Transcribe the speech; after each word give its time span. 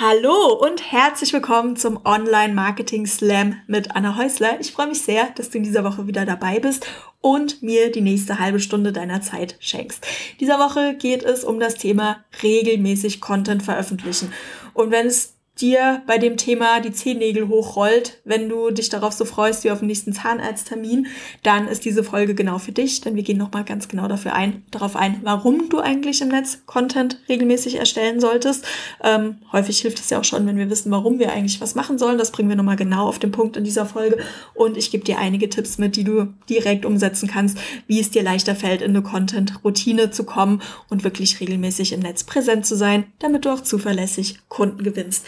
Hallo 0.00 0.52
und 0.52 0.92
herzlich 0.92 1.32
willkommen 1.32 1.74
zum 1.74 1.98
Online 2.04 2.54
Marketing 2.54 3.04
Slam 3.04 3.56
mit 3.66 3.96
Anna 3.96 4.16
Häusler. 4.16 4.60
Ich 4.60 4.70
freue 4.70 4.86
mich 4.86 5.02
sehr, 5.02 5.30
dass 5.34 5.50
du 5.50 5.58
in 5.58 5.64
dieser 5.64 5.82
Woche 5.82 6.06
wieder 6.06 6.24
dabei 6.24 6.60
bist 6.60 6.86
und 7.20 7.64
mir 7.64 7.90
die 7.90 8.00
nächste 8.00 8.38
halbe 8.38 8.60
Stunde 8.60 8.92
deiner 8.92 9.22
Zeit 9.22 9.56
schenkst. 9.58 10.06
Dieser 10.38 10.60
Woche 10.60 10.94
geht 10.94 11.24
es 11.24 11.42
um 11.42 11.58
das 11.58 11.74
Thema 11.74 12.24
regelmäßig 12.44 13.20
Content 13.20 13.64
veröffentlichen. 13.64 14.32
Und 14.72 14.92
wenn 14.92 15.08
es 15.08 15.34
dir 15.60 16.02
bei 16.06 16.18
dem 16.18 16.36
Thema 16.36 16.80
die 16.80 16.92
Zehennägel 16.92 17.48
hochrollt, 17.48 18.20
wenn 18.24 18.48
du 18.48 18.70
dich 18.70 18.88
darauf 18.88 19.12
so 19.12 19.24
freust 19.24 19.64
wie 19.64 19.70
auf 19.70 19.80
den 19.80 19.88
nächsten 19.88 20.12
Zahnarzttermin, 20.12 21.06
dann 21.42 21.68
ist 21.68 21.84
diese 21.84 22.04
Folge 22.04 22.34
genau 22.34 22.58
für 22.58 22.72
dich, 22.72 23.00
denn 23.00 23.16
wir 23.16 23.22
gehen 23.22 23.38
nochmal 23.38 23.64
ganz 23.64 23.88
genau 23.88 24.08
dafür 24.08 24.34
ein, 24.34 24.62
darauf 24.70 24.96
ein, 24.96 25.20
warum 25.22 25.68
du 25.68 25.80
eigentlich 25.80 26.20
im 26.22 26.28
Netz 26.28 26.62
Content 26.66 27.20
regelmäßig 27.28 27.76
erstellen 27.76 28.20
solltest. 28.20 28.66
Ähm, 29.02 29.38
häufig 29.52 29.80
hilft 29.80 29.98
es 29.98 30.10
ja 30.10 30.18
auch 30.18 30.24
schon, 30.24 30.46
wenn 30.46 30.56
wir 30.56 30.70
wissen, 30.70 30.90
warum 30.90 31.18
wir 31.18 31.32
eigentlich 31.32 31.60
was 31.60 31.74
machen 31.74 31.98
sollen. 31.98 32.18
Das 32.18 32.32
bringen 32.32 32.48
wir 32.48 32.56
nochmal 32.56 32.76
genau 32.76 33.08
auf 33.08 33.18
den 33.18 33.32
Punkt 33.32 33.56
in 33.56 33.64
dieser 33.64 33.86
Folge 33.86 34.18
und 34.54 34.76
ich 34.76 34.90
gebe 34.90 35.04
dir 35.04 35.18
einige 35.18 35.48
Tipps 35.48 35.78
mit, 35.78 35.96
die 35.96 36.04
du 36.04 36.28
direkt 36.48 36.86
umsetzen 36.86 37.28
kannst, 37.28 37.58
wie 37.86 38.00
es 38.00 38.10
dir 38.10 38.22
leichter 38.22 38.54
fällt, 38.54 38.82
in 38.82 38.90
eine 38.90 39.02
Content-Routine 39.02 40.10
zu 40.10 40.24
kommen 40.24 40.62
und 40.88 41.04
wirklich 41.04 41.40
regelmäßig 41.40 41.92
im 41.92 42.00
Netz 42.00 42.24
präsent 42.24 42.66
zu 42.66 42.76
sein, 42.76 43.04
damit 43.18 43.44
du 43.44 43.50
auch 43.50 43.60
zuverlässig 43.60 44.38
Kunden 44.48 44.82
gewinnst. 44.82 45.24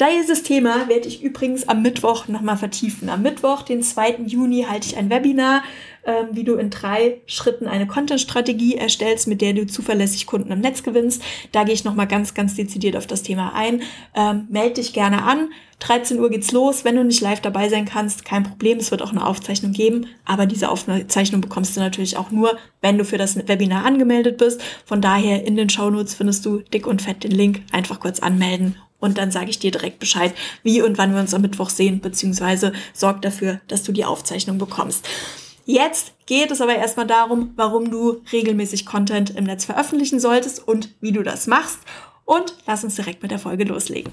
Dieses 0.00 0.42
Thema 0.42 0.88
werde 0.88 1.08
ich 1.08 1.22
übrigens 1.22 1.68
am 1.68 1.82
Mittwoch 1.82 2.28
nochmal 2.28 2.56
vertiefen. 2.56 3.08
Am 3.08 3.22
Mittwoch, 3.22 3.62
den 3.62 3.82
2. 3.82 4.20
Juni, 4.26 4.66
halte 4.68 4.88
ich 4.88 4.96
ein 4.96 5.10
Webinar, 5.10 5.62
ähm, 6.06 6.28
wie 6.32 6.44
du 6.44 6.56
in 6.56 6.70
drei 6.70 7.22
Schritten 7.26 7.66
eine 7.66 7.86
Content-Strategie 7.86 8.76
erstellst, 8.76 9.26
mit 9.26 9.40
der 9.40 9.54
du 9.54 9.66
zuverlässig 9.66 10.26
Kunden 10.26 10.52
im 10.52 10.60
Netz 10.60 10.82
gewinnst. 10.82 11.22
Da 11.52 11.64
gehe 11.64 11.74
ich 11.74 11.84
nochmal 11.84 12.06
ganz, 12.06 12.34
ganz 12.34 12.54
dezidiert 12.54 12.96
auf 12.96 13.06
das 13.06 13.22
Thema 13.22 13.54
ein. 13.54 13.82
Ähm, 14.14 14.46
meld 14.50 14.76
dich 14.76 14.92
gerne 14.92 15.22
an. 15.22 15.48
13 15.80 16.20
Uhr 16.20 16.30
geht's 16.30 16.52
los. 16.52 16.84
Wenn 16.84 16.96
du 16.96 17.04
nicht 17.04 17.20
live 17.20 17.40
dabei 17.40 17.68
sein 17.68 17.84
kannst, 17.84 18.24
kein 18.24 18.42
Problem. 18.42 18.78
Es 18.78 18.90
wird 18.90 19.02
auch 19.02 19.12
eine 19.12 19.26
Aufzeichnung 19.26 19.72
geben. 19.72 20.06
Aber 20.24 20.46
diese 20.46 20.68
Aufzeichnung 20.68 21.40
bekommst 21.40 21.76
du 21.76 21.80
natürlich 21.80 22.16
auch 22.16 22.30
nur, 22.30 22.58
wenn 22.80 22.98
du 22.98 23.04
für 23.04 23.18
das 23.18 23.36
Webinar 23.48 23.84
angemeldet 23.84 24.38
bist. 24.38 24.62
Von 24.84 25.00
daher 25.00 25.46
in 25.46 25.56
den 25.56 25.70
Shownotes 25.70 26.14
findest 26.14 26.44
du 26.44 26.58
dick 26.58 26.86
und 26.86 27.02
fett 27.02 27.24
den 27.24 27.32
Link. 27.32 27.62
Einfach 27.72 28.00
kurz 28.00 28.20
anmelden 28.20 28.76
und 29.04 29.18
dann 29.18 29.30
sage 29.30 29.50
ich 29.50 29.58
dir 29.58 29.70
direkt 29.70 29.98
Bescheid, 29.98 30.32
wie 30.62 30.80
und 30.80 30.96
wann 30.96 31.12
wir 31.12 31.20
uns 31.20 31.34
am 31.34 31.42
Mittwoch 31.42 31.68
sehen, 31.68 32.00
beziehungsweise 32.00 32.72
sorg 32.94 33.20
dafür, 33.20 33.60
dass 33.68 33.82
du 33.82 33.92
die 33.92 34.06
Aufzeichnung 34.06 34.56
bekommst. 34.56 35.06
Jetzt 35.66 36.14
geht 36.24 36.50
es 36.50 36.62
aber 36.62 36.74
erstmal 36.74 37.06
darum, 37.06 37.52
warum 37.54 37.90
du 37.90 38.22
regelmäßig 38.32 38.86
Content 38.86 39.36
im 39.36 39.44
Netz 39.44 39.66
veröffentlichen 39.66 40.20
solltest 40.20 40.66
und 40.66 40.88
wie 41.02 41.12
du 41.12 41.22
das 41.22 41.46
machst. 41.46 41.80
Und 42.24 42.56
lass 42.66 42.82
uns 42.82 42.94
direkt 42.94 43.20
mit 43.20 43.30
der 43.30 43.38
Folge 43.38 43.64
loslegen. 43.64 44.10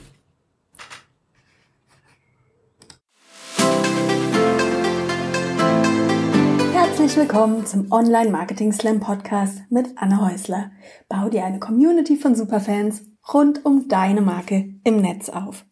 Herzlich 6.74 7.16
willkommen 7.16 7.66
zum 7.66 7.90
Online 7.94 8.30
Marketing 8.30 8.74
Slam 8.74 9.00
Podcast 9.00 9.62
mit 9.70 9.88
Anna 9.96 10.30
Häusler. 10.30 10.72
Bau 11.08 11.30
dir 11.30 11.46
eine 11.46 11.60
Community 11.60 12.18
von 12.18 12.36
Superfans 12.36 13.04
rund 13.28 13.66
um 13.66 13.88
deine 13.88 14.22
Marke 14.22 14.74
im 14.84 15.02
Netz 15.02 15.30
auf. 15.30 15.66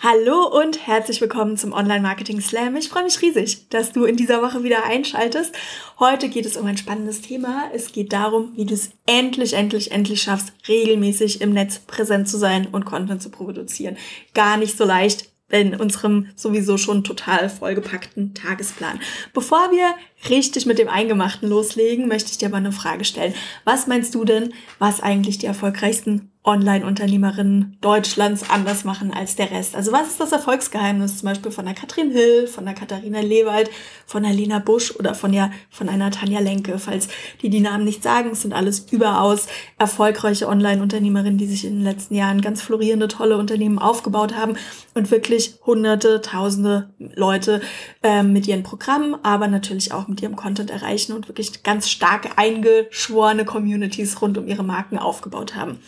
Hallo 0.00 0.46
und 0.60 0.86
herzlich 0.86 1.22
willkommen 1.22 1.56
zum 1.56 1.72
Online 1.72 2.02
Marketing 2.02 2.42
Slam. 2.42 2.76
Ich 2.76 2.90
freue 2.90 3.04
mich 3.04 3.22
riesig, 3.22 3.70
dass 3.70 3.92
du 3.92 4.04
in 4.04 4.16
dieser 4.16 4.42
Woche 4.42 4.62
wieder 4.62 4.84
einschaltest. 4.84 5.54
Heute 5.98 6.28
geht 6.28 6.44
es 6.44 6.58
um 6.58 6.66
ein 6.66 6.76
spannendes 6.76 7.22
Thema. 7.22 7.70
Es 7.72 7.90
geht 7.90 8.12
darum, 8.12 8.52
wie 8.54 8.66
du 8.66 8.74
es 8.74 8.90
endlich, 9.06 9.54
endlich, 9.54 9.92
endlich 9.92 10.22
schaffst, 10.22 10.52
regelmäßig 10.68 11.40
im 11.40 11.54
Netz 11.54 11.78
präsent 11.78 12.28
zu 12.28 12.36
sein 12.36 12.68
und 12.70 12.84
Content 12.84 13.22
zu 13.22 13.30
produzieren. 13.30 13.96
Gar 14.34 14.58
nicht 14.58 14.76
so 14.76 14.84
leicht, 14.84 15.30
in 15.50 15.74
unserem 15.78 16.28
sowieso 16.34 16.78
schon 16.78 17.04
total 17.04 17.48
vollgepackten 17.48 18.34
Tagesplan. 18.34 19.00
Bevor 19.32 19.70
wir 19.70 19.94
richtig 20.28 20.66
mit 20.66 20.78
dem 20.78 20.88
Eingemachten 20.88 21.48
loslegen, 21.48 22.08
möchte 22.08 22.30
ich 22.30 22.38
dir 22.38 22.48
aber 22.48 22.56
eine 22.56 22.72
Frage 22.72 23.04
stellen. 23.04 23.34
Was 23.64 23.86
meinst 23.86 24.14
du 24.14 24.24
denn, 24.24 24.52
was 24.78 25.00
eigentlich 25.00 25.38
die 25.38 25.46
erfolgreichsten 25.46 26.30
Online-Unternehmerinnen 26.46 27.78
Deutschlands 27.80 28.50
anders 28.50 28.84
machen 28.84 29.14
als 29.14 29.34
der 29.34 29.50
Rest. 29.50 29.74
Also 29.74 29.92
was 29.92 30.08
ist 30.08 30.20
das 30.20 30.30
Erfolgsgeheimnis 30.30 31.18
zum 31.18 31.30
Beispiel 31.30 31.50
von 31.50 31.64
der 31.64 31.74
Katrin 31.74 32.10
Hill, 32.10 32.46
von 32.46 32.66
der 32.66 32.74
Katharina 32.74 33.20
Lewald, 33.20 33.70
von 34.04 34.24
der 34.24 34.34
Lena 34.34 34.58
Busch 34.58 34.94
oder 34.94 35.14
von, 35.14 35.32
ja, 35.32 35.50
von 35.70 35.88
einer 35.88 36.10
Tanja 36.10 36.40
Lenke? 36.40 36.78
Falls 36.78 37.08
die 37.40 37.48
die 37.48 37.60
Namen 37.60 37.84
nicht 37.84 38.02
sagen, 38.02 38.30
es 38.32 38.42
sind 38.42 38.52
alles 38.52 38.80
überaus 38.90 39.46
erfolgreiche 39.78 40.46
Online-Unternehmerinnen, 40.46 41.38
die 41.38 41.46
sich 41.46 41.64
in 41.64 41.76
den 41.76 41.84
letzten 41.84 42.14
Jahren 42.14 42.42
ganz 42.42 42.60
florierende, 42.60 43.08
tolle 43.08 43.38
Unternehmen 43.38 43.78
aufgebaut 43.78 44.36
haben 44.36 44.58
und 44.92 45.10
wirklich 45.10 45.54
hunderte, 45.64 46.20
tausende 46.20 46.90
Leute 46.98 47.62
äh, 48.02 48.22
mit 48.22 48.46
ihren 48.46 48.64
Programmen, 48.64 49.16
aber 49.22 49.48
natürlich 49.48 49.92
auch 49.92 50.08
ihrem 50.22 50.36
Content 50.36 50.70
erreichen 50.70 51.12
und 51.12 51.28
wirklich 51.28 51.62
ganz 51.62 51.88
stark 51.88 52.36
eingeschworene 52.36 53.44
Communities 53.44 54.20
rund 54.20 54.38
um 54.38 54.46
ihre 54.46 54.64
Marken 54.64 54.98
aufgebaut 54.98 55.54
haben. 55.54 55.78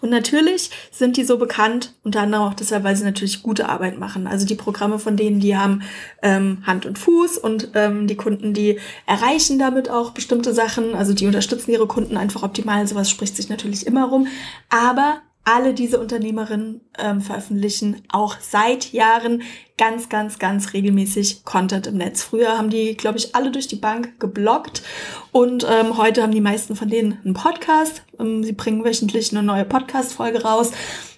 Und 0.00 0.10
natürlich 0.10 0.70
sind 0.90 1.16
die 1.16 1.24
so 1.24 1.38
bekannt, 1.38 1.94
unter 2.04 2.20
anderem 2.20 2.44
auch 2.44 2.54
deshalb, 2.54 2.84
weil 2.84 2.96
sie 2.96 3.04
natürlich 3.04 3.42
gute 3.42 3.68
Arbeit 3.68 3.98
machen. 3.98 4.26
Also 4.26 4.46
die 4.46 4.54
Programme 4.54 4.98
von 4.98 5.16
denen, 5.16 5.40
die 5.40 5.56
haben 5.56 5.82
ähm, 6.22 6.62
Hand 6.66 6.86
und 6.86 6.98
Fuß 6.98 7.38
und 7.38 7.70
ähm, 7.74 8.06
die 8.06 8.16
Kunden, 8.16 8.54
die 8.54 8.78
erreichen 9.06 9.58
damit 9.58 9.90
auch 9.90 10.10
bestimmte 10.10 10.54
Sachen. 10.54 10.94
Also 10.94 11.14
die 11.14 11.26
unterstützen 11.26 11.72
ihre 11.72 11.86
Kunden 11.86 12.16
einfach 12.16 12.42
optimal. 12.42 12.86
Sowas 12.86 13.10
spricht 13.10 13.36
sich 13.36 13.48
natürlich 13.48 13.86
immer 13.86 14.06
rum. 14.06 14.28
Aber 14.70 15.20
alle 15.48 15.72
diese 15.72 15.98
Unternehmerinnen 15.98 16.82
ähm, 16.98 17.22
veröffentlichen 17.22 18.02
auch 18.10 18.36
seit 18.38 18.92
Jahren 18.92 19.42
ganz, 19.78 20.10
ganz, 20.10 20.38
ganz 20.38 20.74
regelmäßig 20.74 21.44
Content 21.44 21.86
im 21.86 21.96
Netz. 21.96 22.22
Früher 22.22 22.58
haben 22.58 22.68
die, 22.68 22.94
glaube 22.94 23.16
ich, 23.16 23.34
alle 23.34 23.50
durch 23.50 23.66
die 23.66 23.76
Bank 23.76 24.20
geblockt 24.20 24.82
und 25.32 25.66
ähm, 25.66 25.96
heute 25.96 26.22
haben 26.22 26.32
die 26.32 26.42
meisten 26.42 26.76
von 26.76 26.90
denen 26.90 27.18
einen 27.24 27.32
Podcast. 27.32 28.02
Ähm, 28.20 28.44
sie 28.44 28.52
bringen 28.52 28.84
wöchentlich 28.84 29.32
eine 29.32 29.42
neue 29.42 29.64
Podcast-Folge 29.64 30.42
raus 30.42 30.72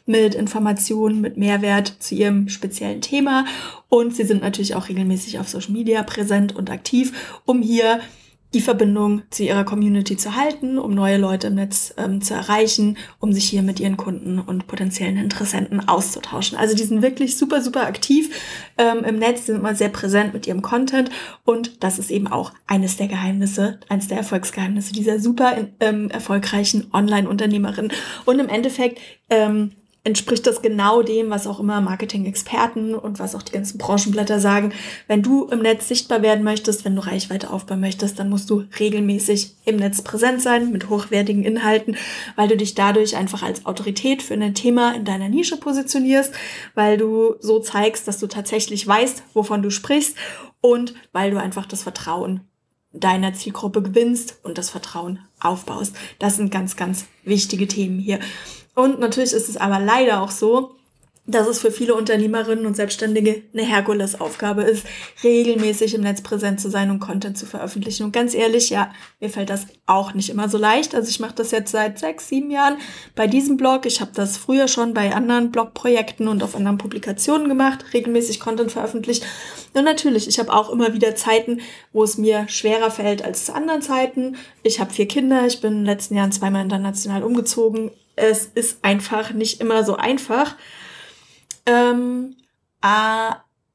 mit 0.07 0.37
Informationen, 0.37 1.21
mit 1.21 1.37
Mehrwert 1.37 1.97
zu 1.99 2.15
ihrem 2.15 2.49
speziellen 2.49 3.01
Thema 3.01 3.47
und 3.89 4.15
sie 4.15 4.25
sind 4.25 4.43
natürlich 4.43 4.77
auch 4.77 4.89
regelmäßig 4.89 5.41
auf 5.41 5.49
Social 5.49 5.73
Media 5.73 6.05
präsent 6.05 6.55
und 6.55 6.71
aktiv, 6.71 7.41
um 7.47 7.63
hier 7.63 8.01
die 8.53 8.61
Verbindung 8.61 9.23
zu 9.31 9.45
ihrer 9.45 9.65
Community 9.65 10.17
zu 10.17 10.35
halten, 10.35 10.79
um 10.79 10.95
neue 10.95 11.19
Leute 11.19 11.49
im 11.49 11.55
Netz 11.55 11.95
ähm, 11.97 12.21
zu 12.21 12.35
erreichen, 12.35 12.99
um 13.21 13.33
sich 13.33 13.49
hier 13.49 13.63
mit 13.63 13.79
ihren 13.79 13.97
Kunden 13.97 14.41
und 14.41 14.67
potenziellen 14.67 15.17
Interessenten 15.17 15.89
auszutauschen. 15.89 16.59
Also 16.59 16.75
die 16.75 16.83
sind 16.83 17.03
wirklich 17.03 17.37
super, 17.37 17.61
super 17.63 17.87
aktiv 17.87 18.35
ähm, 18.77 19.05
im 19.05 19.19
Netz, 19.19 19.47
sind 19.47 19.57
immer 19.57 19.75
sehr 19.75 19.89
präsent 19.89 20.35
mit 20.35 20.47
ihrem 20.47 20.63
Content 20.63 21.11
und 21.45 21.83
das 21.85 21.99
ist 21.99 22.11
eben 22.11 22.27
auch 22.27 22.53
eines 22.67 22.97
der 22.97 23.07
Geheimnisse, 23.07 23.79
eines 23.89 24.09
der 24.09 24.19
Erfolgsgeheimnisse 24.19 24.93
dieser 24.93 25.21
super 25.21 25.57
ähm, 25.79 26.11
erfolgreichen 26.11 26.89
Online-Unternehmerin. 26.93 27.93
Und 28.25 28.39
im 28.41 28.49
Endeffekt 28.49 28.99
ähm, 29.29 29.73
entspricht 30.03 30.47
das 30.47 30.63
genau 30.63 31.03
dem, 31.03 31.29
was 31.29 31.47
auch 31.47 31.61
immer 31.61 31.81
Marketing-Experten 31.81 32.95
und 32.95 33.19
was 33.19 33.35
auch 33.35 33.43
die 33.43 33.53
ganzen 33.53 33.77
Branchenblätter 33.77 34.41
sagen. 34.41 34.73
Wenn 35.07 35.23
du 35.23 35.45
im 35.47 35.61
Netz 35.61 35.89
sichtbar 35.89 36.23
werden 36.23 36.43
möchtest, 36.43 36.85
wenn 36.85 36.97
du 36.97 37.05
Reichweite 37.05 37.51
aufbauen 37.51 37.81
möchtest, 37.81 38.19
dann 38.19 38.31
musst 38.31 38.49
du 38.49 38.65
regelmäßig 38.79 39.57
im 39.67 39.77
Netz 39.77 40.03
präsent 40.03 40.41
sein 40.41 40.73
mit 40.73 40.89
hochwertigen 40.89 41.45
Inhalten, 41.45 41.97
weil 42.35 42.49
du 42.49 42.57
dich 42.57 42.75
dadurch 42.75 43.17
einfach 43.17 43.43
als 43.43 43.67
Autorität 43.67 44.23
für 44.23 44.35
ein 44.35 44.55
Thema 44.55 44.95
in 44.95 45.05
deiner 45.05 45.29
Nische 45.29 45.59
positionierst, 45.59 46.33
weil 46.75 46.97
du 46.97 47.35
so 47.41 47.61
zeigst, 47.61 48.09
dass 48.09 48.19
du 48.19 48.27
tatsächlich 48.27 48.87
weißt, 48.87 49.23
wovon 49.35 49.63
du 49.63 49.71
sprichst 49.71 50.17
und 50.63 50.95
weil 51.13 51.31
du 51.31 51.39
einfach 51.39 51.67
das 51.67 51.83
Vertrauen 51.83 52.41
deiner 52.93 53.35
Zielgruppe 53.35 53.83
gewinnst 53.83 54.41
und 54.43 54.59
das 54.59 54.71
Vertrauen 54.71 55.21
aufbaust. 55.39 55.95
Das 56.19 56.37
sind 56.37 56.51
ganz, 56.51 56.77
ganz 56.77 57.07
wichtige 57.25 57.69
Themen 57.69 57.99
hier. 57.99 58.19
Und 58.81 58.99
natürlich 58.99 59.35
ist 59.35 59.51
es 59.51 59.59
aber 59.59 59.79
leider 59.79 60.23
auch 60.23 60.31
so, 60.31 60.75
dass 61.27 61.47
es 61.47 61.61
für 61.61 61.71
viele 61.71 61.95
Unternehmerinnen 61.95 62.65
und 62.65 62.75
Selbstständige 62.75 63.43
eine 63.53 63.63
Herkulesaufgabe 63.63 64.63
ist, 64.63 64.87
regelmäßig 65.23 65.95
im 65.95 66.01
Netz 66.01 66.23
präsent 66.23 66.63
zu 66.63 66.71
sein 66.71 66.91
und 66.91 66.99
Content 66.99 67.37
zu 67.37 67.45
veröffentlichen. 67.45 68.05
Und 68.05 68.13
ganz 68.13 68.35
ehrlich, 68.35 68.71
ja, 68.71 68.91
mir 69.21 69.29
fällt 69.29 69.51
das 69.51 69.67
auch 69.85 70.15
nicht 70.15 70.31
immer 70.31 70.49
so 70.49 70.57
leicht. 70.57 70.95
Also 70.95 71.11
ich 71.11 71.21
mache 71.21 71.35
das 71.35 71.51
jetzt 71.51 71.73
seit 71.73 71.99
sechs, 71.99 72.29
sieben 72.29 72.51
Jahren 72.51 72.79
bei 73.15 73.27
diesem 73.27 73.59
Blog. 73.59 73.85
Ich 73.85 74.01
habe 74.01 74.13
das 74.15 74.39
früher 74.39 74.67
schon 74.67 74.95
bei 74.95 75.15
anderen 75.15 75.53
Blogprojekten 75.53 76.27
und 76.27 76.43
auf 76.43 76.57
anderen 76.57 76.79
Publikationen 76.79 77.51
gemacht, 77.51 77.85
regelmäßig 77.93 78.41
Content 78.41 78.73
veröffentlicht. 78.73 79.25
Und 79.75 79.85
natürlich, 79.85 80.27
ich 80.27 80.39
habe 80.39 80.55
auch 80.55 80.71
immer 80.71 80.95
wieder 80.95 81.15
Zeiten, 81.15 81.61
wo 81.93 82.03
es 82.03 82.17
mir 82.17 82.49
schwerer 82.49 82.91
fällt 82.91 83.23
als 83.23 83.45
zu 83.45 83.55
anderen 83.55 83.83
Zeiten. 83.83 84.37
Ich 84.63 84.81
habe 84.81 84.91
vier 84.91 85.07
Kinder, 85.07 85.47
ich 85.47 85.61
bin 85.61 85.73
in 85.73 85.79
den 85.81 85.85
letzten 85.85 86.17
Jahren 86.17 86.33
zweimal 86.33 86.63
international 86.63 87.23
umgezogen 87.23 87.91
es 88.21 88.47
ist 88.47 88.85
einfach 88.85 89.33
nicht 89.33 89.61
immer 89.61 89.85
so 89.85 89.97
einfach. 89.97 90.57
Ähm, 91.67 92.37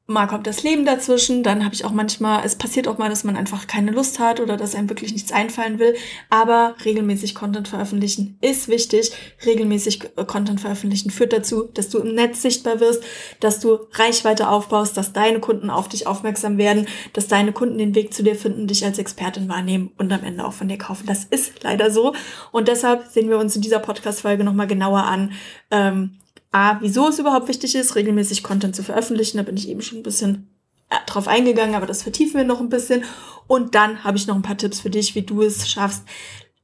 mal 0.08 0.26
kommt 0.26 0.46
das 0.46 0.62
Leben 0.62 0.86
dazwischen, 0.86 1.42
dann 1.42 1.64
habe 1.64 1.74
ich 1.74 1.84
auch 1.84 1.90
manchmal, 1.90 2.44
es 2.44 2.54
passiert 2.54 2.86
auch 2.86 2.96
mal, 2.96 3.10
dass 3.10 3.24
man 3.24 3.36
einfach 3.36 3.66
keine 3.66 3.90
Lust 3.90 4.20
hat 4.20 4.38
oder 4.38 4.56
dass 4.56 4.76
einem 4.76 4.88
wirklich 4.88 5.12
nichts 5.12 5.32
einfallen 5.32 5.80
will, 5.80 5.96
aber 6.30 6.76
regelmäßig 6.84 7.34
Content 7.34 7.66
veröffentlichen 7.66 8.38
ist 8.40 8.68
wichtig. 8.68 9.10
Regelmäßig 9.44 10.10
äh, 10.16 10.24
Content 10.24 10.60
veröffentlichen 10.60 11.10
führt 11.10 11.32
dazu, 11.32 11.64
dass 11.74 11.88
du 11.88 11.98
im 11.98 12.14
Netz 12.14 12.40
sichtbar 12.40 12.78
wirst, 12.78 13.02
dass 13.40 13.58
du 13.58 13.78
Reichweite 13.92 14.48
aufbaust, 14.48 14.96
dass 14.96 15.12
deine 15.12 15.40
Kunden 15.40 15.70
auf 15.70 15.88
dich 15.88 16.06
aufmerksam 16.06 16.56
werden, 16.56 16.86
dass 17.12 17.26
deine 17.26 17.52
Kunden 17.52 17.78
den 17.78 17.96
Weg 17.96 18.14
zu 18.14 18.22
dir 18.22 18.36
finden, 18.36 18.68
dich 18.68 18.84
als 18.84 18.98
Expertin 18.98 19.48
wahrnehmen 19.48 19.90
und 19.98 20.12
am 20.12 20.22
Ende 20.22 20.44
auch 20.44 20.52
von 20.52 20.68
dir 20.68 20.78
kaufen. 20.78 21.06
Das 21.06 21.24
ist 21.24 21.64
leider 21.64 21.90
so 21.90 22.14
und 22.52 22.68
deshalb 22.68 23.06
sehen 23.08 23.28
wir 23.28 23.38
uns 23.38 23.56
in 23.56 23.62
dieser 23.62 23.80
Podcast-Folge 23.80 24.44
nochmal 24.44 24.68
genauer 24.68 25.02
an, 25.02 25.32
ähm, 25.72 26.18
A, 26.56 26.78
wieso 26.80 27.08
es 27.08 27.18
überhaupt 27.18 27.48
wichtig 27.48 27.74
ist, 27.74 27.96
regelmäßig 27.96 28.42
Content 28.42 28.74
zu 28.74 28.82
veröffentlichen. 28.82 29.36
Da 29.36 29.42
bin 29.42 29.58
ich 29.58 29.68
eben 29.68 29.82
schon 29.82 29.98
ein 29.98 30.02
bisschen 30.02 30.48
äh, 30.88 30.96
drauf 31.04 31.28
eingegangen, 31.28 31.74
aber 31.74 31.84
das 31.84 32.02
vertiefen 32.02 32.38
wir 32.38 32.46
noch 32.46 32.60
ein 32.60 32.70
bisschen. 32.70 33.04
Und 33.46 33.74
dann 33.74 34.04
habe 34.04 34.16
ich 34.16 34.26
noch 34.26 34.34
ein 34.34 34.42
paar 34.42 34.56
Tipps 34.56 34.80
für 34.80 34.88
dich, 34.88 35.14
wie 35.14 35.20
du 35.20 35.42
es 35.42 35.68
schaffst, 35.68 36.04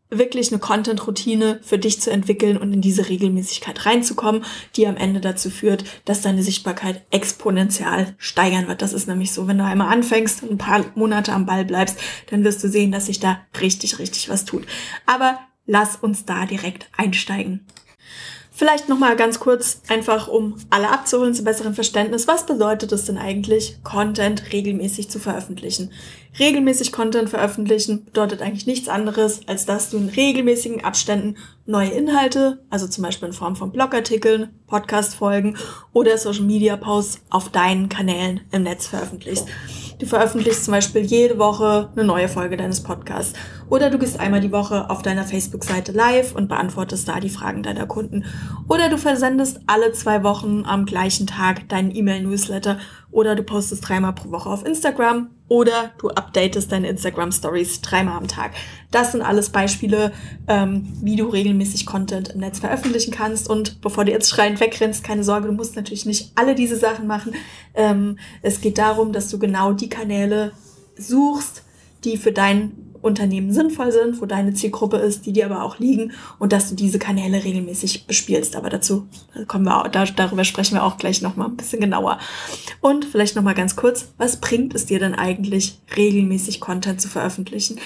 wirklich 0.09 0.51
eine 0.51 0.61
Content-Routine 0.61 1.61
für 1.63 1.79
dich 1.79 2.01
zu 2.01 2.11
entwickeln 2.11 2.57
und 2.57 2.73
in 2.73 2.81
diese 2.81 3.11
Regelmäßigkeit 3.11 3.85
reinzukommen, 3.85 4.47
die 4.77 4.87
am 4.87 4.97
Ende 4.97 5.21
dazu 5.21 5.51
führt, 5.51 5.85
dass 6.07 6.23
deine 6.23 6.43
Sichtbarkeit 6.43 7.03
exponentiell 7.11 8.15
steigern 8.17 8.69
wird. 8.69 8.81
Das 8.81 8.95
ist 8.95 9.09
nämlich 9.09 9.33
so, 9.33 9.47
wenn 9.47 9.59
du 9.59 9.65
einmal 9.65 9.93
anfängst 9.93 10.43
und 10.43 10.53
ein 10.53 10.59
paar 10.59 10.87
Monate 10.95 11.35
am 11.35 11.45
Ball 11.45 11.67
bleibst, 11.67 11.99
dann 12.31 12.45
wirst 12.45 12.65
du 12.65 12.69
sehen, 12.69 12.93
dass 12.93 13.07
sich 13.07 13.21
da 13.21 13.43
richtig, 13.61 13.99
richtig 13.99 14.31
was 14.31 14.47
tut. 14.47 14.65
Aber 15.05 15.39
lass 15.67 15.97
uns 15.97 16.25
da 16.25 16.47
direkt 16.47 16.89
einsteigen. 16.97 17.67
Vielleicht 18.55 18.91
nochmal 18.91 19.17
ganz 19.17 19.41
kurz, 19.41 19.81
einfach 19.89 20.29
um 20.29 20.57
alle 20.69 20.91
abzuholen 20.91 21.35
zu 21.35 21.43
besseren 21.43 21.75
Verständnis. 21.75 22.29
Was 22.29 22.45
bedeutet 22.45 22.93
es 22.93 23.07
denn 23.07 23.17
eigentlich, 23.17 23.79
Content 23.83 24.53
regelmäßig 24.53 25.09
zu 25.09 25.19
veröffentlichen? 25.19 25.91
Regelmäßig 26.39 26.93
Content 26.93 27.31
veröffentlichen 27.31 28.05
bedeutet 28.05 28.43
eigentlich 28.43 28.67
nichts 28.67 28.91
anderes, 28.91 29.41
als 29.47 29.65
dass 29.65 29.89
du 29.89 29.97
in 29.97 30.11
regelmäßigen 30.11 30.85
Abständen 30.85 31.37
neue 31.65 31.91
Inhalte, 31.91 32.63
also 32.69 32.87
zum 32.87 33.05
Beispiel 33.05 33.29
in 33.29 33.35
Form 33.35 33.57
von 33.57 33.73
Blogartikeln, 33.73 34.51
Podcast-Folgen 34.67 35.57
oder 35.95 36.19
Social-Media-Posts 36.19 37.23
auf 37.31 37.49
deinen 37.49 37.89
Kanälen 37.89 38.43
im 38.51 38.65
Netz 38.65 38.87
veröffentlichst. 38.87 39.47
Du 40.03 40.09
veröffentlichst 40.09 40.65
zum 40.65 40.73
Beispiel 40.73 41.03
jede 41.03 41.39
Woche 41.39 41.89
eine 41.95 42.03
neue 42.03 42.27
Folge 42.27 42.57
deines 42.57 42.83
Podcasts. 42.83 43.39
Oder 43.69 43.89
du 43.89 43.99
gehst 43.99 44.19
einmal 44.19 44.41
die 44.41 44.51
Woche 44.51 44.91
auf 44.91 45.01
deiner 45.03 45.23
Facebook-Seite 45.23 45.93
live 45.93 46.35
und 46.35 46.49
beantwortest 46.49 47.07
da 47.07 47.21
die 47.21 47.29
Fragen 47.29 47.63
deiner 47.63 47.87
Kunden. 47.87 48.25
Oder 48.69 48.89
du 48.89 48.99
versendest 48.99 49.61
alle 49.69 49.93
zwei 49.93 50.25
Wochen 50.25 50.65
am 50.67 50.87
gleichen 50.87 51.29
Tag 51.29 51.69
deinen 51.69 51.95
E-Mail-Newsletter. 51.95 52.79
Oder 53.13 53.37
du 53.37 53.43
postest 53.45 53.87
dreimal 53.87 54.15
pro 54.15 54.31
Woche 54.31 54.49
auf 54.49 54.67
Instagram 54.67 55.31
oder 55.49 55.93
du 55.99 56.09
updatest 56.09 56.73
deine 56.73 56.89
Instagram 56.89 57.31
Stories 57.31 57.83
dreimal 57.83 58.17
am 58.17 58.27
Tag. 58.27 58.53
Das 58.91 59.13
sind 59.13 59.21
alles 59.21 59.51
Beispiele, 59.51 60.13
ähm, 60.49 60.89
wie 61.03 61.15
du 61.17 61.27
regelmäßig 61.27 61.85
Content 61.85 62.31
im 62.31 62.41
Netz 62.41 62.61
veröffentlichen 62.61 63.13
kannst. 63.13 63.51
Und 63.51 63.83
bevor 63.83 64.07
du 64.07 64.13
jetzt 64.13 64.31
schreiend 64.31 64.61
wegrennst, 64.61 65.05
keine 65.05 65.25
Sorge, 65.25 65.49
du 65.49 65.53
musst 65.53 65.77
natürlich 65.77 66.07
nicht 66.07 66.33
alle 66.37 66.55
diese 66.55 66.77
Sachen 66.77 67.07
machen. 67.07 67.35
Ähm, 67.75 68.19
es 68.41 68.63
geht 68.63 68.79
darum, 68.79 69.13
dass 69.13 69.29
du 69.29 69.39
genau 69.39 69.75
die 69.75 69.91
Kanäle 69.91 70.53
suchst, 70.97 71.65
die 72.05 72.17
für 72.17 72.33
dein 72.33 72.92
Unternehmen 73.03 73.53
sinnvoll 73.53 73.93
sind, 73.93 74.21
wo 74.21 74.27
deine 74.27 74.55
Zielgruppe 74.55 74.97
ist, 74.97 75.27
die 75.27 75.33
dir 75.33 75.47
aber 75.47 75.63
auch 75.63 75.79
liegen 75.79 76.13
und 76.39 76.53
dass 76.53 76.71
du 76.71 76.75
diese 76.75 76.99
Kanäle 76.99 77.45
regelmäßig 77.45 78.07
bespielst. 78.07 78.57
Aber 78.57 78.71
dazu 78.71 79.07
kommen 79.49 79.65
wir 79.65 79.89
da, 79.91 80.05
darüber 80.05 80.45
sprechen 80.45 80.75
wir 80.75 80.85
auch 80.85 80.97
gleich 80.97 81.21
nochmal 81.21 81.49
ein 81.49 81.57
bisschen 81.57 81.81
genauer. 81.81 82.19
Und 82.81 83.05
vielleicht 83.05 83.37
nochmal 83.37 83.55
ganz 83.55 83.77
kurz, 83.77 84.09
was 84.19 84.37
bringt 84.37 84.75
es 84.75 84.87
dir 84.87 85.01
denn 85.01 85.15
eigentlich, 85.15 85.81
regelmäßig 85.97 86.61
Content 86.61 87.01
zu 87.01 87.09
veröffentlichen? 87.09 87.79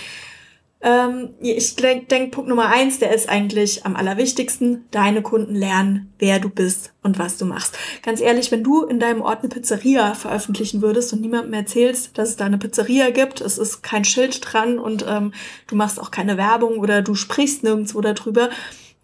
Ähm, 0.82 1.30
ich 1.40 1.74
denke, 1.76 2.06
denk, 2.06 2.32
Punkt 2.32 2.48
Nummer 2.48 2.68
eins, 2.68 2.98
der 2.98 3.14
ist 3.14 3.28
eigentlich 3.28 3.86
am 3.86 3.96
allerwichtigsten. 3.96 4.84
Deine 4.90 5.22
Kunden 5.22 5.54
lernen, 5.54 6.12
wer 6.18 6.38
du 6.38 6.50
bist 6.50 6.92
und 7.02 7.18
was 7.18 7.38
du 7.38 7.46
machst. 7.46 7.78
Ganz 8.02 8.20
ehrlich, 8.20 8.52
wenn 8.52 8.62
du 8.62 8.84
in 8.84 9.00
deinem 9.00 9.22
Ort 9.22 9.40
eine 9.40 9.48
Pizzeria 9.48 10.14
veröffentlichen 10.14 10.82
würdest 10.82 11.12
und 11.12 11.22
niemandem 11.22 11.54
erzählst, 11.54 12.18
dass 12.18 12.30
es 12.30 12.36
da 12.36 12.44
eine 12.44 12.58
Pizzeria 12.58 13.10
gibt, 13.10 13.40
es 13.40 13.58
ist 13.58 13.82
kein 13.82 14.04
Schild 14.04 14.40
dran 14.42 14.78
und 14.78 15.04
ähm, 15.08 15.32
du 15.66 15.76
machst 15.76 16.00
auch 16.00 16.10
keine 16.10 16.36
Werbung 16.36 16.78
oder 16.78 17.00
du 17.00 17.14
sprichst 17.14 17.62
nirgendwo 17.62 18.00
darüber, 18.00 18.50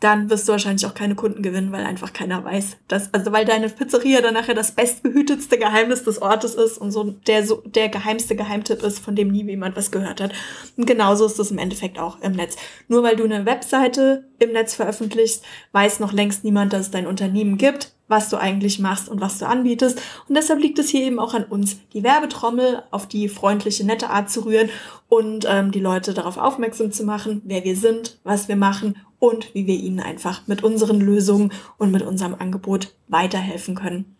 dann 0.02 0.30
wirst 0.30 0.48
du 0.48 0.52
wahrscheinlich 0.52 0.84
auch 0.86 0.94
keine 0.94 1.14
Kunden 1.14 1.42
gewinnen, 1.42 1.70
weil 1.70 1.84
einfach 1.84 2.12
keiner 2.12 2.44
weiß, 2.44 2.76
dass, 2.88 3.14
also 3.14 3.30
weil 3.30 3.44
deine 3.44 3.68
Pizzeria 3.68 4.20
dann 4.20 4.34
nachher 4.34 4.54
das 4.54 4.72
bestbehütetste 4.72 5.58
Geheimnis 5.58 6.02
des 6.02 6.20
Ortes 6.20 6.54
ist 6.54 6.78
und 6.78 6.90
so 6.90 7.04
der, 7.26 7.46
so 7.46 7.62
der 7.64 7.88
geheimste 7.88 8.34
Geheimtipp 8.34 8.82
ist, 8.82 8.98
von 8.98 9.14
dem 9.14 9.28
nie 9.28 9.44
jemand 9.44 9.76
was 9.76 9.92
gehört 9.92 10.20
hat. 10.20 10.32
Und 10.76 10.86
genauso 10.86 11.26
ist 11.26 11.38
es 11.38 11.52
im 11.52 11.58
Endeffekt 11.58 12.00
auch 12.00 12.20
im 12.20 12.32
Netz. 12.32 12.56
Nur 12.88 13.04
weil 13.04 13.14
du 13.14 13.24
eine 13.24 13.46
Webseite 13.46 14.28
im 14.40 14.52
Netz 14.52 14.74
veröffentlichst, 14.74 15.44
weiß 15.70 16.00
noch 16.00 16.12
längst 16.12 16.42
niemand, 16.42 16.72
dass 16.72 16.82
es 16.82 16.90
dein 16.90 17.06
Unternehmen 17.06 17.56
gibt, 17.56 17.92
was 18.12 18.28
du 18.28 18.36
eigentlich 18.36 18.78
machst 18.78 19.08
und 19.08 19.22
was 19.22 19.38
du 19.38 19.48
anbietest. 19.48 20.00
Und 20.28 20.36
deshalb 20.36 20.60
liegt 20.60 20.78
es 20.78 20.90
hier 20.90 21.00
eben 21.00 21.18
auch 21.18 21.32
an 21.32 21.44
uns, 21.44 21.78
die 21.94 22.02
Werbetrommel 22.02 22.82
auf 22.90 23.08
die 23.08 23.26
freundliche, 23.26 23.84
nette 23.84 24.10
Art 24.10 24.30
zu 24.30 24.44
rühren 24.44 24.68
und 25.08 25.46
ähm, 25.48 25.72
die 25.72 25.80
Leute 25.80 26.12
darauf 26.12 26.36
aufmerksam 26.36 26.92
zu 26.92 27.04
machen, 27.04 27.40
wer 27.46 27.64
wir 27.64 27.74
sind, 27.74 28.18
was 28.22 28.48
wir 28.48 28.56
machen 28.56 28.98
und 29.18 29.54
wie 29.54 29.66
wir 29.66 29.76
ihnen 29.76 29.98
einfach 29.98 30.46
mit 30.46 30.62
unseren 30.62 31.00
Lösungen 31.00 31.54
und 31.78 31.90
mit 31.90 32.02
unserem 32.02 32.34
Angebot 32.38 32.92
weiterhelfen 33.08 33.74
können. 33.74 34.14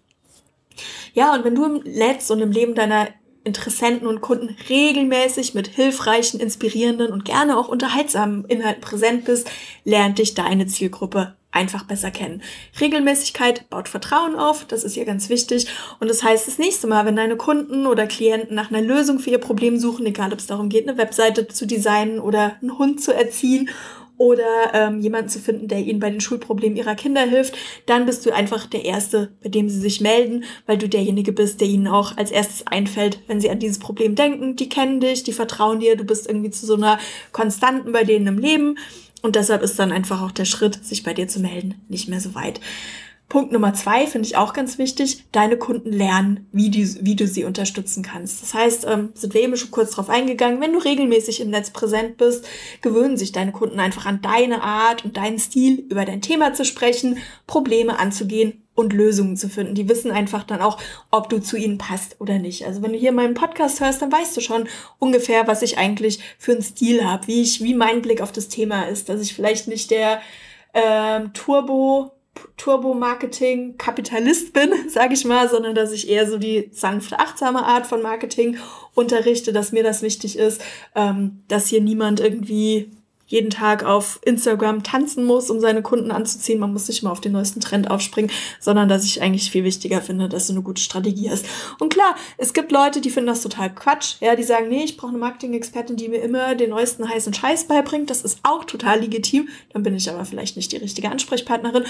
Ja, 1.12 1.34
und 1.34 1.44
wenn 1.44 1.54
du 1.54 1.66
im 1.66 1.82
Netz 1.84 2.30
und 2.30 2.40
im 2.40 2.50
Leben 2.50 2.74
deiner 2.74 3.08
Interessenten 3.44 4.06
und 4.06 4.22
Kunden 4.22 4.56
regelmäßig 4.70 5.52
mit 5.52 5.68
hilfreichen, 5.68 6.40
inspirierenden 6.40 7.12
und 7.12 7.26
gerne 7.26 7.58
auch 7.58 7.68
unterhaltsamen 7.68 8.46
Inhalten 8.46 8.80
präsent 8.80 9.26
bist, 9.26 9.50
lernt 9.84 10.18
dich 10.18 10.32
deine 10.32 10.66
Zielgruppe 10.66 11.34
einfach 11.52 11.84
besser 11.84 12.10
kennen. 12.10 12.42
Regelmäßigkeit 12.80 13.68
baut 13.70 13.88
Vertrauen 13.88 14.34
auf, 14.34 14.64
das 14.64 14.84
ist 14.84 14.94
hier 14.94 15.04
ganz 15.04 15.28
wichtig. 15.28 15.66
Und 16.00 16.08
das 16.08 16.22
heißt, 16.22 16.48
das 16.48 16.58
nächste 16.58 16.86
Mal, 16.86 17.06
wenn 17.06 17.16
deine 17.16 17.36
Kunden 17.36 17.86
oder 17.86 18.06
Klienten 18.06 18.56
nach 18.56 18.70
einer 18.70 18.80
Lösung 18.80 19.18
für 19.18 19.30
ihr 19.30 19.38
Problem 19.38 19.78
suchen, 19.78 20.06
egal 20.06 20.32
ob 20.32 20.38
es 20.38 20.46
darum 20.46 20.70
geht, 20.70 20.88
eine 20.88 20.98
Webseite 20.98 21.46
zu 21.46 21.66
designen 21.66 22.18
oder 22.18 22.56
einen 22.60 22.78
Hund 22.78 23.02
zu 23.02 23.14
erziehen 23.14 23.68
oder 24.16 24.72
ähm, 24.72 25.00
jemanden 25.00 25.28
zu 25.28 25.40
finden, 25.40 25.68
der 25.68 25.80
ihnen 25.80 25.98
bei 25.98 26.08
den 26.08 26.20
Schulproblemen 26.20 26.76
ihrer 26.76 26.94
Kinder 26.94 27.22
hilft, 27.22 27.56
dann 27.86 28.06
bist 28.06 28.24
du 28.24 28.30
einfach 28.30 28.66
der 28.66 28.84
Erste, 28.84 29.32
bei 29.42 29.48
dem 29.48 29.68
sie 29.68 29.80
sich 29.80 30.00
melden, 30.00 30.44
weil 30.66 30.78
du 30.78 30.88
derjenige 30.88 31.32
bist, 31.32 31.60
der 31.60 31.68
ihnen 31.68 31.88
auch 31.88 32.16
als 32.16 32.30
erstes 32.30 32.66
einfällt, 32.66 33.18
wenn 33.26 33.40
sie 33.40 33.50
an 33.50 33.58
dieses 33.58 33.78
Problem 33.78 34.14
denken. 34.14 34.54
Die 34.56 34.68
kennen 34.68 35.00
dich, 35.00 35.24
die 35.24 35.32
vertrauen 35.32 35.80
dir, 35.80 35.96
du 35.96 36.04
bist 36.04 36.28
irgendwie 36.28 36.50
zu 36.50 36.66
so 36.66 36.74
einer 36.74 36.98
Konstanten 37.32 37.92
bei 37.92 38.04
denen 38.04 38.28
im 38.28 38.38
Leben. 38.38 38.76
Und 39.22 39.36
deshalb 39.36 39.62
ist 39.62 39.78
dann 39.78 39.92
einfach 39.92 40.20
auch 40.20 40.32
der 40.32 40.44
Schritt, 40.44 40.84
sich 40.84 41.04
bei 41.04 41.14
dir 41.14 41.28
zu 41.28 41.40
melden, 41.40 41.76
nicht 41.88 42.08
mehr 42.08 42.20
so 42.20 42.34
weit. 42.34 42.60
Punkt 43.28 43.50
Nummer 43.50 43.72
zwei 43.72 44.06
finde 44.06 44.26
ich 44.26 44.36
auch 44.36 44.52
ganz 44.52 44.76
wichtig. 44.76 45.24
Deine 45.32 45.56
Kunden 45.56 45.90
lernen, 45.90 46.46
wie, 46.52 46.68
die, 46.68 47.02
wie 47.02 47.16
du 47.16 47.26
sie 47.26 47.44
unterstützen 47.44 48.02
kannst. 48.02 48.42
Das 48.42 48.52
heißt, 48.52 48.86
ähm, 48.86 49.08
sind 49.14 49.32
wir 49.32 49.40
eben 49.40 49.56
schon 49.56 49.70
kurz 49.70 49.92
drauf 49.92 50.10
eingegangen, 50.10 50.60
wenn 50.60 50.74
du 50.74 50.78
regelmäßig 50.78 51.40
im 51.40 51.48
Netz 51.48 51.70
präsent 51.70 52.18
bist, 52.18 52.46
gewöhnen 52.82 53.16
sich 53.16 53.32
deine 53.32 53.52
Kunden 53.52 53.80
einfach 53.80 54.04
an 54.04 54.20
deine 54.20 54.62
Art 54.62 55.06
und 55.06 55.16
deinen 55.16 55.38
Stil, 55.38 55.86
über 55.88 56.04
dein 56.04 56.20
Thema 56.20 56.52
zu 56.52 56.66
sprechen, 56.66 57.16
Probleme 57.46 57.98
anzugehen 57.98 58.61
und 58.74 58.92
Lösungen 58.92 59.36
zu 59.36 59.48
finden. 59.48 59.74
Die 59.74 59.88
wissen 59.88 60.10
einfach 60.10 60.44
dann 60.44 60.60
auch, 60.60 60.78
ob 61.10 61.28
du 61.28 61.40
zu 61.40 61.56
ihnen 61.56 61.78
passt 61.78 62.16
oder 62.20 62.38
nicht. 62.38 62.64
Also 62.66 62.82
wenn 62.82 62.92
du 62.92 62.98
hier 62.98 63.12
meinen 63.12 63.34
Podcast 63.34 63.80
hörst, 63.80 64.00
dann 64.00 64.12
weißt 64.12 64.36
du 64.36 64.40
schon 64.40 64.68
ungefähr, 64.98 65.46
was 65.46 65.62
ich 65.62 65.78
eigentlich 65.78 66.20
für 66.38 66.52
einen 66.52 66.62
Stil 66.62 67.04
habe, 67.04 67.26
wie 67.26 67.42
ich, 67.42 67.62
wie 67.62 67.74
mein 67.74 68.02
Blick 68.02 68.20
auf 68.20 68.32
das 68.32 68.48
Thema 68.48 68.84
ist, 68.84 69.08
dass 69.08 69.20
ich 69.20 69.34
vielleicht 69.34 69.68
nicht 69.68 69.90
der 69.90 70.20
ähm, 70.74 71.32
Turbo 71.34 72.12
Turbo-Marketing-Kapitalist 72.56 74.54
bin, 74.54 74.72
sage 74.88 75.14
ich 75.14 75.24
mal, 75.24 75.48
sondern 75.48 75.74
dass 75.74 75.92
ich 75.92 76.08
eher 76.08 76.28
so 76.28 76.38
die 76.38 76.70
sanfte, 76.72 77.18
achtsame 77.18 77.64
Art 77.64 77.86
von 77.86 78.00
Marketing 78.00 78.56
unterrichte, 78.94 79.52
dass 79.52 79.72
mir 79.72 79.82
das 79.82 80.00
wichtig 80.02 80.38
ist, 80.38 80.62
ähm, 80.94 81.42
dass 81.48 81.66
hier 81.66 81.82
niemand 81.82 82.20
irgendwie 82.20 82.90
jeden 83.32 83.48
Tag 83.50 83.82
auf 83.82 84.20
Instagram 84.22 84.82
tanzen 84.82 85.24
muss, 85.24 85.50
um 85.50 85.58
seine 85.58 85.80
Kunden 85.80 86.10
anzuziehen. 86.10 86.60
Man 86.60 86.72
muss 86.72 86.86
nicht 86.86 87.02
mal 87.02 87.10
auf 87.10 87.20
den 87.20 87.32
neuesten 87.32 87.60
Trend 87.60 87.90
aufspringen, 87.90 88.30
sondern 88.60 88.90
dass 88.90 89.04
ich 89.04 89.22
eigentlich 89.22 89.50
viel 89.50 89.64
wichtiger 89.64 90.02
finde, 90.02 90.28
dass 90.28 90.46
du 90.46 90.52
eine 90.52 90.62
gute 90.62 90.82
Strategie 90.82 91.30
hast. 91.30 91.46
Und 91.78 91.92
klar, 91.92 92.14
es 92.36 92.52
gibt 92.52 92.70
Leute, 92.70 93.00
die 93.00 93.08
finden 93.08 93.28
das 93.28 93.40
total 93.40 93.74
Quatsch. 93.74 94.16
Ja, 94.20 94.36
die 94.36 94.42
sagen, 94.42 94.68
nee, 94.68 94.84
ich 94.84 94.98
brauche 94.98 95.12
eine 95.12 95.18
Marketing-Expertin, 95.18 95.96
die 95.96 96.10
mir 96.10 96.18
immer 96.18 96.54
den 96.54 96.70
neuesten 96.70 97.08
heißen 97.08 97.32
Scheiß 97.32 97.68
beibringt. 97.68 98.10
Das 98.10 98.20
ist 98.20 98.38
auch 98.42 98.64
total 98.64 99.00
legitim. 99.00 99.48
Dann 99.72 99.82
bin 99.82 99.96
ich 99.96 100.10
aber 100.10 100.26
vielleicht 100.26 100.56
nicht 100.56 100.70
die 100.70 100.76
richtige 100.76 101.10
Ansprechpartnerin. 101.10 101.84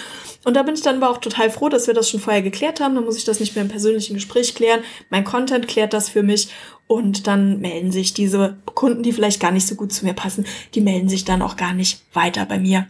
Und 0.45 0.55
da 0.55 0.63
bin 0.63 0.77
ich 0.77 0.83
dann 0.83 1.03
aber 1.03 1.11
auch 1.11 1.19
total 1.19 1.51
froh, 1.51 1.69
dass 1.69 1.89
wir 1.89 1.95
das 1.95 2.09
schon 2.09 2.21
vorher 2.21 2.43
geklärt 2.43 2.81
haben. 2.81 2.95
Dann 2.95 3.05
muss 3.05 3.17
ich 3.17 3.25
das 3.25 3.41
nicht 3.41 3.57
mehr 3.57 3.65
im 3.65 3.71
persönlichen 3.71 4.15
Gespräch 4.15 4.55
klären. 4.55 4.83
Mein 5.11 5.25
Content 5.25 5.67
klärt 5.67 5.93
das 5.93 6.09
für 6.09 6.23
mich. 6.23 6.49
Und 6.93 7.27
dann 7.27 7.61
melden 7.61 7.91
sich 7.91 8.13
diese 8.13 8.59
Kunden, 8.67 9.03
die 9.03 9.13
vielleicht 9.13 9.41
gar 9.41 9.51
nicht 9.51 9.67
so 9.67 9.77
gut 9.77 9.95
zu 9.95 10.05
mir 10.05 10.13
passen, 10.13 10.45
die 10.75 10.83
melden 10.83 11.09
sich 11.09 11.25
dann 11.25 11.41
auch 11.41 11.57
gar 11.57 11.73
nicht 11.73 12.03
weiter 12.13 12.45
bei 12.45 12.59
mir. 12.59 12.87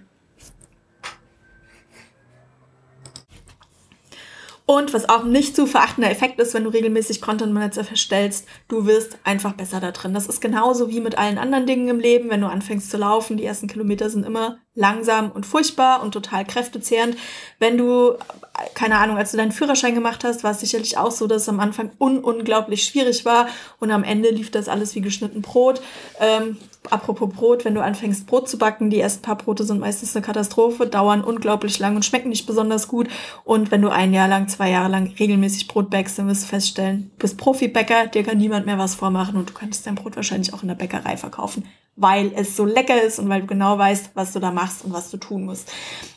Und 4.64 4.94
was 4.94 5.08
auch 5.08 5.24
nicht 5.24 5.56
zu 5.56 5.66
verachtender 5.66 6.10
Effekt 6.10 6.38
ist, 6.38 6.54
wenn 6.54 6.64
du 6.64 6.70
regelmäßig 6.70 7.20
Content 7.20 7.52
Manager 7.52 7.82
verstellst, 7.82 8.46
du 8.68 8.86
wirst 8.86 9.18
einfach 9.24 9.54
besser 9.54 9.80
da 9.80 9.90
drin. 9.90 10.14
Das 10.14 10.28
ist 10.28 10.40
genauso 10.40 10.88
wie 10.88 11.00
mit 11.00 11.18
allen 11.18 11.38
anderen 11.38 11.66
Dingen 11.66 11.88
im 11.88 11.98
Leben. 11.98 12.30
Wenn 12.30 12.40
du 12.40 12.46
anfängst 12.46 12.90
zu 12.90 12.96
laufen, 12.96 13.36
die 13.36 13.44
ersten 13.44 13.66
Kilometer 13.66 14.08
sind 14.08 14.24
immer 14.24 14.58
langsam 14.74 15.32
und 15.32 15.46
furchtbar 15.46 16.02
und 16.02 16.12
total 16.12 16.44
kräftezehrend. 16.44 17.16
Wenn 17.58 17.76
du, 17.76 18.14
keine 18.74 18.98
Ahnung, 18.98 19.16
als 19.16 19.32
du 19.32 19.36
deinen 19.36 19.52
Führerschein 19.52 19.94
gemacht 19.94 20.22
hast, 20.22 20.44
war 20.44 20.52
es 20.52 20.60
sicherlich 20.60 20.96
auch 20.96 21.10
so, 21.10 21.26
dass 21.26 21.42
es 21.42 21.48
am 21.48 21.60
Anfang 21.60 21.90
un 21.98 22.20
unglaublich 22.20 22.84
schwierig 22.84 23.24
war 23.24 23.48
und 23.80 23.90
am 23.90 24.04
Ende 24.04 24.30
lief 24.30 24.50
das 24.50 24.68
alles 24.68 24.94
wie 24.94 25.00
geschnitten 25.00 25.42
Brot. 25.42 25.82
Ähm, 26.20 26.56
apropos 26.90 27.28
Brot, 27.28 27.64
wenn 27.64 27.74
du 27.74 27.82
anfängst 27.82 28.26
Brot 28.26 28.48
zu 28.48 28.58
backen, 28.58 28.90
die 28.90 29.00
ersten 29.00 29.22
paar 29.22 29.36
Brote 29.36 29.64
sind 29.64 29.80
meistens 29.80 30.16
eine 30.16 30.24
Katastrophe, 30.24 30.86
dauern 30.86 31.22
unglaublich 31.22 31.78
lang 31.78 31.96
und 31.96 32.04
schmecken 32.04 32.28
nicht 32.28 32.46
besonders 32.46 32.88
gut. 32.88 33.08
Und 33.44 33.70
wenn 33.70 33.82
du 33.82 33.88
ein 33.88 34.12
Jahr 34.12 34.28
lang, 34.28 34.48
zwei 34.48 34.70
Jahre 34.70 34.88
lang 34.88 35.12
regelmäßig 35.18 35.68
Brot 35.68 35.90
backst, 35.90 36.18
dann 36.18 36.28
wirst 36.28 36.44
du 36.44 36.48
feststellen, 36.48 37.10
du 37.18 37.22
bist 37.22 37.38
Profibäcker, 37.38 38.06
dir 38.06 38.24
kann 38.24 38.38
niemand 38.38 38.66
mehr 38.66 38.78
was 38.78 38.94
vormachen 38.94 39.36
und 39.36 39.50
du 39.50 39.54
könntest 39.54 39.86
dein 39.86 39.94
Brot 39.94 40.16
wahrscheinlich 40.16 40.52
auch 40.54 40.62
in 40.62 40.68
der 40.68 40.74
Bäckerei 40.74 41.16
verkaufen 41.16 41.64
weil 41.96 42.32
es 42.34 42.56
so 42.56 42.64
lecker 42.64 43.02
ist 43.02 43.18
und 43.18 43.28
weil 43.28 43.42
du 43.42 43.46
genau 43.46 43.76
weißt, 43.76 44.12
was 44.14 44.32
du 44.32 44.38
da 44.38 44.50
machst 44.50 44.84
und 44.84 44.92
was 44.92 45.10
du 45.10 45.18
tun 45.18 45.44
musst. 45.44 45.70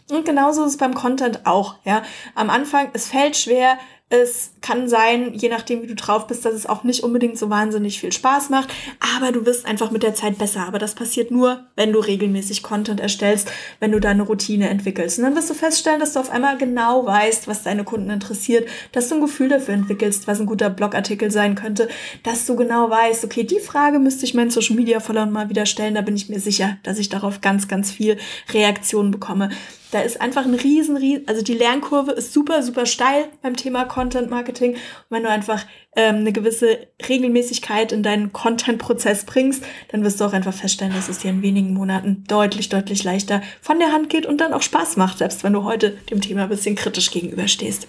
Und 0.10 0.26
genauso 0.26 0.64
ist 0.64 0.72
es 0.72 0.78
beim 0.78 0.94
Content 0.94 1.46
auch, 1.46 1.76
ja. 1.84 2.04
Am 2.36 2.50
Anfang, 2.50 2.90
es 2.94 3.08
fällt 3.08 3.36
schwer, 3.36 3.78
es 4.10 4.52
kann 4.62 4.88
sein, 4.88 5.34
je 5.34 5.50
nachdem, 5.50 5.82
wie 5.82 5.88
du 5.88 5.96
drauf 5.96 6.28
bist, 6.28 6.46
dass 6.46 6.54
es 6.54 6.68
auch 6.68 6.84
nicht 6.84 7.04
unbedingt 7.04 7.40
so 7.40 7.50
wahnsinnig 7.50 8.00
viel 8.00 8.12
Spaß 8.12 8.52
macht, 8.52 8.70
aber 9.16 9.32
du 9.32 9.48
wirst 9.48 9.66
einfach 9.66 9.90
mit 9.90 10.04
der 10.04 10.14
Zeit 10.14 10.38
besser. 10.38 10.68
Aber 10.68 10.78
das 10.78 10.94
passiert 10.94 11.32
nur, 11.32 11.66
wenn 11.76 11.92
du 11.92 12.00
regelmäßig 12.00 12.62
Content 12.62 13.00
erstellst, 13.00 13.52
wenn 13.80 13.92
du 13.92 14.00
deine 14.00 14.22
Routine 14.22 14.70
entwickelst. 14.70 15.18
Und 15.18 15.26
dann 15.26 15.36
wirst 15.36 15.50
du 15.50 15.56
feststellen, 15.56 16.00
dass 16.00 16.14
du 16.14 16.20
auf 16.20 16.30
einmal 16.30 16.56
genau 16.60 17.04
weißt, 17.04 17.48
was 17.48 17.64
deine 17.64 17.84
Kunden 17.84 18.12
interessiert, 18.12 18.70
dass 18.92 19.10
du 19.10 19.16
ein 19.16 19.22
Gefühl 19.22 19.50
dafür 19.50 19.74
entwickelst, 19.74 20.28
was 20.28 20.40
ein 20.40 20.46
guter 20.46 20.70
Blogartikel 20.70 21.32
sein 21.32 21.56
könnte, 21.56 21.88
dass 22.22 22.46
du 22.46 22.56
genau 22.56 22.92
weißt, 22.92 23.26
okay, 23.26 23.44
die 23.44 23.60
Frage 23.60 23.98
müsste 23.98 24.26
ich 24.26 24.36
meinen 24.36 24.52
Social 24.52 24.76
Media 24.76 25.00
Followern 25.00 25.32
mal 25.32 25.50
wieder 25.50 25.66
stellen, 25.66 25.96
da 25.96 26.02
bin 26.02 26.16
ich 26.16 26.30
mir 26.30 26.40
sicher, 26.40 26.78
dass 26.84 27.00
ich 27.00 27.10
darauf 27.10 27.42
ganz, 27.42 27.68
ganz 27.68 27.92
viel 27.92 28.18
Reaktionen 28.54 29.10
bekomme. 29.10 29.50
Da 29.96 30.02
ist 30.02 30.20
einfach 30.20 30.44
ein 30.44 30.56
riesen, 30.56 30.98
riesen, 30.98 31.26
also 31.26 31.42
die 31.42 31.54
Lernkurve 31.54 32.12
ist 32.12 32.34
super, 32.34 32.62
super 32.64 32.86
steil 32.86 33.30
beim 33.42 33.56
Thema 33.56 33.86
Content 33.86 34.30
Marketing. 34.30 34.74
Und 34.74 34.80
wenn 35.08 35.24
du 35.24 35.30
einfach 35.30 35.66
ähm, 35.96 36.18
eine 36.18 36.34
gewisse 36.34 36.90
Regelmäßigkeit 37.08 37.94
in 37.94 38.04
deinen 38.04 38.34
Content-Prozess 38.34 39.24
bringst, 39.24 39.64
dann 39.88 40.04
wirst 40.04 40.20
du 40.20 40.26
auch 40.26 40.34
einfach 40.34 40.54
feststellen, 40.54 40.94
dass 40.94 41.08
es 41.08 41.20
dir 41.20 41.30
in 41.30 41.42
wenigen 41.42 41.74
Monaten 41.74 42.26
deutlich, 42.28 42.68
deutlich 42.68 43.06
leichter 43.06 43.42
von 43.62 43.80
der 43.80 43.94
Hand 43.94 44.10
geht 44.10 44.26
und 44.26 44.42
dann 44.42 44.52
auch 44.52 44.64
Spaß 44.64 44.98
macht, 44.98 45.20
selbst 45.20 45.46
wenn 45.46 45.54
du 45.54 45.64
heute 45.64 45.92
dem 46.10 46.20
Thema 46.20 46.44
ein 46.44 46.50
bisschen 46.50 46.76
kritisch 46.76 47.10
gegenüberstehst. 47.10 47.88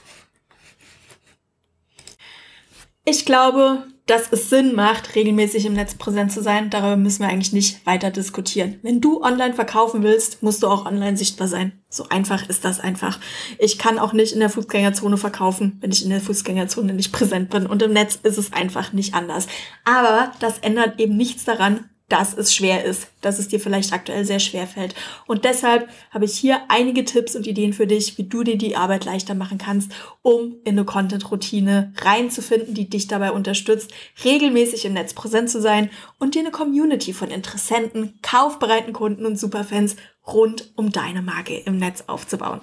Ich 3.04 3.24
glaube, 3.24 3.82
dass 4.06 4.30
es 4.30 4.50
Sinn 4.50 4.74
macht, 4.74 5.16
regelmäßig 5.16 5.66
im 5.66 5.72
Netz 5.72 5.94
präsent 5.94 6.30
zu 6.30 6.40
sein, 6.40 6.70
darüber 6.70 6.96
müssen 6.96 7.22
wir 7.22 7.28
eigentlich 7.28 7.52
nicht 7.52 7.84
weiter 7.84 8.12
diskutieren. 8.12 8.78
Wenn 8.82 9.00
du 9.00 9.20
online 9.20 9.54
verkaufen 9.54 10.04
willst, 10.04 10.44
musst 10.44 10.62
du 10.62 10.68
auch 10.68 10.86
online 10.86 11.16
sichtbar 11.16 11.48
sein. 11.48 11.72
So 11.88 12.08
einfach 12.08 12.48
ist 12.48 12.64
das 12.64 12.78
einfach. 12.78 13.18
Ich 13.58 13.78
kann 13.78 13.98
auch 13.98 14.12
nicht 14.12 14.32
in 14.32 14.40
der 14.40 14.50
Fußgängerzone 14.50 15.16
verkaufen, 15.16 15.78
wenn 15.80 15.90
ich 15.90 16.04
in 16.04 16.10
der 16.10 16.20
Fußgängerzone 16.20 16.92
nicht 16.92 17.12
präsent 17.12 17.50
bin. 17.50 17.66
Und 17.66 17.82
im 17.82 17.92
Netz 17.92 18.18
ist 18.22 18.38
es 18.38 18.52
einfach 18.52 18.92
nicht 18.92 19.14
anders. 19.14 19.48
Aber 19.84 20.30
das 20.38 20.58
ändert 20.58 21.00
eben 21.00 21.16
nichts 21.16 21.44
daran, 21.44 21.88
dass 22.08 22.34
es 22.34 22.54
schwer 22.54 22.84
ist, 22.84 23.08
dass 23.20 23.38
es 23.38 23.48
dir 23.48 23.58
vielleicht 23.58 23.92
aktuell 23.92 24.24
sehr 24.24 24.38
schwer 24.38 24.66
fällt. 24.66 24.94
Und 25.26 25.44
deshalb 25.44 25.88
habe 26.10 26.24
ich 26.24 26.38
hier 26.38 26.60
einige 26.68 27.04
Tipps 27.04 27.34
und 27.34 27.46
Ideen 27.46 27.72
für 27.72 27.86
dich, 27.86 28.16
wie 28.16 28.24
du 28.24 28.44
dir 28.44 28.56
die 28.56 28.76
Arbeit 28.76 29.04
leichter 29.04 29.34
machen 29.34 29.58
kannst, 29.58 29.90
um 30.22 30.54
in 30.64 30.76
eine 30.76 30.84
Content-Routine 30.84 31.92
reinzufinden, 31.98 32.74
die 32.74 32.88
dich 32.88 33.08
dabei 33.08 33.32
unterstützt, 33.32 33.90
regelmäßig 34.24 34.84
im 34.84 34.92
Netz 34.92 35.14
präsent 35.14 35.50
zu 35.50 35.60
sein 35.60 35.90
und 36.18 36.36
dir 36.36 36.40
eine 36.40 36.52
Community 36.52 37.12
von 37.12 37.30
Interessenten, 37.30 38.18
kaufbereiten 38.22 38.92
Kunden 38.92 39.26
und 39.26 39.38
Superfans 39.38 39.96
rund 40.26 40.72
um 40.76 40.90
deine 40.90 41.22
Marke 41.22 41.56
im 41.56 41.78
Netz 41.78 42.04
aufzubauen. 42.06 42.60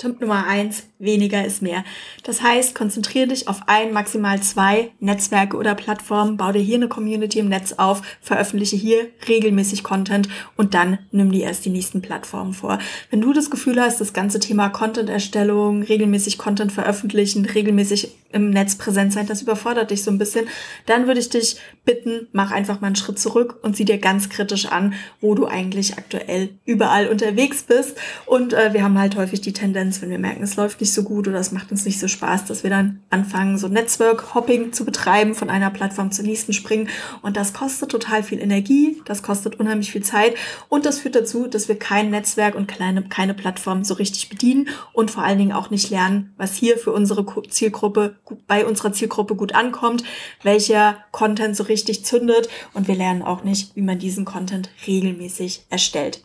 Tipp 0.00 0.18
Nummer 0.18 0.46
eins, 0.46 0.84
weniger 0.98 1.44
ist 1.44 1.60
mehr. 1.60 1.84
Das 2.22 2.40
heißt, 2.40 2.74
konzentriere 2.74 3.28
dich 3.28 3.48
auf 3.48 3.60
ein, 3.66 3.92
maximal 3.92 4.40
zwei 4.40 4.92
Netzwerke 4.98 5.58
oder 5.58 5.74
Plattformen, 5.74 6.38
bau 6.38 6.52
dir 6.52 6.62
hier 6.62 6.76
eine 6.76 6.88
Community 6.88 7.38
im 7.38 7.50
Netz 7.50 7.74
auf, 7.74 8.00
veröffentliche 8.22 8.76
hier 8.76 9.08
regelmäßig 9.28 9.82
Content 9.82 10.30
und 10.56 10.72
dann 10.72 11.00
nimm 11.10 11.30
dir 11.30 11.44
erst 11.44 11.66
die 11.66 11.70
nächsten 11.70 12.00
Plattformen 12.00 12.54
vor. 12.54 12.78
Wenn 13.10 13.20
du 13.20 13.34
das 13.34 13.50
Gefühl 13.50 13.78
hast, 13.78 14.00
das 14.00 14.14
ganze 14.14 14.40
Thema 14.40 14.70
Content-Erstellung, 14.70 15.82
regelmäßig 15.82 16.38
Content 16.38 16.72
veröffentlichen, 16.72 17.44
regelmäßig 17.44 18.16
im 18.32 18.50
Netz 18.50 18.76
präsent 18.76 19.12
sein, 19.12 19.26
das 19.26 19.42
überfordert 19.42 19.90
dich 19.90 20.02
so 20.02 20.10
ein 20.10 20.18
bisschen, 20.18 20.46
dann 20.86 21.06
würde 21.06 21.20
ich 21.20 21.28
dich 21.28 21.56
bitten, 21.84 22.28
mach 22.32 22.52
einfach 22.52 22.80
mal 22.80 22.88
einen 22.88 22.96
Schritt 22.96 23.18
zurück 23.18 23.58
und 23.62 23.76
sieh 23.76 23.84
dir 23.84 23.98
ganz 23.98 24.28
kritisch 24.28 24.66
an, 24.66 24.94
wo 25.20 25.34
du 25.34 25.46
eigentlich 25.46 25.98
aktuell 25.98 26.50
überall 26.64 27.08
unterwegs 27.08 27.64
bist. 27.64 27.98
Und 28.26 28.52
äh, 28.52 28.72
wir 28.72 28.84
haben 28.84 28.98
halt 28.98 29.16
häufig 29.16 29.40
die 29.40 29.52
Tendenz, 29.52 29.89
wenn 30.00 30.10
wir 30.10 30.18
merken, 30.18 30.42
es 30.42 30.56
läuft 30.56 30.80
nicht 30.80 30.92
so 30.92 31.02
gut 31.02 31.26
oder 31.26 31.38
es 31.38 31.52
macht 31.52 31.70
uns 31.70 31.84
nicht 31.84 31.98
so 31.98 32.08
Spaß, 32.08 32.44
dass 32.44 32.62
wir 32.62 32.70
dann 32.70 33.02
anfangen, 33.10 33.58
so 33.58 33.68
Netzwerk-Hopping 33.68 34.72
zu 34.72 34.84
betreiben, 34.84 35.34
von 35.34 35.50
einer 35.50 35.70
Plattform 35.70 36.12
zur 36.12 36.24
nächsten 36.24 36.52
springen. 36.52 36.88
Und 37.22 37.36
das 37.36 37.52
kostet 37.52 37.90
total 37.90 38.22
viel 38.22 38.40
Energie, 38.40 39.02
das 39.04 39.22
kostet 39.22 39.58
unheimlich 39.58 39.90
viel 39.90 40.02
Zeit 40.02 40.34
und 40.68 40.86
das 40.86 41.00
führt 41.00 41.14
dazu, 41.14 41.46
dass 41.46 41.68
wir 41.68 41.78
kein 41.78 42.10
Netzwerk 42.10 42.54
und 42.54 42.68
kleine, 42.68 43.02
keine 43.02 43.34
Plattform 43.34 43.84
so 43.84 43.94
richtig 43.94 44.28
bedienen 44.28 44.68
und 44.92 45.10
vor 45.10 45.24
allen 45.24 45.38
Dingen 45.38 45.52
auch 45.52 45.70
nicht 45.70 45.90
lernen, 45.90 46.32
was 46.36 46.54
hier 46.54 46.78
für 46.78 46.92
unsere 46.92 47.26
Zielgruppe 47.48 48.16
bei 48.46 48.66
unserer 48.66 48.92
Zielgruppe 48.92 49.34
gut 49.34 49.54
ankommt, 49.54 50.04
welcher 50.42 50.98
Content 51.10 51.56
so 51.56 51.64
richtig 51.64 52.04
zündet 52.04 52.48
und 52.74 52.88
wir 52.88 52.94
lernen 52.94 53.22
auch 53.22 53.44
nicht, 53.44 53.74
wie 53.76 53.82
man 53.82 53.98
diesen 53.98 54.24
Content 54.24 54.70
regelmäßig 54.86 55.64
erstellt. 55.70 56.22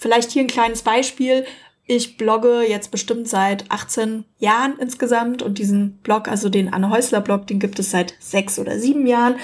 Vielleicht 0.00 0.30
hier 0.30 0.42
ein 0.42 0.48
kleines 0.48 0.80
Beispiel. 0.80 1.44
Ich 1.92 2.16
blogge 2.16 2.62
jetzt 2.62 2.92
bestimmt 2.92 3.26
seit 3.26 3.68
18 3.68 4.24
Jahren 4.38 4.78
insgesamt 4.78 5.42
und 5.42 5.58
diesen 5.58 5.94
Blog, 6.04 6.28
also 6.28 6.48
den 6.48 6.72
Anne 6.72 6.88
Häusler 6.88 7.20
Blog, 7.20 7.48
den 7.48 7.58
gibt 7.58 7.80
es 7.80 7.90
seit 7.90 8.14
sechs 8.20 8.60
oder 8.60 8.78
sieben 8.78 9.08
Jahren. 9.08 9.34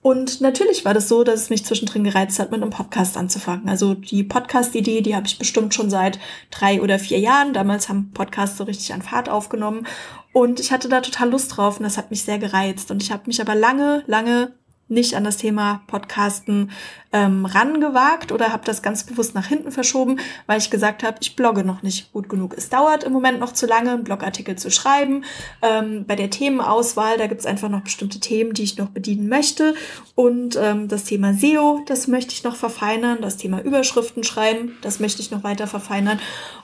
Und 0.00 0.40
natürlich 0.40 0.84
war 0.84 0.94
das 0.94 1.08
so, 1.08 1.22
dass 1.22 1.42
es 1.42 1.50
mich 1.50 1.64
zwischendrin 1.64 2.02
gereizt 2.02 2.40
hat, 2.40 2.50
mit 2.50 2.60
einem 2.60 2.72
Podcast 2.72 3.16
anzufangen. 3.16 3.68
Also 3.68 3.94
die 3.94 4.24
Podcast-Idee, 4.24 5.02
die 5.02 5.14
habe 5.14 5.28
ich 5.28 5.38
bestimmt 5.38 5.74
schon 5.74 5.90
seit 5.90 6.18
drei 6.50 6.82
oder 6.82 6.98
vier 6.98 7.20
Jahren. 7.20 7.52
Damals 7.52 7.88
haben 7.88 8.10
Podcasts 8.12 8.58
so 8.58 8.64
richtig 8.64 8.92
an 8.92 9.02
Fahrt 9.02 9.28
aufgenommen. 9.28 9.86
Und 10.32 10.58
ich 10.58 10.72
hatte 10.72 10.88
da 10.88 11.02
total 11.02 11.30
Lust 11.30 11.56
drauf 11.56 11.76
und 11.76 11.84
das 11.84 11.98
hat 11.98 12.10
mich 12.10 12.24
sehr 12.24 12.40
gereizt. 12.40 12.90
Und 12.90 13.00
ich 13.00 13.12
habe 13.12 13.22
mich 13.26 13.40
aber 13.40 13.54
lange, 13.54 14.02
lange 14.08 14.54
nicht 14.92 15.14
an 15.14 15.24
das 15.24 15.36
Thema 15.36 15.82
Podcasten 15.86 16.70
ähm, 17.12 17.44
rangewagt 17.44 18.32
oder 18.32 18.52
habe 18.52 18.64
das 18.64 18.82
ganz 18.82 19.04
bewusst 19.04 19.34
nach 19.34 19.46
hinten 19.46 19.70
verschoben, 19.70 20.18
weil 20.46 20.58
ich 20.58 20.70
gesagt 20.70 21.02
habe, 21.02 21.18
ich 21.20 21.36
blogge 21.36 21.64
noch 21.64 21.82
nicht 21.82 22.12
gut 22.12 22.28
genug. 22.28 22.54
Es 22.56 22.68
dauert 22.68 23.04
im 23.04 23.12
Moment 23.12 23.38
noch 23.38 23.52
zu 23.52 23.66
lange, 23.66 23.90
einen 23.92 24.04
Blogartikel 24.04 24.56
zu 24.56 24.70
schreiben. 24.70 25.24
Ähm, 25.60 26.04
bei 26.06 26.16
der 26.16 26.30
Themenauswahl, 26.30 27.18
da 27.18 27.26
gibt 27.26 27.40
es 27.40 27.46
einfach 27.46 27.68
noch 27.68 27.82
bestimmte 27.82 28.20
Themen, 28.20 28.54
die 28.54 28.62
ich 28.62 28.78
noch 28.78 28.88
bedienen 28.88 29.28
möchte. 29.28 29.74
Und 30.14 30.56
ähm, 30.56 30.88
das 30.88 31.04
Thema 31.04 31.34
SEO, 31.34 31.82
das 31.86 32.08
möchte 32.08 32.32
ich 32.32 32.44
noch 32.44 32.56
verfeinern. 32.56 33.18
Das 33.20 33.36
Thema 33.36 33.60
Überschriften 33.60 34.24
schreiben, 34.24 34.76
das 34.82 35.00
möchte 35.00 35.20
ich 35.20 35.30
noch 35.30 35.44
weiter 35.44 35.66
verfeinern. 35.66 36.18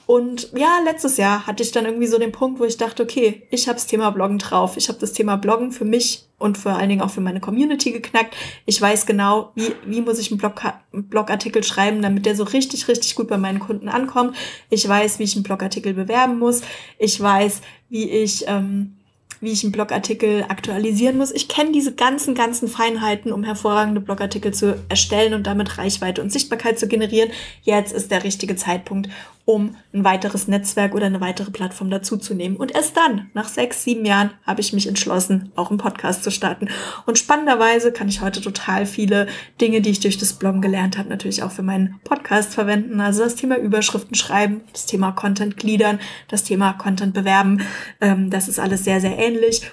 Und 0.08 0.52
ja, 0.56 0.80
letztes 0.86 1.18
Jahr 1.18 1.46
hatte 1.46 1.62
ich 1.62 1.70
dann 1.70 1.84
irgendwie 1.84 2.06
so 2.06 2.18
den 2.18 2.32
Punkt, 2.32 2.58
wo 2.60 2.64
ich 2.64 2.78
dachte, 2.78 3.02
okay, 3.02 3.42
ich 3.50 3.68
habe 3.68 3.76
das 3.76 3.86
Thema 3.86 4.08
Bloggen 4.08 4.38
drauf. 4.38 4.78
Ich 4.78 4.88
habe 4.88 4.98
das 4.98 5.12
Thema 5.12 5.36
Bloggen 5.36 5.70
für 5.70 5.84
mich 5.84 6.26
und 6.38 6.56
vor 6.56 6.72
allen 6.72 6.88
Dingen 6.88 7.02
auch 7.02 7.10
für 7.10 7.20
meine 7.20 7.40
Community 7.40 7.92
geknackt. 7.92 8.34
Ich 8.64 8.80
weiß 8.80 9.04
genau, 9.04 9.52
wie, 9.54 9.70
wie 9.84 10.00
muss 10.00 10.18
ich 10.18 10.30
einen, 10.30 10.38
Blog, 10.38 10.64
einen 10.64 11.08
Blogartikel 11.10 11.62
schreiben, 11.62 12.00
damit 12.00 12.24
der 12.24 12.34
so 12.36 12.44
richtig, 12.44 12.88
richtig 12.88 13.16
gut 13.16 13.28
bei 13.28 13.36
meinen 13.36 13.58
Kunden 13.58 13.90
ankommt. 13.90 14.34
Ich 14.70 14.88
weiß, 14.88 15.18
wie 15.18 15.24
ich 15.24 15.34
einen 15.34 15.42
Blogartikel 15.42 15.92
bewerben 15.92 16.38
muss. 16.38 16.62
Ich 16.98 17.20
weiß, 17.20 17.60
wie 17.90 18.08
ich 18.08 18.44
ähm, 18.46 18.96
wie 19.40 19.52
ich 19.52 19.62
einen 19.62 19.72
Blogartikel 19.72 20.44
aktualisieren 20.48 21.16
muss. 21.16 21.32
Ich 21.32 21.48
kenne 21.48 21.72
diese 21.72 21.94
ganzen, 21.94 22.34
ganzen 22.34 22.68
Feinheiten, 22.68 23.32
um 23.32 23.44
hervorragende 23.44 24.00
Blogartikel 24.00 24.52
zu 24.52 24.78
erstellen 24.88 25.34
und 25.34 25.46
damit 25.46 25.78
Reichweite 25.78 26.22
und 26.22 26.32
Sichtbarkeit 26.32 26.78
zu 26.78 26.88
generieren. 26.88 27.30
Jetzt 27.62 27.92
ist 27.92 28.10
der 28.10 28.24
richtige 28.24 28.56
Zeitpunkt, 28.56 29.08
um 29.48 29.76
ein 29.94 30.04
weiteres 30.04 30.46
Netzwerk 30.46 30.94
oder 30.94 31.06
eine 31.06 31.22
weitere 31.22 31.50
Plattform 31.50 31.88
dazuzunehmen. 31.88 32.58
Und 32.58 32.74
erst 32.74 32.98
dann, 32.98 33.30
nach 33.32 33.48
sechs, 33.48 33.82
sieben 33.82 34.04
Jahren, 34.04 34.32
habe 34.44 34.60
ich 34.60 34.74
mich 34.74 34.86
entschlossen, 34.86 35.52
auch 35.56 35.70
einen 35.70 35.78
Podcast 35.78 36.22
zu 36.22 36.30
starten. 36.30 36.68
Und 37.06 37.16
spannenderweise 37.16 37.90
kann 37.90 38.08
ich 38.08 38.20
heute 38.20 38.42
total 38.42 38.84
viele 38.84 39.26
Dinge, 39.58 39.80
die 39.80 39.88
ich 39.88 40.00
durch 40.00 40.18
das 40.18 40.34
Bloggen 40.34 40.60
gelernt 40.60 40.98
habe, 40.98 41.08
natürlich 41.08 41.42
auch 41.42 41.50
für 41.50 41.62
meinen 41.62 41.98
Podcast 42.04 42.52
verwenden. 42.52 43.00
Also 43.00 43.24
das 43.24 43.36
Thema 43.36 43.56
Überschriften 43.56 44.14
schreiben, 44.14 44.60
das 44.74 44.84
Thema 44.84 45.12
Content 45.12 45.56
gliedern, 45.56 45.98
das 46.28 46.44
Thema 46.44 46.74
Content 46.74 47.14
bewerben. 47.14 47.62
Ähm, 48.02 48.28
das 48.28 48.48
ist 48.48 48.60
alles 48.60 48.84
sehr, 48.84 49.00
sehr 49.00 49.16
ähnlich 49.16 49.27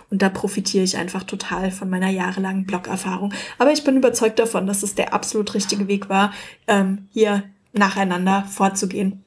und 0.09 0.21
da 0.21 0.29
profitiere 0.29 0.83
ich 0.83 0.97
einfach 0.97 1.23
total 1.23 1.71
von 1.71 1.89
meiner 1.89 2.09
jahrelangen 2.09 2.65
Blogerfahrung. 2.65 3.33
Aber 3.57 3.71
ich 3.71 3.83
bin 3.83 3.97
überzeugt 3.97 4.39
davon, 4.39 4.67
dass 4.67 4.83
es 4.83 4.95
der 4.95 5.13
absolut 5.13 5.53
richtige 5.53 5.87
Weg 5.87 6.09
war, 6.09 6.33
ähm, 6.67 7.07
hier 7.13 7.43
nacheinander 7.73 8.45
vorzugehen. 8.49 9.25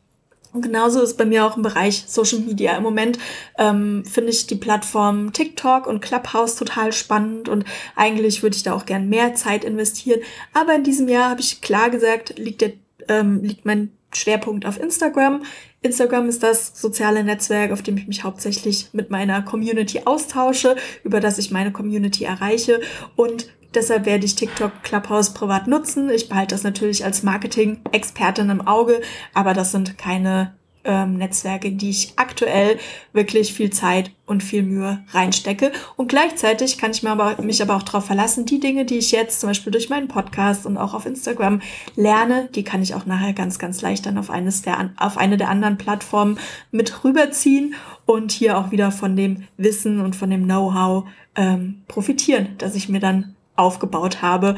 Und 0.52 0.62
genauso 0.62 1.02
ist 1.02 1.18
bei 1.18 1.26
mir 1.26 1.44
auch 1.44 1.56
im 1.56 1.62
Bereich 1.62 2.04
Social 2.06 2.38
Media. 2.40 2.76
Im 2.76 2.82
Moment 2.82 3.18
ähm, 3.58 4.04
finde 4.06 4.30
ich 4.30 4.46
die 4.46 4.56
Plattform 4.56 5.32
TikTok 5.32 5.86
und 5.86 6.00
Clubhouse 6.00 6.56
total 6.56 6.92
spannend 6.92 7.48
und 7.48 7.64
eigentlich 7.96 8.42
würde 8.42 8.56
ich 8.56 8.62
da 8.62 8.72
auch 8.72 8.86
gern 8.86 9.08
mehr 9.08 9.34
Zeit 9.34 9.62
investieren. 9.62 10.20
Aber 10.54 10.74
in 10.74 10.84
diesem 10.84 11.08
Jahr 11.08 11.30
habe 11.30 11.40
ich 11.40 11.60
klar 11.60 11.90
gesagt, 11.90 12.38
liegt, 12.38 12.62
der, 12.62 12.72
ähm, 13.08 13.42
liegt 13.42 13.66
mein 13.66 13.92
Schwerpunkt 14.12 14.64
auf 14.64 14.80
Instagram. 14.80 15.42
Instagram 15.80 16.28
ist 16.28 16.42
das 16.42 16.80
soziale 16.80 17.22
Netzwerk, 17.22 17.70
auf 17.70 17.82
dem 17.82 17.96
ich 17.96 18.08
mich 18.08 18.24
hauptsächlich 18.24 18.88
mit 18.92 19.10
meiner 19.10 19.42
Community 19.42 20.02
austausche, 20.04 20.76
über 21.04 21.20
das 21.20 21.38
ich 21.38 21.50
meine 21.50 21.72
Community 21.72 22.24
erreiche 22.24 22.80
und 23.16 23.48
Deshalb 23.74 24.06
werde 24.06 24.24
ich 24.24 24.34
TikTok 24.34 24.82
Clubhouse 24.82 25.34
privat 25.34 25.66
nutzen. 25.66 26.08
Ich 26.08 26.30
behalte 26.30 26.54
das 26.54 26.62
natürlich 26.62 27.04
als 27.04 27.22
Marketing-Expertin 27.22 28.48
im 28.48 28.66
Auge, 28.66 29.02
aber 29.34 29.52
das 29.52 29.72
sind 29.72 29.98
keine 29.98 30.57
ähm, 30.88 31.18
Netzwerke, 31.18 31.68
in 31.68 31.78
die 31.78 31.90
ich 31.90 32.14
aktuell 32.16 32.78
wirklich 33.12 33.52
viel 33.52 33.70
Zeit 33.70 34.10
und 34.26 34.42
viel 34.42 34.62
Mühe 34.62 35.04
reinstecke. 35.10 35.70
Und 35.96 36.08
gleichzeitig 36.08 36.78
kann 36.78 36.90
ich 36.90 37.02
mir 37.02 37.10
aber, 37.10 37.40
mich 37.42 37.62
aber 37.62 37.76
auch 37.76 37.82
darauf 37.82 38.06
verlassen, 38.06 38.46
die 38.46 38.58
Dinge, 38.58 38.86
die 38.86 38.98
ich 38.98 39.12
jetzt 39.12 39.40
zum 39.40 39.50
Beispiel 39.50 39.70
durch 39.70 39.90
meinen 39.90 40.08
Podcast 40.08 40.66
und 40.66 40.78
auch 40.78 40.94
auf 40.94 41.06
Instagram 41.06 41.60
lerne, 41.94 42.48
die 42.54 42.64
kann 42.64 42.82
ich 42.82 42.94
auch 42.94 43.06
nachher 43.06 43.34
ganz, 43.34 43.58
ganz 43.58 43.82
leicht 43.82 44.06
dann 44.06 44.18
auf, 44.18 44.30
eines 44.30 44.62
der, 44.62 44.90
auf 44.96 45.18
eine 45.18 45.36
der 45.36 45.50
anderen 45.50 45.76
Plattformen 45.76 46.38
mit 46.70 47.04
rüberziehen 47.04 47.74
und 48.06 48.32
hier 48.32 48.56
auch 48.56 48.70
wieder 48.70 48.90
von 48.90 49.14
dem 49.14 49.44
Wissen 49.58 50.00
und 50.00 50.16
von 50.16 50.30
dem 50.30 50.44
Know-how 50.44 51.04
ähm, 51.36 51.82
profitieren, 51.86 52.56
dass 52.56 52.74
ich 52.74 52.88
mir 52.88 53.00
dann 53.00 53.36
aufgebaut 53.56 54.22
habe, 54.22 54.56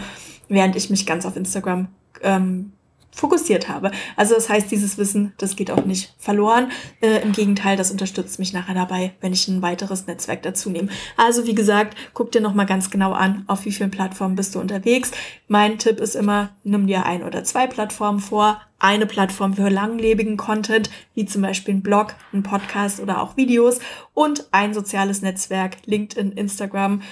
während 0.49 0.77
ich 0.77 0.91
mich 0.91 1.07
ganz 1.07 1.27
auf 1.27 1.37
Instagram 1.37 1.89
ähm, 2.23 2.73
fokussiert 3.13 3.69
habe. 3.69 3.91
Also 4.17 4.35
das 4.35 4.49
heißt, 4.49 4.71
dieses 4.71 4.97
Wissen, 4.99 5.33
das 5.39 5.57
geht 5.57 5.71
auch 5.71 5.85
nicht 5.85 6.15
verloren. 6.19 6.71
Äh, 7.01 7.23
Im 7.23 7.33
Gegenteil, 7.33 7.77
das 7.77 7.91
unterstützt 7.91 8.39
mich 8.39 8.53
nachher 8.53 8.75
dabei, 8.75 9.13
wenn 9.21 9.33
ich 9.33 9.49
ein 9.49 9.63
weiteres 9.63 10.07
Netzwerk 10.07 10.43
dazu 10.43 10.71
nehme. 10.71 10.89
Also 11.17 11.47
wie 11.47 11.55
gesagt, 11.55 11.97
guck 12.15 12.33
dir 12.33 12.41
nochmal 12.41 12.67
ganz 12.67 12.91
genau 12.91 13.13
an, 13.13 13.45
auf 13.47 13.65
wie 13.65 13.73
vielen 13.73 13.91
Plattformen 13.91 14.37
bist 14.37 14.55
du 14.55 14.61
unterwegs. 14.61 15.11
Mein 15.49 15.79
Tipp 15.79 15.99
ist 16.01 16.15
immer, 16.15 16.51
nimm 16.63 16.87
dir 16.87 17.05
ein 17.05 17.23
oder 17.23 17.45
zwei 17.45 17.67
Plattformen 17.67 18.21
vor. 18.21 18.61
Eine 18.79 19.05
Plattform 19.05 19.55
für 19.55 19.69
langlebigen 19.69 20.39
Content, 20.39 20.89
wie 21.15 21.27
zum 21.27 21.43
Beispiel 21.43 21.75
ein 21.75 21.83
Blog, 21.83 22.15
ein 22.33 22.43
Podcast 22.43 23.01
oder 23.01 23.21
auch 23.21 23.37
Videos 23.37 23.79
und 24.15 24.47
ein 24.53 24.73
soziales 24.73 25.21
Netzwerk, 25.21 25.77
LinkedIn, 25.85 26.33
Instagram, 26.33 27.03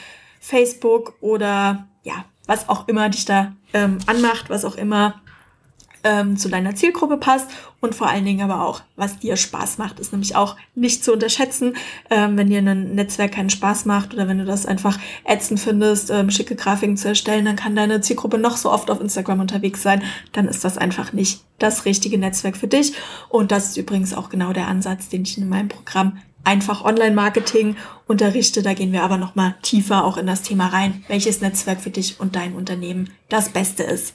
Facebook 0.40 1.14
oder 1.20 1.86
ja, 2.04 2.24
was 2.46 2.70
auch 2.70 2.88
immer 2.88 3.10
dich 3.10 3.26
da 3.26 3.52
ähm, 3.74 3.98
anmacht, 4.06 4.48
was 4.48 4.64
auch 4.64 4.76
immer 4.76 5.20
ähm, 6.04 6.36
zu 6.36 6.48
deiner 6.48 6.74
Zielgruppe 6.74 7.16
passt 7.16 7.48
und 7.80 7.94
vor 7.94 8.08
allen 8.08 8.24
Dingen 8.24 8.48
aber 8.48 8.64
auch, 8.66 8.82
was 8.96 9.18
dir 9.18 9.36
Spaß 9.36 9.78
macht, 9.78 10.00
ist 10.00 10.12
nämlich 10.12 10.34
auch 10.34 10.56
nicht 10.74 11.04
zu 11.04 11.12
unterschätzen. 11.12 11.76
Ähm, 12.10 12.36
wenn 12.36 12.50
dir 12.50 12.58
ein 12.58 12.94
Netzwerk 12.94 13.32
keinen 13.32 13.50
Spaß 13.50 13.84
macht 13.84 14.14
oder 14.14 14.26
wenn 14.26 14.38
du 14.38 14.44
das 14.44 14.66
einfach 14.66 14.98
ätzend 15.24 15.60
findest, 15.60 16.10
ähm, 16.10 16.30
schicke 16.30 16.56
Grafiken 16.56 16.96
zu 16.96 17.08
erstellen, 17.08 17.44
dann 17.44 17.56
kann 17.56 17.76
deine 17.76 18.00
Zielgruppe 18.00 18.38
noch 18.38 18.56
so 18.56 18.72
oft 18.72 18.90
auf 18.90 19.00
Instagram 19.00 19.40
unterwegs 19.40 19.82
sein, 19.82 20.02
dann 20.32 20.48
ist 20.48 20.64
das 20.64 20.78
einfach 20.78 21.12
nicht 21.12 21.44
das 21.58 21.84
richtige 21.84 22.18
Netzwerk 22.18 22.56
für 22.56 22.68
dich. 22.68 22.94
Und 23.28 23.52
das 23.52 23.70
ist 23.70 23.76
übrigens 23.76 24.14
auch 24.14 24.28
genau 24.28 24.52
der 24.52 24.66
Ansatz, 24.66 25.08
den 25.08 25.22
ich 25.22 25.38
in 25.38 25.48
meinem 25.48 25.68
Programm 25.68 26.18
einfach 26.44 26.84
Online-Marketing 26.84 27.76
unterrichte. 28.06 28.62
Da 28.62 28.74
gehen 28.74 28.92
wir 28.92 29.02
aber 29.02 29.18
nochmal 29.18 29.54
tiefer 29.62 30.04
auch 30.04 30.16
in 30.16 30.26
das 30.26 30.42
Thema 30.42 30.68
rein, 30.68 31.04
welches 31.08 31.40
Netzwerk 31.40 31.80
für 31.80 31.90
dich 31.90 32.20
und 32.20 32.36
dein 32.36 32.54
Unternehmen 32.54 33.10
das 33.28 33.50
Beste 33.50 33.82
ist. 33.82 34.14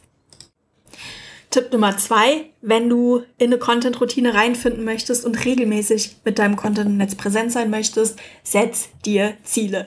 Tipp 1.53 1.71
Nummer 1.71 1.95
zwei, 1.97 2.49
wenn 2.63 2.89
du 2.89 3.21
in 3.37 3.51
eine 3.51 3.59
Content-Routine 3.59 4.33
reinfinden 4.33 4.83
möchtest 4.83 5.23
und 5.23 5.45
regelmäßig 5.45 6.17
mit 6.25 6.39
deinem 6.39 6.55
Content 6.55 6.87
im 6.87 6.97
Netz 6.97 7.13
präsent 7.13 7.51
sein 7.51 7.69
möchtest, 7.69 8.17
setz 8.41 8.89
dir 9.05 9.35
Ziele. 9.43 9.85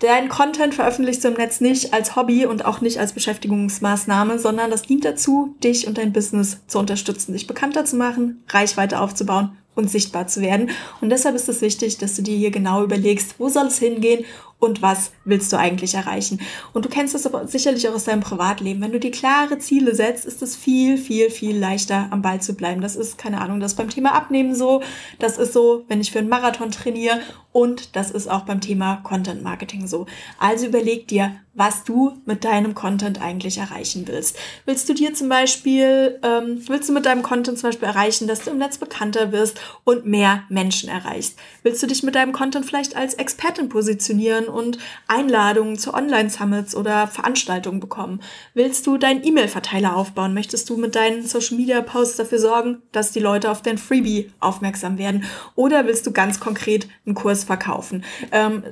Dein 0.00 0.28
Content 0.28 0.74
veröffentlichst 0.74 1.24
du 1.24 1.28
im 1.28 1.34
Netz 1.34 1.62
nicht 1.62 1.94
als 1.94 2.14
Hobby 2.14 2.44
und 2.44 2.66
auch 2.66 2.82
nicht 2.82 3.00
als 3.00 3.14
Beschäftigungsmaßnahme, 3.14 4.38
sondern 4.38 4.70
das 4.70 4.82
dient 4.82 5.06
dazu, 5.06 5.56
dich 5.64 5.86
und 5.86 5.96
dein 5.96 6.12
Business 6.12 6.60
zu 6.66 6.78
unterstützen, 6.78 7.32
dich 7.32 7.46
bekannter 7.46 7.86
zu 7.86 7.96
machen, 7.96 8.44
Reichweite 8.50 9.00
aufzubauen 9.00 9.56
und 9.74 9.90
sichtbar 9.90 10.26
zu 10.26 10.42
werden. 10.42 10.68
Und 11.00 11.08
deshalb 11.08 11.34
ist 11.36 11.48
es 11.48 11.62
wichtig, 11.62 11.96
dass 11.96 12.16
du 12.16 12.22
dir 12.22 12.36
hier 12.36 12.50
genau 12.50 12.84
überlegst, 12.84 13.36
wo 13.38 13.48
soll 13.48 13.68
es 13.68 13.78
hingehen 13.78 14.26
und 14.58 14.82
was 14.82 15.12
willst 15.24 15.52
du 15.52 15.58
eigentlich 15.58 15.94
erreichen. 15.94 16.40
Und 16.72 16.84
du 16.84 16.88
kennst 16.88 17.14
das 17.14 17.26
aber 17.26 17.46
sicherlich 17.46 17.88
auch 17.88 17.94
aus 17.94 18.04
deinem 18.04 18.20
Privatleben. 18.20 18.80
Wenn 18.80 18.92
du 18.92 19.00
dir 19.00 19.10
klare 19.10 19.58
Ziele 19.58 19.94
setzt, 19.94 20.24
ist 20.24 20.42
es 20.42 20.56
viel, 20.56 20.98
viel, 20.98 21.30
viel 21.30 21.56
leichter 21.56 22.08
am 22.10 22.22
Ball 22.22 22.40
zu 22.40 22.54
bleiben. 22.54 22.80
Das 22.80 22.96
ist, 22.96 23.18
keine 23.18 23.40
Ahnung, 23.40 23.60
das 23.60 23.72
ist 23.72 23.78
beim 23.78 23.90
Thema 23.90 24.14
Abnehmen 24.14 24.54
so, 24.54 24.82
das 25.18 25.38
ist 25.38 25.52
so, 25.52 25.84
wenn 25.88 26.00
ich 26.00 26.10
für 26.10 26.18
einen 26.18 26.28
Marathon 26.28 26.70
trainiere 26.70 27.20
und 27.52 27.96
das 27.96 28.10
ist 28.10 28.30
auch 28.30 28.42
beim 28.42 28.60
Thema 28.60 28.96
Content 29.02 29.42
Marketing 29.42 29.86
so. 29.86 30.06
Also 30.38 30.66
überleg 30.66 31.08
dir, 31.08 31.36
was 31.54 31.82
du 31.82 32.16
mit 32.24 32.44
deinem 32.44 32.74
Content 32.74 33.20
eigentlich 33.20 33.58
erreichen 33.58 34.06
willst. 34.06 34.38
Willst 34.64 34.88
du 34.88 34.94
dir 34.94 35.12
zum 35.12 35.28
Beispiel, 35.28 36.20
ähm, 36.22 36.62
willst 36.68 36.88
du 36.88 36.92
mit 36.92 37.04
deinem 37.04 37.22
Content 37.22 37.58
zum 37.58 37.70
Beispiel 37.70 37.88
erreichen, 37.88 38.28
dass 38.28 38.44
du 38.44 38.50
im 38.50 38.58
Netz 38.58 38.78
bekannter 38.78 39.32
wirst 39.32 39.60
und 39.82 40.06
mehr 40.06 40.44
Menschen 40.48 40.88
erreichst? 40.88 41.36
Willst 41.64 41.82
du 41.82 41.88
dich 41.88 42.04
mit 42.04 42.14
deinem 42.14 42.32
Content 42.32 42.64
vielleicht 42.64 42.94
als 42.94 43.14
Expertin 43.14 43.68
positionieren 43.68 44.47
und 44.48 44.78
Einladungen 45.06 45.78
zu 45.78 45.94
Online-Summits 45.94 46.74
oder 46.74 47.06
Veranstaltungen 47.06 47.80
bekommen? 47.80 48.20
Willst 48.54 48.86
du 48.86 48.96
deinen 48.96 49.24
E-Mail-Verteiler 49.24 49.96
aufbauen? 49.96 50.34
Möchtest 50.34 50.68
du 50.70 50.76
mit 50.76 50.94
deinen 50.94 51.26
Social-Media-Posts 51.26 52.16
dafür 52.16 52.38
sorgen, 52.38 52.82
dass 52.92 53.12
die 53.12 53.20
Leute 53.20 53.50
auf 53.50 53.62
dein 53.62 53.78
Freebie 53.78 54.30
aufmerksam 54.40 54.98
werden? 54.98 55.24
Oder 55.54 55.86
willst 55.86 56.06
du 56.06 56.12
ganz 56.12 56.40
konkret 56.40 56.88
einen 57.06 57.14
Kurs 57.14 57.44
verkaufen? 57.44 58.04
Ähm, 58.32 58.62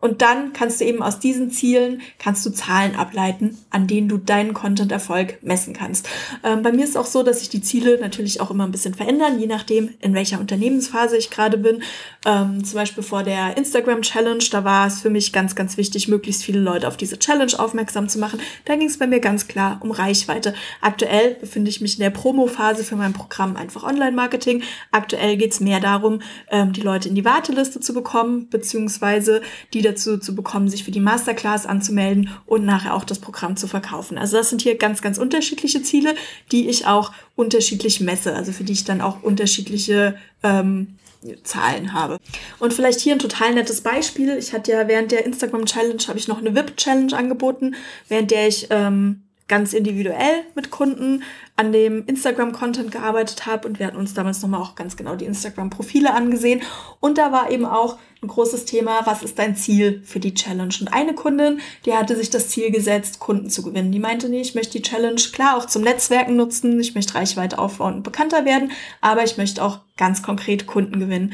und 0.00 0.22
dann 0.22 0.52
kannst 0.52 0.80
du 0.80 0.84
eben 0.84 1.02
aus 1.02 1.18
diesen 1.18 1.50
Zielen, 1.50 2.00
kannst 2.18 2.44
du 2.46 2.50
Zahlen 2.50 2.96
ableiten, 2.96 3.58
an 3.68 3.86
denen 3.86 4.08
du 4.08 4.16
deinen 4.16 4.54
Content-Erfolg 4.54 5.42
messen 5.42 5.74
kannst. 5.74 6.08
Ähm, 6.42 6.62
bei 6.62 6.72
mir 6.72 6.84
ist 6.84 6.96
auch 6.96 7.06
so, 7.06 7.22
dass 7.22 7.40
sich 7.40 7.50
die 7.50 7.60
Ziele 7.60 7.98
natürlich 8.00 8.40
auch 8.40 8.50
immer 8.50 8.64
ein 8.64 8.72
bisschen 8.72 8.94
verändern, 8.94 9.38
je 9.38 9.46
nachdem, 9.46 9.90
in 10.00 10.14
welcher 10.14 10.40
Unternehmensphase 10.40 11.16
ich 11.16 11.30
gerade 11.30 11.58
bin. 11.58 11.82
Ähm, 12.24 12.64
zum 12.64 12.76
Beispiel 12.76 13.02
vor 13.02 13.22
der 13.22 13.56
Instagram-Challenge, 13.58 14.44
da 14.50 14.64
war 14.64 14.86
es 14.86 15.02
für 15.02 15.10
mich 15.10 15.32
ganz, 15.32 15.54
ganz 15.54 15.76
wichtig, 15.76 16.08
möglichst 16.08 16.44
viele 16.44 16.60
Leute 16.60 16.88
auf 16.88 16.96
diese 16.96 17.18
Challenge 17.18 17.52
aufmerksam 17.58 18.08
zu 18.08 18.18
machen. 18.18 18.40
Da 18.64 18.76
ging 18.76 18.88
es 18.88 18.98
bei 18.98 19.06
mir 19.06 19.20
ganz 19.20 19.48
klar 19.48 19.78
um 19.80 19.90
Reichweite. 19.90 20.54
Aktuell 20.80 21.34
befinde 21.34 21.68
ich 21.68 21.82
mich 21.82 21.94
in 21.94 22.00
der 22.00 22.10
Promo-Phase 22.10 22.84
für 22.84 22.96
mein 22.96 23.12
Programm 23.12 23.56
einfach 23.56 23.84
Online-Marketing. 23.84 24.62
Aktuell 24.92 25.36
geht 25.36 25.52
es 25.52 25.60
mehr 25.60 25.80
darum, 25.80 26.22
ähm, 26.50 26.72
die 26.72 26.80
Leute 26.80 27.08
in 27.08 27.14
die 27.14 27.24
Warteliste 27.24 27.80
zu 27.80 27.92
bekommen, 27.92 28.48
beziehungsweise 28.48 29.42
die 29.74 29.89
dazu 29.90 30.18
zu 30.18 30.34
bekommen, 30.34 30.68
sich 30.68 30.84
für 30.84 30.90
die 30.90 31.00
Masterclass 31.00 31.66
anzumelden 31.66 32.30
und 32.46 32.64
nachher 32.64 32.94
auch 32.94 33.04
das 33.04 33.18
Programm 33.18 33.56
zu 33.56 33.66
verkaufen. 33.66 34.18
Also 34.18 34.36
das 34.36 34.50
sind 34.50 34.62
hier 34.62 34.76
ganz, 34.76 35.02
ganz 35.02 35.18
unterschiedliche 35.18 35.82
Ziele, 35.82 36.14
die 36.52 36.68
ich 36.68 36.86
auch 36.86 37.12
unterschiedlich 37.36 38.00
messe, 38.00 38.34
also 38.34 38.52
für 38.52 38.64
die 38.64 38.72
ich 38.72 38.84
dann 38.84 39.00
auch 39.00 39.22
unterschiedliche 39.22 40.16
ähm, 40.42 40.98
Zahlen 41.42 41.92
habe. 41.92 42.18
Und 42.58 42.72
vielleicht 42.72 43.00
hier 43.00 43.14
ein 43.14 43.18
total 43.18 43.54
nettes 43.54 43.82
Beispiel. 43.82 44.36
Ich 44.38 44.52
hatte 44.52 44.72
ja 44.72 44.88
während 44.88 45.12
der 45.12 45.26
Instagram 45.26 45.66
Challenge 45.66 46.02
habe 46.08 46.18
ich 46.18 46.28
noch 46.28 46.38
eine 46.38 46.54
VIP 46.54 46.76
Challenge 46.76 47.14
angeboten, 47.16 47.74
während 48.08 48.30
der 48.30 48.48
ich 48.48 48.68
ähm, 48.70 49.22
ganz 49.50 49.72
individuell 49.72 50.44
mit 50.54 50.70
Kunden 50.70 51.24
an 51.56 51.72
dem 51.72 52.06
Instagram-Content 52.06 52.92
gearbeitet 52.92 53.46
habe 53.46 53.66
und 53.66 53.80
wir 53.80 53.86
hatten 53.88 53.96
uns 53.96 54.14
damals 54.14 54.40
nochmal 54.40 54.62
auch 54.62 54.76
ganz 54.76 54.96
genau 54.96 55.16
die 55.16 55.24
Instagram-Profile 55.26 56.14
angesehen 56.14 56.62
und 57.00 57.18
da 57.18 57.32
war 57.32 57.50
eben 57.50 57.66
auch 57.66 57.98
ein 58.22 58.28
großes 58.28 58.64
Thema, 58.64 59.00
was 59.06 59.22
ist 59.22 59.38
dein 59.38 59.56
Ziel 59.56 60.02
für 60.04 60.20
die 60.20 60.34
Challenge? 60.34 60.74
Und 60.80 60.92
eine 60.92 61.14
Kundin, 61.14 61.60
die 61.84 61.94
hatte 61.94 62.16
sich 62.16 62.30
das 62.30 62.48
Ziel 62.48 62.70
gesetzt, 62.70 63.18
Kunden 63.18 63.50
zu 63.50 63.62
gewinnen. 63.62 63.92
Die 63.92 63.98
meinte, 63.98 64.28
nee, 64.28 64.42
ich 64.42 64.54
möchte 64.54 64.78
die 64.78 64.82
Challenge 64.82 65.20
klar 65.32 65.56
auch 65.56 65.64
zum 65.64 65.82
Netzwerken 65.82 66.36
nutzen, 66.36 66.78
ich 66.78 66.94
möchte 66.94 67.14
Reichweite 67.14 67.58
aufbauen 67.58 67.94
und 67.94 68.02
bekannter 68.02 68.44
werden, 68.44 68.70
aber 69.00 69.24
ich 69.24 69.36
möchte 69.36 69.64
auch 69.64 69.80
ganz 69.96 70.22
konkret 70.22 70.66
Kunden 70.66 71.00
gewinnen. 71.00 71.32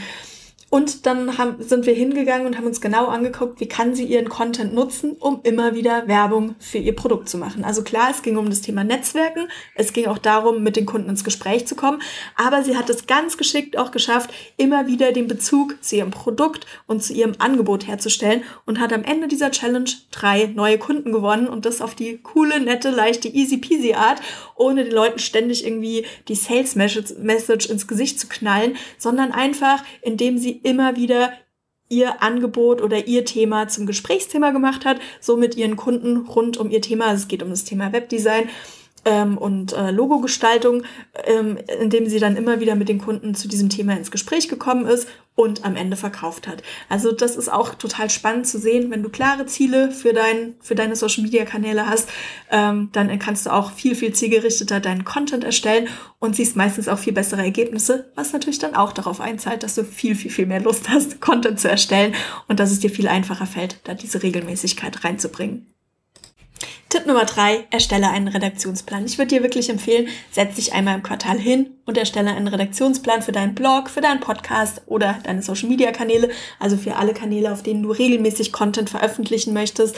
Und 0.69 1.07
dann 1.07 1.39
haben, 1.39 1.63
sind 1.63 1.87
wir 1.87 1.95
hingegangen 1.95 2.45
und 2.45 2.57
haben 2.57 2.67
uns 2.67 2.81
genau 2.81 3.07
angeguckt, 3.07 3.61
wie 3.61 3.69
kann 3.69 3.95
sie 3.95 4.05
ihren 4.05 4.29
Content 4.29 4.75
nutzen, 4.75 5.13
um 5.13 5.41
immer 5.45 5.77
wieder 5.77 6.09
Werbung 6.09 6.57
für 6.59 6.79
ihr 6.79 6.97
Produkt 6.97 7.29
zu 7.29 7.39
machen. 7.39 7.65
Also 7.65 7.83
klar, 7.83 8.09
es 8.11 8.23
ging 8.23 8.37
um 8.37 8.51
das 8.51 8.63
Thema 8.63 8.83
Netzwerken, 8.83 9.49
es 9.77 9.93
ging 9.93 10.07
auch 10.07 10.19
darum, 10.19 10.65
mit 10.65 10.75
den 10.75 10.85
Kunden 10.85 11.09
ins 11.09 11.23
Gespräch 11.23 11.69
zu 11.69 11.77
kommen, 11.77 12.03
aber 12.35 12.65
sie 12.65 12.77
hat 12.77 12.91
es 12.91 13.07
ganz 13.07 13.37
geschickt 13.37 13.79
auch 13.79 13.93
geschafft, 13.93 14.31
immer 14.57 14.89
wieder 14.89 15.13
den 15.13 15.29
Bezug 15.29 15.77
zu 15.85 15.97
ihrem 15.97 16.11
Produkt 16.11 16.67
und 16.89 17.01
zu 17.03 17.13
ihrem 17.13 17.35
Angebot 17.39 17.87
herzustellen 17.87 18.43
und 18.65 18.81
hat 18.81 18.93
am 18.93 19.05
Ende 19.05 19.29
dieser 19.29 19.53
Challenge 19.53 19.91
drei 20.11 20.47
neue 20.47 20.79
Kunden 20.79 21.13
gewonnen 21.13 21.47
und 21.47 21.65
das 21.65 21.81
auf 21.81 21.95
die 21.95 22.19
coole, 22.19 22.59
nette, 22.59 22.91
leichte, 22.91 23.29
easy 23.29 23.59
peasy 23.59 23.95
Art, 23.95 24.21
ohne 24.57 24.85
den 24.85 24.93
Leuten 24.93 25.19
ständig 25.19 25.65
irgendwie 25.65 26.07
die 26.29 26.35
Sales 26.35 26.75
Message 26.75 27.67
ins 27.67 27.87
Gesicht 27.87 28.19
zu 28.19 28.29
knallen, 28.29 28.77
sondern 28.99 29.33
einfach, 29.33 29.85
indem 30.03 30.39
sie 30.39 30.53
immer 30.53 30.97
wieder 30.97 31.33
ihr 31.89 32.23
Angebot 32.23 32.83
oder 32.83 33.07
ihr 33.07 33.25
Thema 33.25 33.69
zum 33.69 33.87
Gesprächsthema 33.87 34.51
gemacht 34.51 34.85
hat, 34.85 34.99
so 35.21 35.37
mit 35.37 35.57
ihren 35.57 35.77
Kunden 35.77 36.17
rund 36.27 36.57
um 36.57 36.71
ihr 36.71 36.83
Thema, 36.83 37.07
also 37.07 37.23
es 37.23 37.29
geht 37.29 37.43
um 37.43 37.51
das 37.51 37.65
Thema 37.65 37.93
Webdesign, 37.93 38.49
ähm, 39.07 39.39
und 39.39 39.73
äh, 39.73 39.93
Logogestaltung, 39.93 40.83
ähm, 41.25 41.57
indem 41.81 42.07
sie 42.09 42.19
dann 42.19 42.37
immer 42.37 42.61
wieder 42.61 42.75
mit 42.75 42.91
den 42.91 42.99
Kunden 42.99 43.35
zu 43.35 43.49
diesem 43.49 43.71
Thema 43.71 43.97
ins 43.97 44.11
Gespräch 44.11 44.49
gekommen 44.49 44.85
ist 44.85 45.09
und 45.37 45.65
am 45.65 45.77
Ende 45.77 45.97
verkauft 45.97 46.49
hat. 46.49 46.63
Also 46.89 47.13
das 47.13 47.37
ist 47.37 47.53
auch 47.53 47.75
total 47.75 48.11
spannend 48.11 48.49
zu 48.49 48.59
sehen, 48.59 48.91
wenn 48.91 49.03
du 49.03 49.11
klare 49.11 49.47
Ziele 49.47 49.93
für, 49.93 50.13
dein, 50.13 50.57
für 50.61 50.75
deine 50.75 50.97
Social-Media-Kanäle 50.97 51.87
hast, 51.87 52.09
ähm, 52.51 52.89
dann 52.93 53.17
kannst 53.19 53.47
du 53.47 53.51
auch 53.51 53.71
viel, 53.71 53.95
viel 53.95 54.13
zielgerichteter 54.13 54.81
deinen 54.81 55.05
Content 55.05 55.45
erstellen 55.45 55.89
und 56.19 56.35
siehst 56.35 56.57
meistens 56.57 56.89
auch 56.89 56.99
viel 56.99 57.13
bessere 57.13 57.43
Ergebnisse, 57.43 58.11
was 58.17 58.33
natürlich 58.33 58.59
dann 58.59 58.75
auch 58.75 58.93
darauf 58.93 59.21
einzahlt, 59.21 59.63
dass 59.63 59.77
du 59.77 59.85
viel, 59.85 60.17
viel, 60.17 60.31
viel 60.31 60.47
mehr 60.47 60.61
Lust 60.61 60.89
hast, 60.89 61.21
Content 61.21 61.61
zu 61.61 61.69
erstellen 61.69 62.15
und 62.49 62.59
dass 62.59 62.73
es 62.73 62.81
dir 62.81 62.91
viel 62.91 63.07
einfacher 63.07 63.47
fällt, 63.47 63.81
da 63.85 63.95
diese 63.95 64.23
Regelmäßigkeit 64.23 65.05
reinzubringen. 65.05 65.76
Tipp 66.97 67.05
Nummer 67.07 67.27
drei, 67.27 67.67
erstelle 67.71 68.09
einen 68.09 68.29
Redaktionsplan. 68.29 69.05
Ich 69.05 69.19
würde 69.19 69.29
dir 69.29 69.43
wirklich 69.43 69.69
empfehlen, 69.69 70.09
setz 70.31 70.55
dich 70.55 70.73
einmal 70.73 70.95
im 70.95 71.03
Quartal 71.03 71.37
hin 71.37 71.75
und 71.85 71.99
erstelle 71.99 72.33
einen 72.33 72.49
Redaktionsplan 72.49 73.21
für 73.21 73.33
deinen 73.33 73.55
Blog, 73.55 73.91
für 73.91 74.01
deinen 74.01 74.21
Podcast 74.21 74.81
oder 74.87 75.19
deine 75.23 75.43
Social 75.43 75.69
Media 75.69 75.93
Kanäle, 75.93 76.31
also 76.59 76.79
für 76.79 76.97
alle 76.97 77.13
Kanäle, 77.13 77.53
auf 77.53 77.63
denen 77.63 77.83
du 77.83 77.91
regelmäßig 77.91 78.51
Content 78.51 78.89
veröffentlichen 78.89 79.53
möchtest 79.53 79.95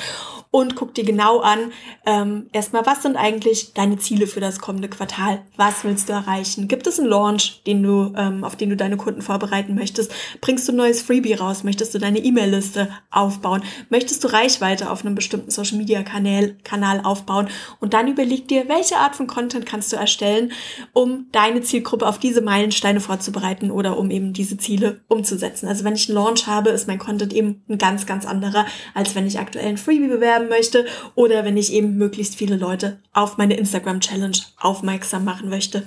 und 0.51 0.77
guck 0.77 0.95
dir 0.95 1.05
genau 1.05 1.41
an, 1.41 1.73
ähm, 2.07 2.49
erstmal, 2.53 2.87
was 2.87 3.03
sind 3.03 3.17
eigentlich 3.17 3.75
deine 3.75 3.99
Ziele 3.99 4.27
für 4.27 4.41
das 4.41 4.61
kommende 4.61 4.89
Quartal? 4.89 5.43
Was 5.57 5.85
willst 5.85 6.09
du 6.09 6.15
erreichen? 6.15 6.69
Gibt 6.69 6.87
es 6.87 6.99
einen 6.99 7.09
Launch, 7.09 7.63
den 7.67 7.83
du, 7.83 8.15
ähm, 8.17 8.45
auf 8.45 8.57
den 8.57 8.71
du 8.71 8.77
deine 8.77 8.97
Kunden 8.97 9.21
vorbereiten 9.21 9.75
möchtest? 9.75 10.11
Bringst 10.41 10.67
du 10.67 10.73
ein 10.73 10.77
neues 10.77 11.03
Freebie 11.03 11.35
raus? 11.35 11.65
Möchtest 11.65 11.95
du 11.95 11.99
deine 11.99 12.19
E-Mail-Liste 12.19 12.89
aufbauen? 13.11 13.63
Möchtest 13.91 14.25
du 14.25 14.29
Reichweite 14.29 14.91
auf 14.91 15.05
einem 15.05 15.15
bestimmten 15.15 15.51
Social 15.51 15.77
Media 15.77 16.03
Kanal, 16.03 16.57
Kanal 16.65 16.88
aufbauen? 17.05 17.49
Und 17.81 17.95
dann 17.95 18.09
überleg 18.09 18.49
dir, 18.49 18.69
welche 18.69 18.97
Art 18.97 19.17
von 19.17 19.27
Content 19.27 19.67
kannst 19.67 19.93
du 19.93 19.97
erstellen, 19.97 20.53
um 20.93 21.27
deine 21.33 21.63
Zielgruppe 21.63 22.07
auf 22.07 22.19
diese 22.19 22.43
Meilensteine 22.43 23.01
vorzubereiten 23.01 23.71
oder 23.71 23.99
um 23.99 24.11
eben 24.11 24.33
diese 24.33 24.57
Ziele 24.57 25.01
umzusetzen. 25.09 25.69
Also 25.69 25.85
wenn 25.85 25.95
ich 25.95 26.09
einen 26.09 26.17
Launch 26.17 26.47
habe, 26.47 26.71
ist 26.71 26.87
mein 26.87 26.99
Content 26.99 27.33
eben 27.33 27.63
ein 27.69 27.79
ganz, 27.79 28.07
ganz 28.07 28.25
anderer, 28.25 28.67
als 28.95 29.15
wenn 29.15 29.27
ich 29.27 29.39
aktuell 29.39 29.69
ein 29.69 29.79
Freebie 29.79 30.09
bewerbe 30.09 30.39
bewerben 30.39 30.49
möchte 30.49 30.87
oder 31.15 31.45
wenn 31.45 31.57
ich 31.57 31.73
eben 31.73 31.97
möglichst 31.97 32.37
viele 32.37 32.57
Leute 32.57 33.01
auf 33.13 33.39
meine 33.39 33.57
Instagram 33.57 34.01
Challenge 34.01 34.39
aufmerksam 34.59 35.25
machen 35.25 35.49
möchte. 35.49 35.85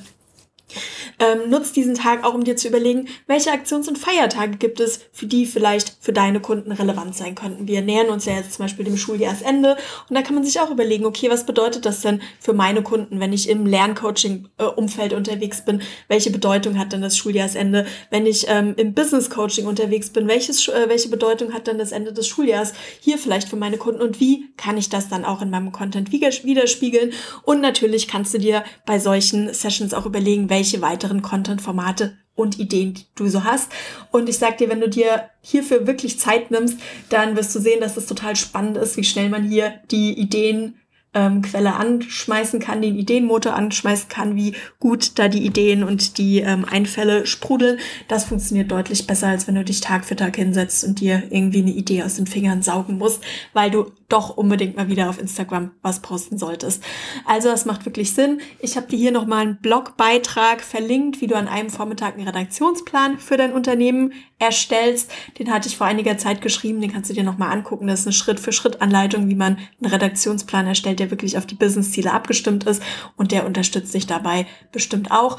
Ähm, 1.20 1.50
nutzt 1.50 1.76
diesen 1.76 1.96
Tag 1.96 2.24
auch, 2.24 2.34
um 2.34 2.44
dir 2.44 2.56
zu 2.56 2.68
überlegen, 2.68 3.08
welche 3.28 3.52
Aktions- 3.52 3.88
und 3.88 3.98
Feiertage 3.98 4.58
gibt 4.58 4.80
es, 4.80 5.02
für 5.12 5.26
die 5.26 5.46
vielleicht 5.46 5.94
für 6.00 6.14
deine 6.14 6.40
Kunden 6.40 6.72
relevant 6.72 7.16
sein 7.16 7.36
könnten. 7.36 7.68
Wir 7.68 7.82
nähern 7.82 8.10
uns 8.10 8.26
ja 8.26 8.34
jetzt 8.34 8.54
zum 8.54 8.66
Beispiel 8.66 8.86
dem 8.86 8.98
Schuljahresende 8.98 9.78
und 10.10 10.16
da 10.16 10.22
kann 10.22 10.36
man 10.36 10.44
sich 10.44 10.60
auch 10.60 10.72
überlegen, 10.72 11.06
okay, 11.06 11.30
was 11.30 11.46
bedeutet 11.46 11.86
das 11.86 12.02
denn 12.02 12.22
für 12.40 12.54
meine 12.54 12.82
Kunden, 12.82 13.20
wenn 13.20 13.34
ich 13.34 13.50
im 13.50 13.66
Lerncoaching-Umfeld 13.66 15.14
unterwegs 15.14 15.64
bin? 15.64 15.82
Welche 16.08 16.32
Bedeutung 16.32 16.78
hat 16.78 16.94
denn 16.94 17.02
das 17.02 17.18
Schuljahresende? 17.18 17.86
Wenn 18.10 18.26
ich 18.26 18.46
ähm, 18.48 18.74
im 18.78 18.94
Business-Coaching 18.94 19.66
unterwegs 19.66 20.10
bin, 20.10 20.28
welches, 20.28 20.68
äh, 20.68 20.86
welche 20.88 21.10
Bedeutung 21.10 21.54
hat 21.54 21.68
dann 21.68 21.78
das 21.78 21.92
Ende 21.92 22.14
des 22.14 22.28
Schuljahres 22.28 22.74
hier 23.00 23.18
vielleicht 23.18 23.50
für 23.50 23.56
meine 23.56 23.78
Kunden 23.78 24.02
und 24.02 24.20
wie 24.20 24.54
kann 24.58 24.78
ich 24.78 24.90
das 24.90 25.10
dann 25.10 25.26
auch 25.26 25.42
in 25.42 25.50
meinem 25.50 25.72
Content 25.72 26.12
widerspiegeln? 26.12 27.14
Und 27.44 27.62
natürlich 27.62 28.08
kannst 28.08 28.34
du 28.34 28.38
dir 28.38 28.64
bei 28.86 29.00
solchen 29.00 29.54
Sessions 29.54 29.94
auch 29.94 30.06
überlegen, 30.06 30.50
welche 30.50 30.61
weiteren 30.64 30.82
weiteren 30.82 31.22
Content-Formate 31.22 32.18
und 32.36 32.60
Ideen, 32.60 32.98
du 33.16 33.28
so 33.28 33.44
hast. 33.44 33.72
Und 34.12 34.30
ich 34.30 34.38
sag 34.38 34.58
dir, 34.58 34.70
wenn 34.70 34.80
du 34.80 34.90
dir 34.90 35.30
hierfür 35.42 35.86
wirklich 35.88 36.20
Zeit 36.20 36.52
nimmst, 36.52 36.80
dann 37.10 37.36
wirst 37.36 37.54
du 37.56 37.60
sehen, 37.60 37.82
dass 37.82 37.98
es 37.98 38.06
total 38.06 38.36
spannend 38.36 38.78
ist, 38.78 38.98
wie 38.98 39.04
schnell 39.04 39.30
man 39.30 39.44
hier 39.44 39.74
die 39.92 40.14
Ideen 40.14 40.76
ähm, 41.14 41.42
anschmeißen 41.54 42.60
kann, 42.62 42.82
den 42.82 42.98
Ideenmotor 42.98 43.54
anschmeißen 43.54 44.08
kann, 44.08 44.36
wie 44.36 44.56
gut 44.80 45.20
da 45.20 45.28
die 45.28 45.46
Ideen 45.46 45.84
und 45.84 46.18
die 46.18 46.40
ähm, 46.40 46.64
Einfälle 46.64 47.26
sprudeln. 47.26 47.80
Das 48.08 48.26
funktioniert 48.26 48.72
deutlich 48.72 49.08
besser, 49.08 49.28
als 49.28 49.48
wenn 49.48 49.56
du 49.56 49.64
dich 49.66 49.82
Tag 49.82 50.06
für 50.06 50.16
Tag 50.16 50.38
hinsetzt 50.38 50.86
und 50.86 51.02
dir 51.02 51.24
irgendwie 51.30 51.62
eine 51.62 51.72
Idee 51.72 52.04
aus 52.04 52.16
den 52.16 52.28
Fingern 52.28 52.62
saugen 52.62 52.98
musst, 52.98 53.22
weil 53.52 53.72
du 53.72 53.92
doch 54.12 54.38
unbedingt 54.38 54.76
mal 54.78 54.88
wieder 54.88 55.10
auf 55.10 55.20
Instagram 55.20 55.72
was 55.82 56.02
posten 56.02 56.38
solltest. 56.38 56.84
Also 57.26 57.50
das 57.50 57.66
macht 57.66 57.86
wirklich 57.86 58.14
Sinn. 58.14 58.42
Ich 58.60 58.78
habe 58.78 58.88
dir 58.88 58.98
hier 58.98 59.12
nochmal 59.12 59.42
einen 59.42 59.58
Blogbeitrag 59.62 60.62
verlinkt, 60.62 61.22
wie 61.22 61.28
du 61.28 61.36
an 61.36 61.48
einem 61.48 61.70
Vormittag 61.70 62.16
einen 62.16 62.28
Redaktionsplan 62.28 63.20
für 63.20 63.38
dein 63.38 63.54
Unternehmen 63.54 64.14
erstellst. 64.40 65.12
Den 65.40 65.52
hatte 65.52 65.70
ich 65.70 65.78
vor 65.78 65.88
einiger 65.88 66.18
Zeit 66.18 66.42
geschrieben, 66.42 66.82
den 66.82 66.92
kannst 66.92 67.10
du 67.10 67.14
dir 67.14 67.24
nochmal 67.24 67.52
angucken. 67.52 67.88
Das 67.88 68.02
ist 68.02 68.08
eine 68.08 68.14
Schritt-für-Schritt-Anleitung, 68.14 69.30
wie 69.30 69.36
man 69.36 69.58
einen 69.82 69.92
Redaktionsplan 69.92 70.68
erstellt, 70.68 71.00
der 71.00 71.12
wirklich 71.12 71.38
auf 71.38 71.46
die 71.46 71.56
Business-Ziele 71.56 72.12
abgestimmt 72.12 72.66
ist 72.66 72.82
und 73.16 73.32
der 73.32 73.46
unterstützt 73.46 73.94
dich 73.94 74.08
dabei 74.08 74.48
bestimmt 74.72 75.12
auch. 75.12 75.38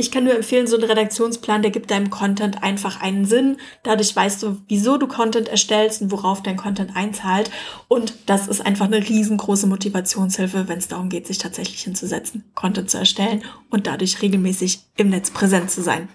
Ich 0.00 0.10
kann 0.10 0.24
nur 0.24 0.34
empfehlen, 0.34 0.66
so 0.66 0.78
ein 0.78 0.82
Redaktionsplan, 0.82 1.60
der 1.60 1.70
gibt 1.70 1.90
deinem 1.90 2.08
Content 2.08 2.62
einfach 2.62 3.02
einen 3.02 3.26
Sinn. 3.26 3.58
Dadurch 3.82 4.16
weißt 4.16 4.42
du, 4.42 4.56
wieso 4.66 4.96
du 4.96 5.06
Content 5.06 5.46
erstellst 5.46 6.00
und 6.00 6.10
worauf 6.10 6.42
dein 6.42 6.56
Content 6.56 6.96
einzahlt. 6.96 7.50
Und 7.86 8.14
das 8.24 8.48
ist 8.48 8.64
einfach 8.64 8.86
eine 8.86 9.06
riesengroße 9.06 9.66
Motivationshilfe, 9.66 10.68
wenn 10.68 10.78
es 10.78 10.88
darum 10.88 11.10
geht, 11.10 11.26
sich 11.26 11.36
tatsächlich 11.36 11.82
hinzusetzen, 11.82 12.50
Content 12.54 12.88
zu 12.88 12.96
erstellen 12.96 13.44
und 13.68 13.86
dadurch 13.86 14.22
regelmäßig 14.22 14.80
im 14.96 15.10
Netz 15.10 15.32
präsent 15.32 15.70
zu 15.70 15.82
sein. 15.82 16.08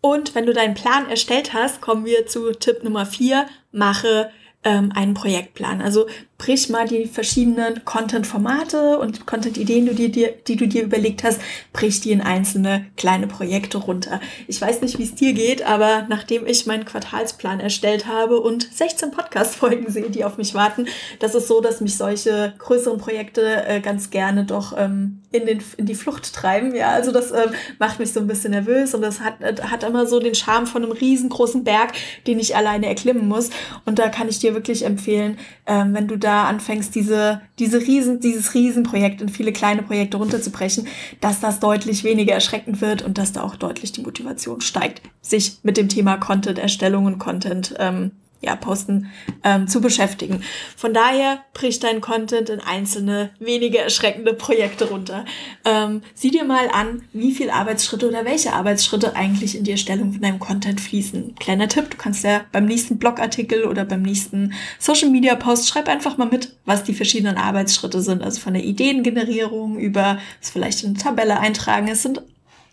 Und 0.00 0.36
wenn 0.36 0.46
du 0.46 0.52
deinen 0.52 0.74
Plan 0.74 1.10
erstellt 1.10 1.52
hast, 1.52 1.80
kommen 1.80 2.04
wir 2.04 2.28
zu 2.28 2.52
Tipp 2.52 2.84
Nummer 2.84 3.04
vier: 3.04 3.46
Mache 3.72 4.30
ähm, 4.62 4.92
einen 4.94 5.14
Projektplan. 5.14 5.82
Also 5.82 6.06
brich 6.40 6.70
mal 6.70 6.88
die 6.88 7.04
verschiedenen 7.04 7.84
Content-Formate 7.84 8.98
und 8.98 9.26
Content-Ideen, 9.26 9.94
die, 9.94 10.10
die 10.10 10.56
du 10.56 10.66
dir 10.66 10.84
überlegt 10.84 11.22
hast, 11.22 11.38
brich 11.74 12.00
die 12.00 12.12
in 12.12 12.22
einzelne 12.22 12.86
kleine 12.96 13.26
Projekte 13.26 13.76
runter. 13.76 14.22
Ich 14.48 14.58
weiß 14.58 14.80
nicht, 14.80 14.98
wie 14.98 15.02
es 15.02 15.14
dir 15.14 15.34
geht, 15.34 15.62
aber 15.62 16.06
nachdem 16.08 16.46
ich 16.46 16.64
meinen 16.64 16.86
Quartalsplan 16.86 17.60
erstellt 17.60 18.06
habe 18.06 18.40
und 18.40 18.66
16 18.72 19.10
Podcast-Folgen 19.10 19.92
sehe, 19.92 20.08
die 20.08 20.24
auf 20.24 20.38
mich 20.38 20.54
warten, 20.54 20.86
das 21.18 21.34
ist 21.34 21.46
so, 21.46 21.60
dass 21.60 21.82
mich 21.82 21.98
solche 21.98 22.54
größeren 22.56 22.96
Projekte 22.96 23.66
äh, 23.66 23.80
ganz 23.80 24.08
gerne 24.08 24.44
doch 24.46 24.74
ähm, 24.78 25.20
in, 25.32 25.44
den, 25.44 25.62
in 25.76 25.84
die 25.84 25.94
Flucht 25.94 26.32
treiben. 26.32 26.74
Ja, 26.74 26.92
also 26.92 27.12
das 27.12 27.32
ähm, 27.32 27.50
macht 27.78 27.98
mich 27.98 28.14
so 28.14 28.20
ein 28.20 28.26
bisschen 28.26 28.52
nervös 28.52 28.94
und 28.94 29.02
das 29.02 29.20
hat, 29.20 29.42
äh, 29.42 29.56
hat 29.62 29.84
immer 29.84 30.06
so 30.06 30.18
den 30.18 30.34
Charme 30.34 30.66
von 30.66 30.82
einem 30.82 30.92
riesengroßen 30.92 31.64
Berg, 31.64 31.92
den 32.26 32.40
ich 32.40 32.56
alleine 32.56 32.86
erklimmen 32.86 33.28
muss. 33.28 33.50
Und 33.84 33.98
da 33.98 34.08
kann 34.08 34.30
ich 34.30 34.38
dir 34.38 34.54
wirklich 34.54 34.86
empfehlen, 34.86 35.36
ähm, 35.66 35.92
wenn 35.92 36.08
du 36.08 36.16
da 36.16 36.29
da 36.30 36.44
anfängst, 36.44 36.94
diese, 36.94 37.40
diese 37.58 37.80
Riesen, 37.80 38.20
dieses 38.20 38.54
Riesenprojekt 38.54 39.20
in 39.20 39.28
viele 39.28 39.52
kleine 39.52 39.82
Projekte 39.82 40.16
runterzubrechen, 40.16 40.86
dass 41.20 41.40
das 41.40 41.58
deutlich 41.58 42.04
weniger 42.04 42.34
erschreckend 42.34 42.80
wird 42.80 43.02
und 43.02 43.18
dass 43.18 43.32
da 43.32 43.42
auch 43.42 43.56
deutlich 43.56 43.90
die 43.90 44.02
Motivation 44.02 44.60
steigt, 44.60 45.02
sich 45.20 45.58
mit 45.64 45.76
dem 45.76 45.88
Thema 45.88 46.18
Content-Erstellung 46.18 47.06
und 47.06 47.18
Content 47.18 47.74
ähm, 47.80 48.12
ja, 48.40 48.56
Posten 48.56 49.10
ähm, 49.44 49.68
zu 49.68 49.80
beschäftigen. 49.80 50.42
Von 50.76 50.94
daher 50.94 51.44
bricht 51.52 51.84
dein 51.84 52.00
Content 52.00 52.48
in 52.48 52.60
einzelne, 52.60 53.30
weniger 53.38 53.80
erschreckende 53.80 54.32
Projekte 54.32 54.86
runter. 54.86 55.24
Ähm, 55.64 56.02
sieh 56.14 56.30
dir 56.30 56.44
mal 56.44 56.68
an, 56.72 57.02
wie 57.12 57.32
viel 57.32 57.50
Arbeitsschritte 57.50 58.08
oder 58.08 58.24
welche 58.24 58.52
Arbeitsschritte 58.52 59.14
eigentlich 59.14 59.56
in 59.56 59.64
die 59.64 59.72
Erstellung 59.72 60.12
von 60.12 60.22
deinem 60.22 60.38
Content 60.38 60.80
fließen. 60.80 61.34
Kleiner 61.38 61.68
Tipp, 61.68 61.90
du 61.90 61.96
kannst 61.96 62.24
ja 62.24 62.44
beim 62.50 62.64
nächsten 62.64 62.98
Blogartikel 62.98 63.64
oder 63.64 63.84
beim 63.84 64.02
nächsten 64.02 64.54
Social 64.78 65.10
Media 65.10 65.34
Post 65.34 65.68
schreib 65.68 65.88
einfach 65.88 66.16
mal 66.16 66.28
mit, 66.28 66.56
was 66.64 66.82
die 66.84 66.94
verschiedenen 66.94 67.36
Arbeitsschritte 67.36 68.00
sind. 68.00 68.22
Also 68.22 68.40
von 68.40 68.54
der 68.54 68.64
Ideengenerierung 68.64 69.78
über 69.78 70.18
es 70.40 70.50
vielleicht 70.50 70.82
in 70.82 70.90
eine 70.90 70.98
Tabelle 70.98 71.38
eintragen. 71.38 71.88
Es 71.88 72.02
sind 72.02 72.22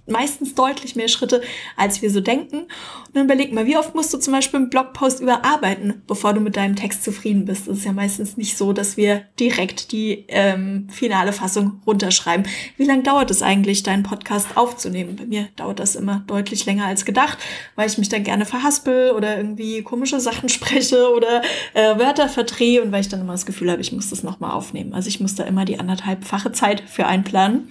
meistens 0.08 0.56
deutlich 0.56 0.96
mehr 0.96 1.08
Schritte, 1.08 1.42
als 1.76 2.02
wir 2.02 2.10
so 2.10 2.22
denken. 2.22 2.58
Und 2.58 3.16
dann 3.16 3.26
überleg 3.26 3.54
mal, 3.54 3.66
wie 3.66 3.78
oft 3.78 3.96
musst 3.96 4.14
du 4.14 4.18
zum 4.18 4.34
Beispiel 4.34 4.60
einen 4.60 4.70
Blogpost 4.70 5.20
überarbeiten, 5.20 6.02
bevor 6.08 6.34
du 6.34 6.40
mit 6.40 6.56
deinem 6.56 6.76
Text 6.76 7.04
zufrieden 7.04 7.46
bist. 7.46 7.68
Es 7.68 7.80
ist 7.80 7.86
ja 7.86 7.94
meistens 7.94 8.38
nicht 8.38 8.58
so, 8.58 8.74
dass 8.74 8.98
wir 8.98 9.24
direkt 9.40 9.92
die 9.92 10.26
ähm, 10.30 10.88
finale 10.90 11.34
Fassung 11.34 11.82
runterschreiben. 11.86 12.46
Wie 12.78 12.86
lange 12.86 13.04
dauert 13.04 13.32
es 13.32 13.42
eigentlich, 13.42 13.84
deinen 13.84 14.04
Podcast 14.04 14.56
aufzunehmen? 14.56 15.16
Bei 15.16 15.26
mir 15.26 15.48
dauert 15.56 15.80
das 15.80 15.96
immer 15.96 16.24
deutlich 16.28 16.66
länger 16.66 16.86
als 16.86 17.06
gedacht, 17.06 17.38
weil 17.76 17.88
ich 17.88 17.98
mich 17.98 18.10
dann 18.10 18.24
gerne 18.24 18.46
verhaspel 18.46 19.12
oder 19.12 19.38
irgendwie 19.38 19.84
komische 19.84 20.20
Sachen 20.20 20.50
spreche 20.50 21.12
oder 21.12 21.42
äh, 21.74 21.98
Wörter 21.98 22.30
verdrehe 22.30 22.82
und 22.82 22.92
weil 22.92 23.02
ich 23.02 23.10
dann 23.10 23.22
immer 23.22 23.34
das 23.34 23.46
Gefühl 23.46 23.72
habe, 23.72 23.82
ich 23.82 23.92
muss 23.92 24.10
das 24.10 24.24
nochmal 24.24 24.52
aufnehmen. 24.52 24.94
Also 24.94 25.10
ich 25.10 25.20
muss 25.20 25.36
da 25.36 25.44
immer 25.44 25.66
die 25.66 25.80
anderthalbfache 25.80 26.52
Zeit 26.52 26.84
für 26.88 27.06
einplanen. 27.06 27.70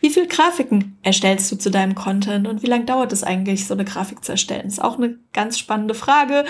Wie 0.00 0.10
viel 0.10 0.26
Grafiken 0.26 0.98
erstellst 1.02 1.50
du 1.50 1.56
zu 1.56 1.69
deinem 1.70 1.94
Content 1.94 2.46
und 2.46 2.62
wie 2.62 2.66
lange 2.66 2.84
dauert 2.84 3.12
es 3.12 3.24
eigentlich, 3.24 3.66
so 3.66 3.74
eine 3.74 3.84
Grafik 3.84 4.24
zu 4.24 4.32
erstellen? 4.32 4.66
Ist 4.66 4.82
auch 4.82 4.96
eine 4.96 5.16
ganz 5.32 5.58
spannende 5.58 5.94
Frage. 5.94 6.44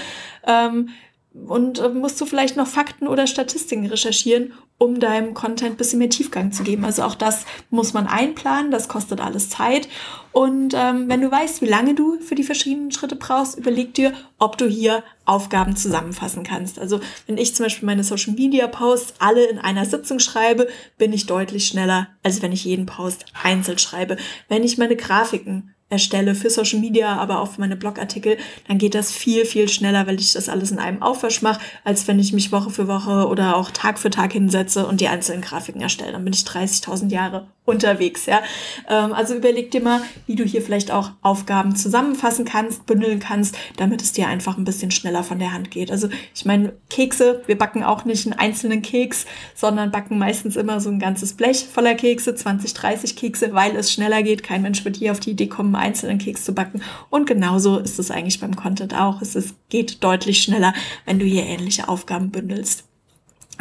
Ähm, 0.46 0.90
und 1.32 1.78
äh, 1.78 1.88
musst 1.88 2.20
du 2.20 2.26
vielleicht 2.26 2.56
noch 2.56 2.66
Fakten 2.66 3.06
oder 3.06 3.26
Statistiken 3.26 3.86
recherchieren, 3.86 4.52
um 4.78 4.98
deinem 4.98 5.32
Content 5.32 5.72
ein 5.72 5.76
bisschen 5.76 6.00
mehr 6.00 6.10
Tiefgang 6.10 6.50
zu 6.50 6.64
geben. 6.64 6.84
Also 6.84 7.02
auch 7.02 7.14
das 7.14 7.44
muss 7.70 7.92
man 7.92 8.08
einplanen, 8.08 8.72
das 8.72 8.88
kostet 8.88 9.20
alles 9.20 9.48
Zeit. 9.48 9.88
Und 10.32 10.74
ähm, 10.74 11.08
wenn 11.08 11.20
du 11.20 11.30
weißt, 11.30 11.62
wie 11.62 11.66
lange 11.66 11.94
du 11.94 12.18
für 12.20 12.34
die 12.34 12.42
verschiedenen 12.42 12.90
Schritte 12.90 13.14
brauchst, 13.14 13.56
überleg 13.56 13.94
dir, 13.94 14.12
ob 14.38 14.58
du 14.58 14.66
hier 14.66 15.04
Aufgaben 15.24 15.76
zusammenfassen 15.76 16.42
kannst. 16.42 16.80
Also 16.80 17.00
wenn 17.26 17.38
ich 17.38 17.54
zum 17.54 17.66
Beispiel 17.66 17.86
meine 17.86 18.04
Social 18.04 18.34
Media 18.34 18.66
Posts 18.66 19.14
alle 19.20 19.44
in 19.44 19.58
einer 19.58 19.84
Sitzung 19.84 20.18
schreibe, 20.18 20.66
bin 20.98 21.12
ich 21.12 21.26
deutlich 21.26 21.66
schneller, 21.66 22.08
als 22.24 22.42
wenn 22.42 22.52
ich 22.52 22.64
jeden 22.64 22.86
Post 22.86 23.26
einzeln 23.40 23.78
schreibe. 23.78 24.16
Wenn 24.48 24.64
ich 24.64 24.78
meine 24.78 24.96
Grafiken 24.96 25.74
erstelle 25.90 26.35
für 26.35 26.48
Social 26.48 26.81
Media, 26.81 27.16
aber 27.16 27.40
auch 27.40 27.53
für 27.53 27.61
meine 27.61 27.76
Blogartikel, 27.76 28.38
dann 28.68 28.79
geht 28.79 28.94
das 28.94 29.12
viel, 29.12 29.44
viel 29.44 29.68
schneller, 29.68 30.07
weil 30.07 30.20
ich 30.20 30.33
das 30.33 30.48
alles 30.48 30.70
in 30.70 30.79
einem 30.79 31.03
Aufwasch 31.03 31.42
mache, 31.42 31.61
als 31.85 32.09
wenn 32.09 32.18
ich 32.18 32.33
mich 32.33 32.53
Woche 32.53 32.70
für 32.70 32.88
Woche 32.88 33.26
oder 33.26 33.57
auch 33.57 33.70
Tag 33.70 33.98
für 33.98 34.11
Tag 34.11 34.33
hinsetze 34.33 34.87
und 34.87 35.00
die 35.00 35.09
einzelnen 35.09 35.42
Grafiken 35.42 35.83
erstelle. 35.83 36.12
Dann 36.12 36.24
bin 36.24 36.33
ich 36.33 36.40
30.000 36.40 37.11
Jahre 37.11 37.48
unterwegs, 37.64 38.26
ja. 38.26 38.42
Ähm, 38.88 39.12
also 39.12 39.35
überleg 39.35 39.70
dir 39.70 39.83
mal, 39.83 40.00
wie 40.26 40.35
du 40.35 40.44
hier 40.44 40.62
vielleicht 40.62 40.90
auch 40.90 41.12
Aufgaben 41.22 41.76
zusammenfassen 41.76 42.44
kannst, 42.44 42.87
bündeln 42.87 43.20
kannst, 43.20 43.57
damit 43.76 44.03
es 44.03 44.12
dir 44.12 44.29
einfach 44.29 44.59
ein 44.59 44.64
bisschen 44.64 44.90
schneller 44.90 45.22
von 45.22 45.38
der 45.38 45.53
Hand 45.53 45.70
geht. 45.70 45.90
Also 45.90 46.09
ich 46.35 46.44
meine, 46.44 46.72
Kekse, 46.88 47.42
wir 47.46 47.57
backen 47.57 47.85
auch 47.85 48.05
nicht 48.05 48.26
einen 48.26 48.38
einzelnen 48.38 48.83
Keks, 48.83 49.26
sondern 49.55 49.90
backen 49.90 50.18
meistens 50.18 50.57
immer 50.57 50.81
so 50.81 50.90
ein 50.90 50.98
ganzes 50.98 51.35
Blech 51.35 51.66
voller 51.72 51.94
Kekse, 51.94 52.35
20, 52.35 52.74
30 52.74 53.16
Kekse, 53.16 53.55
weil 53.55 53.76
es 53.76 53.92
schneller 53.92 54.22
geht. 54.22 54.42
Kein 54.42 54.62
Mensch 54.62 54.85
wird 54.85 54.96
hier 54.96 55.12
auf 55.12 55.20
die 55.20 55.31
Idee 55.31 55.46
kommen, 55.46 55.74
einzelnen 55.80 56.18
Keks 56.18 56.44
zu 56.44 56.54
backen. 56.54 56.82
Und 57.10 57.26
genauso 57.26 57.78
ist 57.78 57.98
es 57.98 58.10
eigentlich 58.10 58.40
beim 58.40 58.56
Content 58.56 58.94
auch. 58.94 59.20
Es 59.22 59.34
ist, 59.34 59.54
geht 59.68 60.02
deutlich 60.04 60.42
schneller, 60.42 60.74
wenn 61.06 61.18
du 61.18 61.24
hier 61.24 61.44
ähnliche 61.44 61.88
Aufgaben 61.88 62.30
bündelst. 62.30 62.84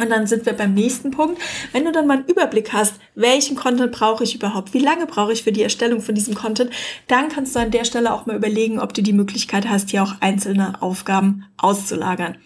Und 0.00 0.08
dann 0.10 0.26
sind 0.26 0.46
wir 0.46 0.54
beim 0.54 0.72
nächsten 0.72 1.10
Punkt. 1.10 1.40
Wenn 1.72 1.84
du 1.84 1.92
dann 1.92 2.06
mal 2.06 2.18
einen 2.18 2.26
Überblick 2.26 2.72
hast, 2.72 2.94
welchen 3.14 3.54
Content 3.54 3.92
brauche 3.92 4.24
ich 4.24 4.34
überhaupt, 4.34 4.72
wie 4.72 4.78
lange 4.78 5.06
brauche 5.06 5.32
ich 5.32 5.42
für 5.42 5.52
die 5.52 5.62
Erstellung 5.62 6.00
von 6.00 6.14
diesem 6.14 6.34
Content, 6.34 6.70
dann 7.06 7.28
kannst 7.28 7.54
du 7.54 7.60
an 7.60 7.70
der 7.70 7.84
Stelle 7.84 8.12
auch 8.12 8.24
mal 8.24 8.36
überlegen, 8.36 8.80
ob 8.80 8.94
du 8.94 9.02
die 9.02 9.12
Möglichkeit 9.12 9.68
hast, 9.68 9.90
hier 9.90 10.02
auch 10.02 10.14
einzelne 10.20 10.80
Aufgaben 10.80 11.44
auszulagern. 11.58 12.38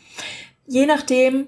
Je 0.67 0.87
nachdem, 0.87 1.47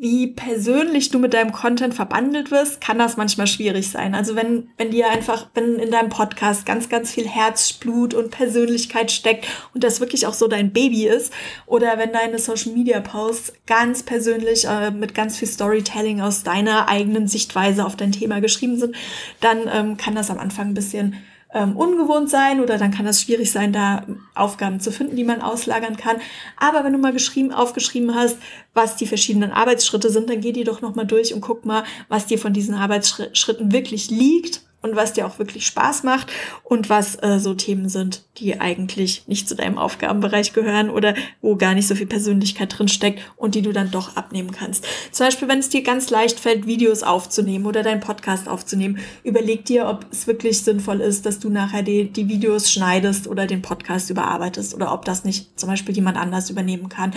wie 0.00 0.28
persönlich 0.28 1.10
du 1.10 1.18
mit 1.18 1.34
deinem 1.34 1.50
Content 1.50 1.92
verbandelt 1.92 2.52
wirst, 2.52 2.80
kann 2.80 2.98
das 2.98 3.16
manchmal 3.16 3.48
schwierig 3.48 3.90
sein. 3.90 4.14
Also 4.14 4.36
wenn, 4.36 4.70
wenn 4.76 4.92
dir 4.92 5.10
einfach, 5.10 5.48
wenn 5.54 5.76
in 5.76 5.90
deinem 5.90 6.08
Podcast 6.08 6.64
ganz, 6.64 6.88
ganz 6.88 7.10
viel 7.10 7.26
Herzblut 7.26 8.14
und 8.14 8.30
Persönlichkeit 8.30 9.10
steckt 9.10 9.46
und 9.74 9.82
das 9.82 9.98
wirklich 9.98 10.26
auch 10.26 10.34
so 10.34 10.46
dein 10.46 10.72
Baby 10.72 11.08
ist, 11.08 11.32
oder 11.66 11.98
wenn 11.98 12.12
deine 12.12 12.38
Social 12.38 12.72
Media 12.72 13.00
Posts 13.00 13.54
ganz 13.66 14.04
persönlich 14.04 14.66
äh, 14.66 14.92
mit 14.92 15.14
ganz 15.16 15.36
viel 15.36 15.48
Storytelling 15.48 16.20
aus 16.20 16.44
deiner 16.44 16.88
eigenen 16.88 17.26
Sichtweise 17.26 17.84
auf 17.84 17.96
dein 17.96 18.12
Thema 18.12 18.40
geschrieben 18.40 18.78
sind, 18.78 18.94
dann 19.40 19.68
ähm, 19.72 19.96
kann 19.96 20.14
das 20.14 20.30
am 20.30 20.38
Anfang 20.38 20.68
ein 20.68 20.74
bisschen 20.74 21.16
ähm, 21.58 21.76
ungewohnt 21.76 22.30
sein 22.30 22.60
oder 22.60 22.78
dann 22.78 22.92
kann 22.92 23.06
es 23.06 23.22
schwierig 23.22 23.50
sein, 23.50 23.72
da 23.72 24.06
Aufgaben 24.34 24.78
zu 24.78 24.92
finden, 24.92 25.16
die 25.16 25.24
man 25.24 25.42
auslagern 25.42 25.96
kann. 25.96 26.18
Aber 26.56 26.84
wenn 26.84 26.92
du 26.92 26.98
mal 26.98 27.12
geschrieben, 27.12 27.52
aufgeschrieben 27.52 28.14
hast, 28.14 28.38
was 28.74 28.96
die 28.96 29.06
verschiedenen 29.06 29.50
Arbeitsschritte 29.50 30.10
sind, 30.10 30.30
dann 30.30 30.40
geh 30.40 30.52
die 30.52 30.64
doch 30.64 30.80
nochmal 30.80 31.06
durch 31.06 31.34
und 31.34 31.40
guck 31.40 31.64
mal, 31.64 31.82
was 32.08 32.26
dir 32.26 32.38
von 32.38 32.52
diesen 32.52 32.74
Arbeitsschritten 32.74 33.72
wirklich 33.72 34.10
liegt 34.10 34.67
und 34.80 34.94
was 34.94 35.12
dir 35.12 35.26
auch 35.26 35.38
wirklich 35.38 35.66
Spaß 35.66 36.04
macht 36.04 36.32
und 36.62 36.88
was 36.88 37.16
äh, 37.22 37.38
so 37.38 37.54
Themen 37.54 37.88
sind, 37.88 38.22
die 38.38 38.60
eigentlich 38.60 39.24
nicht 39.26 39.48
zu 39.48 39.56
deinem 39.56 39.76
Aufgabenbereich 39.76 40.52
gehören 40.52 40.88
oder 40.88 41.14
wo 41.40 41.56
gar 41.56 41.74
nicht 41.74 41.88
so 41.88 41.94
viel 41.94 42.06
Persönlichkeit 42.06 42.78
drin 42.78 42.88
steckt 42.88 43.20
und 43.36 43.54
die 43.54 43.62
du 43.62 43.72
dann 43.72 43.90
doch 43.90 44.16
abnehmen 44.16 44.52
kannst. 44.52 44.86
Zum 45.10 45.26
Beispiel, 45.26 45.48
wenn 45.48 45.58
es 45.58 45.68
dir 45.68 45.82
ganz 45.82 46.10
leicht 46.10 46.38
fällt, 46.38 46.66
Videos 46.66 47.02
aufzunehmen 47.02 47.66
oder 47.66 47.82
deinen 47.82 48.00
Podcast 48.00 48.48
aufzunehmen, 48.48 48.98
überleg 49.24 49.64
dir, 49.64 49.88
ob 49.88 50.06
es 50.12 50.26
wirklich 50.26 50.62
sinnvoll 50.62 51.00
ist, 51.00 51.26
dass 51.26 51.40
du 51.40 51.50
nachher 51.50 51.82
die, 51.82 52.10
die 52.10 52.28
Videos 52.28 52.70
schneidest 52.70 53.26
oder 53.26 53.46
den 53.46 53.62
Podcast 53.62 54.10
überarbeitest 54.10 54.74
oder 54.74 54.92
ob 54.92 55.04
das 55.04 55.24
nicht 55.24 55.58
zum 55.58 55.68
Beispiel 55.68 55.94
jemand 55.94 56.16
anders 56.16 56.50
übernehmen 56.50 56.88
kann. 56.88 57.12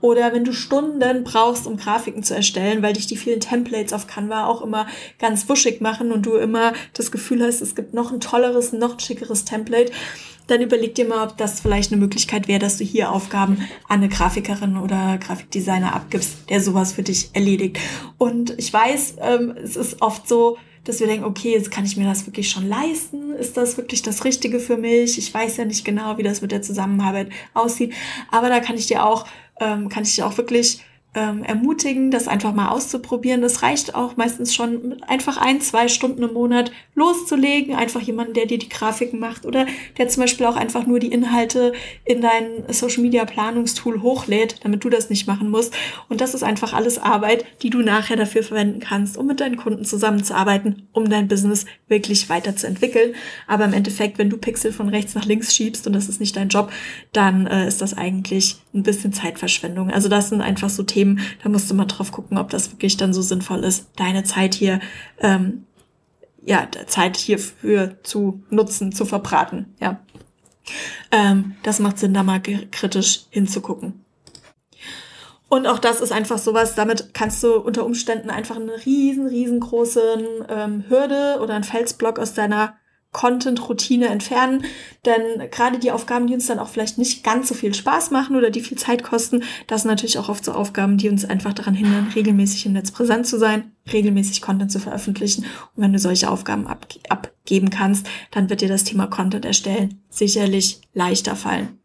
Oder 0.00 0.32
wenn 0.32 0.44
du 0.44 0.52
Stunden 0.52 1.24
brauchst, 1.24 1.66
um 1.66 1.76
Grafiken 1.76 2.22
zu 2.22 2.34
erstellen, 2.34 2.82
weil 2.82 2.92
dich 2.92 3.06
die 3.06 3.16
vielen 3.16 3.40
Templates 3.40 3.92
auf 3.92 4.06
Canva 4.06 4.46
auch 4.46 4.60
immer 4.62 4.86
ganz 5.18 5.48
wuschig 5.48 5.80
machen 5.80 6.12
und 6.12 6.26
du 6.26 6.34
immer 6.34 6.72
das 6.92 7.03
das 7.04 7.12
Gefühl 7.12 7.42
hast, 7.42 7.60
es 7.60 7.74
gibt 7.74 7.94
noch 7.94 8.12
ein 8.12 8.20
tolleres, 8.20 8.72
noch 8.72 8.98
schickeres 9.00 9.44
Template, 9.44 9.92
dann 10.46 10.60
überleg 10.60 10.94
dir 10.94 11.06
mal, 11.06 11.26
ob 11.26 11.36
das 11.36 11.60
vielleicht 11.60 11.92
eine 11.92 12.00
Möglichkeit 12.00 12.48
wäre, 12.48 12.58
dass 12.58 12.76
du 12.76 12.84
hier 12.84 13.10
Aufgaben 13.10 13.58
an 13.88 14.00
eine 14.00 14.08
Grafikerin 14.08 14.76
oder 14.76 15.18
Grafikdesigner 15.18 15.94
abgibst, 15.94 16.50
der 16.50 16.60
sowas 16.60 16.92
für 16.92 17.02
dich 17.02 17.30
erledigt. 17.32 17.78
Und 18.18 18.54
ich 18.58 18.72
weiß, 18.72 19.16
ähm, 19.20 19.54
es 19.62 19.76
ist 19.76 20.02
oft 20.02 20.28
so, 20.28 20.58
dass 20.84 21.00
wir 21.00 21.06
denken, 21.06 21.24
okay, 21.24 21.52
jetzt 21.52 21.70
kann 21.70 21.84
ich 21.84 21.96
mir 21.96 22.04
das 22.04 22.26
wirklich 22.26 22.50
schon 22.50 22.68
leisten? 22.68 23.32
Ist 23.32 23.56
das 23.56 23.78
wirklich 23.78 24.02
das 24.02 24.24
Richtige 24.24 24.60
für 24.60 24.76
mich? 24.76 25.16
Ich 25.16 25.32
weiß 25.32 25.56
ja 25.56 25.64
nicht 25.64 25.84
genau, 25.84 26.18
wie 26.18 26.22
das 26.22 26.42
mit 26.42 26.52
der 26.52 26.60
Zusammenarbeit 26.60 27.30
aussieht. 27.54 27.94
Aber 28.30 28.50
da 28.50 28.60
kann 28.60 28.76
ich 28.76 28.86
dir 28.86 29.04
auch, 29.04 29.26
ähm, 29.60 29.88
kann 29.88 30.02
ich 30.02 30.14
dir 30.14 30.26
auch 30.26 30.36
wirklich 30.36 30.80
ähm, 31.14 31.44
ermutigen, 31.44 32.10
das 32.10 32.28
einfach 32.28 32.52
mal 32.52 32.68
auszuprobieren. 32.68 33.40
Das 33.40 33.62
reicht 33.62 33.94
auch 33.94 34.16
meistens 34.16 34.54
schon 34.54 35.02
einfach 35.04 35.36
ein, 35.36 35.60
zwei 35.60 35.88
Stunden 35.88 36.22
im 36.22 36.32
Monat 36.32 36.72
loszulegen. 36.94 37.74
Einfach 37.74 38.00
jemanden, 38.00 38.34
der 38.34 38.46
dir 38.46 38.58
die 38.58 38.68
Grafiken 38.68 39.20
macht 39.20 39.46
oder 39.46 39.66
der 39.96 40.08
zum 40.08 40.22
Beispiel 40.22 40.46
auch 40.46 40.56
einfach 40.56 40.86
nur 40.86 40.98
die 40.98 41.12
Inhalte 41.12 41.72
in 42.04 42.20
dein 42.20 42.64
Social 42.68 43.02
Media 43.02 43.24
Planungstool 43.24 44.02
hochlädt, 44.02 44.64
damit 44.64 44.84
du 44.84 44.90
das 44.90 45.08
nicht 45.08 45.26
machen 45.26 45.50
musst. 45.50 45.74
Und 46.08 46.20
das 46.20 46.34
ist 46.34 46.42
einfach 46.42 46.72
alles 46.72 46.98
Arbeit, 46.98 47.44
die 47.62 47.70
du 47.70 47.78
nachher 47.78 48.16
dafür 48.16 48.42
verwenden 48.42 48.80
kannst, 48.80 49.16
um 49.16 49.26
mit 49.26 49.40
deinen 49.40 49.56
Kunden 49.56 49.84
zusammenzuarbeiten, 49.84 50.88
um 50.92 51.08
dein 51.08 51.28
Business 51.28 51.64
wirklich 51.88 52.28
weiterzuentwickeln. 52.28 53.14
Aber 53.46 53.64
im 53.64 53.72
Endeffekt, 53.72 54.18
wenn 54.18 54.30
du 54.30 54.36
Pixel 54.36 54.72
von 54.72 54.88
rechts 54.88 55.14
nach 55.14 55.24
links 55.24 55.54
schiebst 55.54 55.86
und 55.86 55.92
das 55.92 56.08
ist 56.08 56.20
nicht 56.20 56.36
dein 56.36 56.48
Job, 56.48 56.72
dann 57.12 57.46
äh, 57.46 57.68
ist 57.68 57.80
das 57.80 57.96
eigentlich 57.96 58.56
ein 58.74 58.82
bisschen 58.82 59.12
Zeitverschwendung. 59.12 59.90
Also 59.90 60.08
das 60.08 60.28
sind 60.28 60.40
einfach 60.40 60.68
so 60.68 60.82
Themen, 60.82 61.20
da 61.42 61.48
musst 61.48 61.70
du 61.70 61.74
mal 61.74 61.84
drauf 61.84 62.12
gucken, 62.12 62.38
ob 62.38 62.50
das 62.50 62.72
wirklich 62.72 62.96
dann 62.96 63.14
so 63.14 63.22
sinnvoll 63.22 63.64
ist, 63.64 63.88
deine 63.96 64.24
Zeit 64.24 64.54
hier, 64.54 64.80
ähm, 65.20 65.64
ja, 66.44 66.68
Zeit 66.86 67.16
hierfür 67.16 67.96
zu 68.02 68.42
nutzen, 68.50 68.92
zu 68.92 69.04
verbraten, 69.04 69.74
ja. 69.80 70.00
Ähm, 71.10 71.54
das 71.62 71.78
macht 71.78 71.98
Sinn, 71.98 72.14
da 72.14 72.22
mal 72.22 72.40
kritisch 72.40 73.26
hinzugucken. 73.30 74.04
Und 75.48 75.66
auch 75.66 75.78
das 75.78 76.00
ist 76.00 76.10
einfach 76.10 76.38
sowas, 76.38 76.74
damit 76.74 77.14
kannst 77.14 77.42
du 77.44 77.56
unter 77.56 77.84
Umständen 77.84 78.30
einfach 78.30 78.56
eine 78.56 78.84
riesen, 78.84 79.26
riesengroße 79.26 80.46
ähm, 80.48 80.84
Hürde 80.88 81.38
oder 81.40 81.54
einen 81.54 81.64
Felsblock 81.64 82.18
aus 82.18 82.34
deiner 82.34 82.74
Content-Routine 83.14 84.08
entfernen. 84.08 84.66
Denn 85.06 85.50
gerade 85.50 85.78
die 85.78 85.90
Aufgaben, 85.90 86.26
die 86.26 86.34
uns 86.34 86.46
dann 86.46 86.58
auch 86.58 86.68
vielleicht 86.68 86.98
nicht 86.98 87.24
ganz 87.24 87.48
so 87.48 87.54
viel 87.54 87.72
Spaß 87.72 88.10
machen 88.10 88.36
oder 88.36 88.50
die 88.50 88.60
viel 88.60 88.76
Zeit 88.76 89.02
kosten, 89.02 89.42
das 89.66 89.82
sind 89.82 89.90
natürlich 89.90 90.18
auch 90.18 90.28
oft 90.28 90.44
so 90.44 90.52
Aufgaben, 90.52 90.98
die 90.98 91.08
uns 91.08 91.24
einfach 91.24 91.54
daran 91.54 91.74
hindern, 91.74 92.12
regelmäßig 92.14 92.66
im 92.66 92.74
Netz 92.74 92.90
präsent 92.90 93.26
zu 93.26 93.38
sein, 93.38 93.72
regelmäßig 93.90 94.42
Content 94.42 94.70
zu 94.70 94.78
veröffentlichen. 94.78 95.46
Und 95.74 95.82
wenn 95.82 95.92
du 95.94 95.98
solche 95.98 96.30
Aufgaben 96.30 96.66
abge 96.66 96.98
abgeben 97.08 97.70
kannst, 97.70 98.06
dann 98.30 98.50
wird 98.50 98.60
dir 98.60 98.68
das 98.68 98.84
Thema 98.84 99.06
Content 99.06 99.44
erstellen 99.44 100.00
sicherlich 100.14 100.80
leichter 100.92 101.36
fallen. 101.36 101.80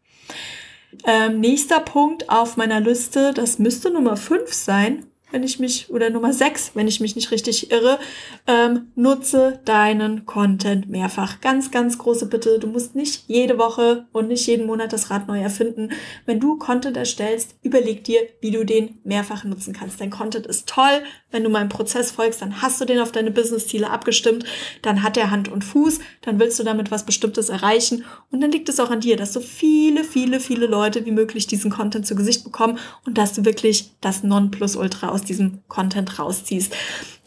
Ähm, 1.04 1.40
nächster 1.40 1.80
Punkt 1.80 2.28
auf 2.28 2.56
meiner 2.56 2.80
Liste, 2.80 3.32
das 3.34 3.58
müsste 3.58 3.90
Nummer 3.90 4.16
5 4.16 4.52
sein, 4.52 5.06
wenn 5.30 5.42
ich 5.42 5.58
mich, 5.58 5.90
oder 5.90 6.10
Nummer 6.10 6.32
6, 6.32 6.72
wenn 6.74 6.88
ich 6.88 7.00
mich 7.00 7.16
nicht 7.16 7.30
richtig 7.30 7.70
irre, 7.70 7.98
ähm, 8.46 8.92
nutze 8.94 9.60
deinen 9.64 10.26
Content 10.26 10.88
mehrfach. 10.88 11.40
Ganz, 11.40 11.70
ganz 11.70 11.98
große 11.98 12.26
Bitte. 12.26 12.58
Du 12.58 12.66
musst 12.66 12.94
nicht 12.94 13.24
jede 13.26 13.58
Woche 13.58 14.06
und 14.12 14.28
nicht 14.28 14.46
jeden 14.46 14.66
Monat 14.66 14.92
das 14.92 15.10
Rad 15.10 15.28
neu 15.28 15.40
erfinden. 15.40 15.90
Wenn 16.26 16.40
du 16.40 16.58
Content 16.58 16.96
erstellst, 16.96 17.56
überleg 17.62 18.04
dir, 18.04 18.20
wie 18.40 18.50
du 18.50 18.64
den 18.64 18.98
mehrfach 19.04 19.44
nutzen 19.44 19.72
kannst. 19.72 20.00
Dein 20.00 20.10
Content 20.10 20.46
ist 20.46 20.68
toll. 20.68 21.02
Wenn 21.30 21.44
du 21.44 21.50
meinem 21.50 21.68
Prozess 21.68 22.10
folgst, 22.10 22.42
dann 22.42 22.62
hast 22.62 22.80
du 22.80 22.84
den 22.84 22.98
auf 22.98 23.12
deine 23.12 23.30
Business-Ziele 23.30 23.90
abgestimmt. 23.90 24.44
Dann 24.82 25.02
hat 25.02 25.16
er 25.16 25.30
Hand 25.30 25.48
und 25.48 25.64
Fuß. 25.64 26.00
Dann 26.22 26.38
willst 26.40 26.58
du 26.58 26.64
damit 26.64 26.90
was 26.90 27.06
Bestimmtes 27.06 27.48
erreichen. 27.48 28.04
Und 28.30 28.40
dann 28.40 28.52
liegt 28.52 28.68
es 28.68 28.80
auch 28.80 28.90
an 28.90 29.00
dir, 29.00 29.16
dass 29.16 29.32
so 29.32 29.40
viele, 29.40 30.04
viele, 30.04 30.40
viele 30.40 30.66
Leute 30.66 31.06
wie 31.06 31.12
möglich 31.12 31.46
diesen 31.46 31.70
Content 31.70 32.06
zu 32.06 32.14
Gesicht 32.14 32.44
bekommen 32.44 32.78
und 33.06 33.18
dass 33.18 33.32
du 33.32 33.44
wirklich 33.44 33.90
das 34.00 34.22
Nonplusultra 34.22 35.08
aus 35.08 35.22
diesem 35.22 35.60
Content 35.68 36.18
rausziehst. 36.18 36.74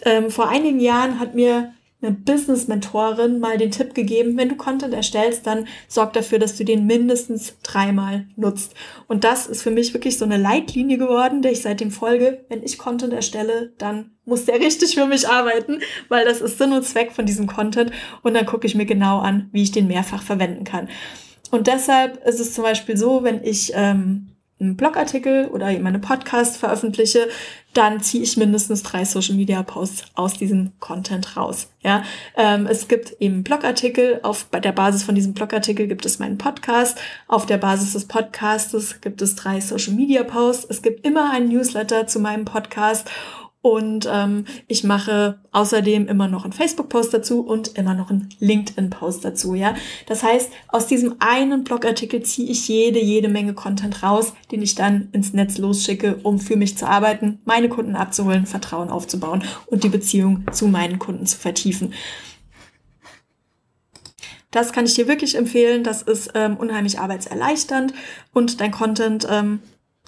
Ähm, 0.02 0.30
vor 0.30 0.50
einigen 0.50 0.80
Jahren 0.80 1.20
hat 1.20 1.36
mir 1.36 1.74
eine 2.04 2.16
Business-Mentorin 2.16 3.40
mal 3.40 3.58
den 3.58 3.72
Tipp 3.72 3.94
gegeben, 3.94 4.38
wenn 4.38 4.50
du 4.50 4.56
Content 4.56 4.94
erstellst, 4.94 5.48
dann 5.48 5.68
sorg 5.88 6.14
dafür, 6.14 6.40
dass 6.40 6.58
du 6.58 6.66
den 6.66 6.86
mindestens 6.86 7.58
dreimal 7.64 8.28
nutzt. 8.36 8.76
Und 9.08 9.24
das 9.24 9.48
ist 9.48 9.62
für 9.62 9.72
mich 9.72 9.94
wirklich 9.94 10.18
so 10.18 10.26
eine 10.26 10.38
Leitlinie 10.38 10.98
geworden, 10.98 11.42
der 11.42 11.52
ich 11.52 11.62
seitdem 11.62 11.92
folge. 11.92 12.46
Wenn 12.50 12.64
ich 12.64 12.78
Content 12.78 13.14
erstelle, 13.14 13.74
dann 13.78 14.12
muss 14.26 14.46
der 14.46 14.56
richtig 14.60 14.96
für 14.96 15.06
mich 15.06 15.28
arbeiten, 15.28 15.80
weil 16.10 16.26
das 16.26 16.42
ist 16.42 16.58
Sinn 16.58 16.74
und 16.74 16.84
Zweck 16.84 17.12
von 17.12 17.26
diesem 17.26 17.48
Content. 17.48 17.92
Und 18.22 18.34
dann 18.34 18.46
gucke 18.46 18.68
ich 18.68 18.76
mir 18.76 18.86
genau 18.86 19.20
an, 19.20 19.50
wie 19.52 19.64
ich 19.64 19.72
den 19.72 19.88
mehrfach 19.88 20.22
verwenden 20.22 20.64
kann. 20.64 20.90
Und 21.52 21.68
deshalb 21.68 22.26
ist 22.26 22.40
es 22.40 22.54
zum 22.54 22.64
Beispiel 22.64 22.98
so, 22.98 23.24
wenn 23.24 23.44
ich 23.44 23.72
ähm, 23.76 24.33
einen 24.64 24.78
Blogartikel 24.78 25.48
oder 25.48 25.70
eben 25.70 25.86
einen 25.86 26.02
Podcast 26.02 26.58
veröffentliche, 26.58 27.28
dann 27.74 28.02
ziehe 28.02 28.24
ich 28.24 28.38
mindestens 28.38 28.84
drei 28.84 29.04
Social 29.04 29.36
Media 29.36 29.64
Posts 29.64 30.06
aus 30.16 30.34
diesem 30.36 30.72
Content 30.80 31.36
raus. 31.36 31.70
Ja, 31.82 32.04
ähm, 32.38 32.68
es 32.68 32.88
gibt 32.88 33.16
eben 33.20 33.44
Blogartikel. 33.44 34.20
Auf 34.24 34.48
der 34.52 34.72
Basis 34.72 35.04
von 35.04 35.16
diesem 35.16 35.34
Blogartikel 35.34 35.88
gibt 35.88 36.06
es 36.06 36.20
meinen 36.20 36.38
Podcast. 36.38 37.00
Auf 37.28 37.46
der 37.46 37.58
Basis 37.58 37.94
des 37.94 38.06
Podcastes 38.06 39.02
gibt 39.02 39.22
es 39.22 39.36
drei 39.36 39.60
Social 39.60 39.94
Media 39.94 40.24
Posts. 40.24 40.66
Es 40.70 40.82
gibt 40.82 41.06
immer 41.06 41.32
einen 41.32 41.50
Newsletter 41.50 42.08
zu 42.08 42.20
meinem 42.20 42.46
Podcast 42.46 43.10
und 43.64 44.10
ähm, 44.12 44.44
ich 44.68 44.84
mache 44.84 45.40
außerdem 45.54 46.10
immer 46.10 46.28
noch 46.28 46.44
einen 46.44 46.52
Facebook-Post 46.52 47.14
dazu 47.14 47.40
und 47.40 47.78
immer 47.78 47.94
noch 47.94 48.10
einen 48.10 48.28
LinkedIn-Post 48.40 49.24
dazu, 49.24 49.56
ja. 49.56 49.74
Das 50.06 50.22
heißt, 50.22 50.52
aus 50.68 50.86
diesem 50.86 51.16
einen 51.20 51.64
Blogartikel 51.64 52.22
ziehe 52.24 52.52
ich 52.52 52.68
jede, 52.68 53.00
jede 53.00 53.30
Menge 53.30 53.54
Content 53.54 54.04
raus, 54.04 54.34
den 54.52 54.62
ich 54.62 54.76
dann 54.76 55.08
ins 55.14 55.32
Netz 55.32 55.58
losschicke, 55.60 56.20
um 56.24 56.40
für 56.40 56.58
mich 56.58 56.78
zu 56.78 56.86
arbeiten, 56.86 57.40
meine 57.46 57.70
Kunden 57.70 57.96
abzuholen, 57.96 58.48
Vertrauen 58.48 58.90
aufzubauen 58.90 59.46
und 59.68 59.86
die 59.86 59.90
Beziehung 59.90 60.44
zu 60.52 60.68
meinen 60.68 61.00
Kunden 61.00 61.26
zu 61.26 61.38
vertiefen. 61.38 61.94
Das 64.52 64.74
kann 64.74 64.86
ich 64.86 64.94
dir 64.94 65.08
wirklich 65.08 65.36
empfehlen. 65.36 65.86
Das 65.86 66.02
ist 66.02 66.32
ähm, 66.36 66.58
unheimlich 66.58 67.00
arbeitserleichternd 67.00 67.94
und 68.34 68.60
dein 68.60 68.72
Content 68.72 69.26
ähm, 69.32 69.62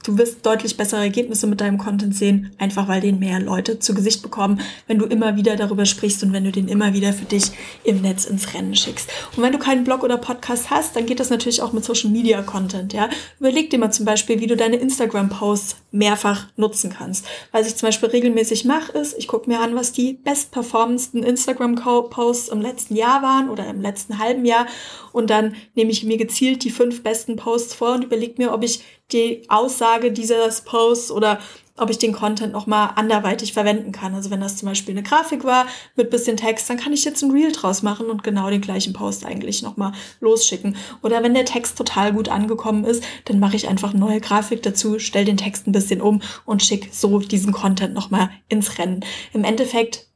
Du 0.05 0.19
wirst 0.19 0.45
deutlich 0.45 0.77
bessere 0.77 1.01
Ergebnisse 1.01 1.47
mit 1.47 1.61
deinem 1.61 1.79
Content 1.79 2.15
sehen, 2.15 2.51
einfach 2.59 2.87
weil 2.87 3.01
den 3.01 3.17
mehr 3.17 3.39
Leute 3.39 3.79
zu 3.79 3.95
Gesicht 3.95 4.21
bekommen, 4.21 4.61
wenn 4.85 4.99
du 4.99 5.05
immer 5.05 5.35
wieder 5.35 5.55
darüber 5.55 5.85
sprichst 5.85 6.23
und 6.23 6.31
wenn 6.31 6.43
du 6.43 6.51
den 6.51 6.67
immer 6.67 6.93
wieder 6.93 7.11
für 7.11 7.25
dich 7.25 7.51
im 7.83 8.01
Netz 8.01 8.25
ins 8.25 8.53
Rennen 8.53 8.75
schickst. 8.75 9.09
Und 9.35 9.41
wenn 9.41 9.51
du 9.51 9.57
keinen 9.57 9.83
Blog 9.83 10.03
oder 10.03 10.17
Podcast 10.17 10.69
hast, 10.69 10.95
dann 10.95 11.07
geht 11.07 11.19
das 11.19 11.31
natürlich 11.31 11.63
auch 11.63 11.73
mit 11.73 11.83
Social 11.83 12.11
Media 12.11 12.43
Content, 12.43 12.93
ja. 12.93 13.09
Überleg 13.39 13.71
dir 13.71 13.79
mal 13.79 13.91
zum 13.91 14.05
Beispiel, 14.05 14.39
wie 14.39 14.47
du 14.47 14.55
deine 14.55 14.75
Instagram 14.75 15.29
Posts 15.29 15.77
mehrfach 15.91 16.47
nutzen 16.55 16.93
kannst. 16.95 17.25
Was 17.51 17.67
ich 17.67 17.75
zum 17.75 17.87
Beispiel 17.87 18.09
regelmäßig 18.09 18.65
mache, 18.65 18.91
ist, 18.91 19.17
ich 19.17 19.27
gucke 19.27 19.49
mir 19.49 19.59
an, 19.59 19.75
was 19.75 19.91
die 19.91 20.13
bestperformendsten 20.13 21.23
Instagram 21.23 21.75
Posts 21.75 22.49
im 22.49 22.61
letzten 22.61 22.95
Jahr 22.95 23.23
waren 23.23 23.49
oder 23.49 23.67
im 23.67 23.81
letzten 23.81 24.19
halben 24.19 24.45
Jahr 24.45 24.67
und 25.15 25.29
dann 25.29 25.55
nehme 25.75 25.91
ich 25.91 26.03
mir 26.03 26.17
gezielt 26.17 26.65
die 26.65 26.69
fünf 26.69 27.01
besten 27.01 27.37
Posts 27.37 27.73
vor 27.73 27.93
und 27.93 28.03
überlege 28.03 28.33
mir, 28.37 28.51
ob 28.51 28.63
ich 28.63 28.83
die 29.13 29.43
Aussage 29.47 30.11
dieses 30.11 30.61
Posts 30.61 31.09
oder 31.11 31.39
ob 31.77 31.89
ich 31.89 31.97
den 31.97 32.11
Content 32.11 32.51
nochmal 32.51 32.91
anderweitig 32.95 33.53
verwenden 33.53 33.93
kann. 33.93 34.13
Also 34.13 34.29
wenn 34.29 34.41
das 34.41 34.57
zum 34.57 34.67
Beispiel 34.67 34.93
eine 34.93 35.03
Grafik 35.03 35.45
war 35.45 35.67
mit 35.95 36.09
bisschen 36.09 36.35
Text, 36.35 36.69
dann 36.69 36.77
kann 36.77 36.91
ich 36.91 37.05
jetzt 37.05 37.21
ein 37.21 37.31
Reel 37.31 37.53
draus 37.53 37.81
machen 37.81 38.09
und 38.09 38.23
genau 38.23 38.49
den 38.49 38.61
gleichen 38.61 38.91
Post 38.91 39.25
eigentlich 39.25 39.61
nochmal 39.61 39.93
losschicken. 40.19 40.75
Oder 41.01 41.23
wenn 41.23 41.33
der 41.33 41.45
Text 41.45 41.77
total 41.77 42.11
gut 42.11 42.27
angekommen 42.27 42.83
ist, 42.83 43.03
dann 43.25 43.39
mache 43.39 43.55
ich 43.55 43.69
einfach 43.69 43.91
eine 43.91 43.99
neue 43.99 44.19
Grafik 44.19 44.63
dazu, 44.63 44.99
stelle 44.99 45.25
den 45.25 45.37
Text 45.37 45.65
ein 45.65 45.71
bisschen 45.71 46.01
um 46.01 46.21
und 46.45 46.61
schicke 46.61 46.89
so 46.91 47.19
diesen 47.19 47.53
Content 47.53 47.93
nochmal 47.93 48.31
ins 48.49 48.77
Rennen. 48.79 49.03
Im 49.31 49.45
Endeffekt 49.45 50.07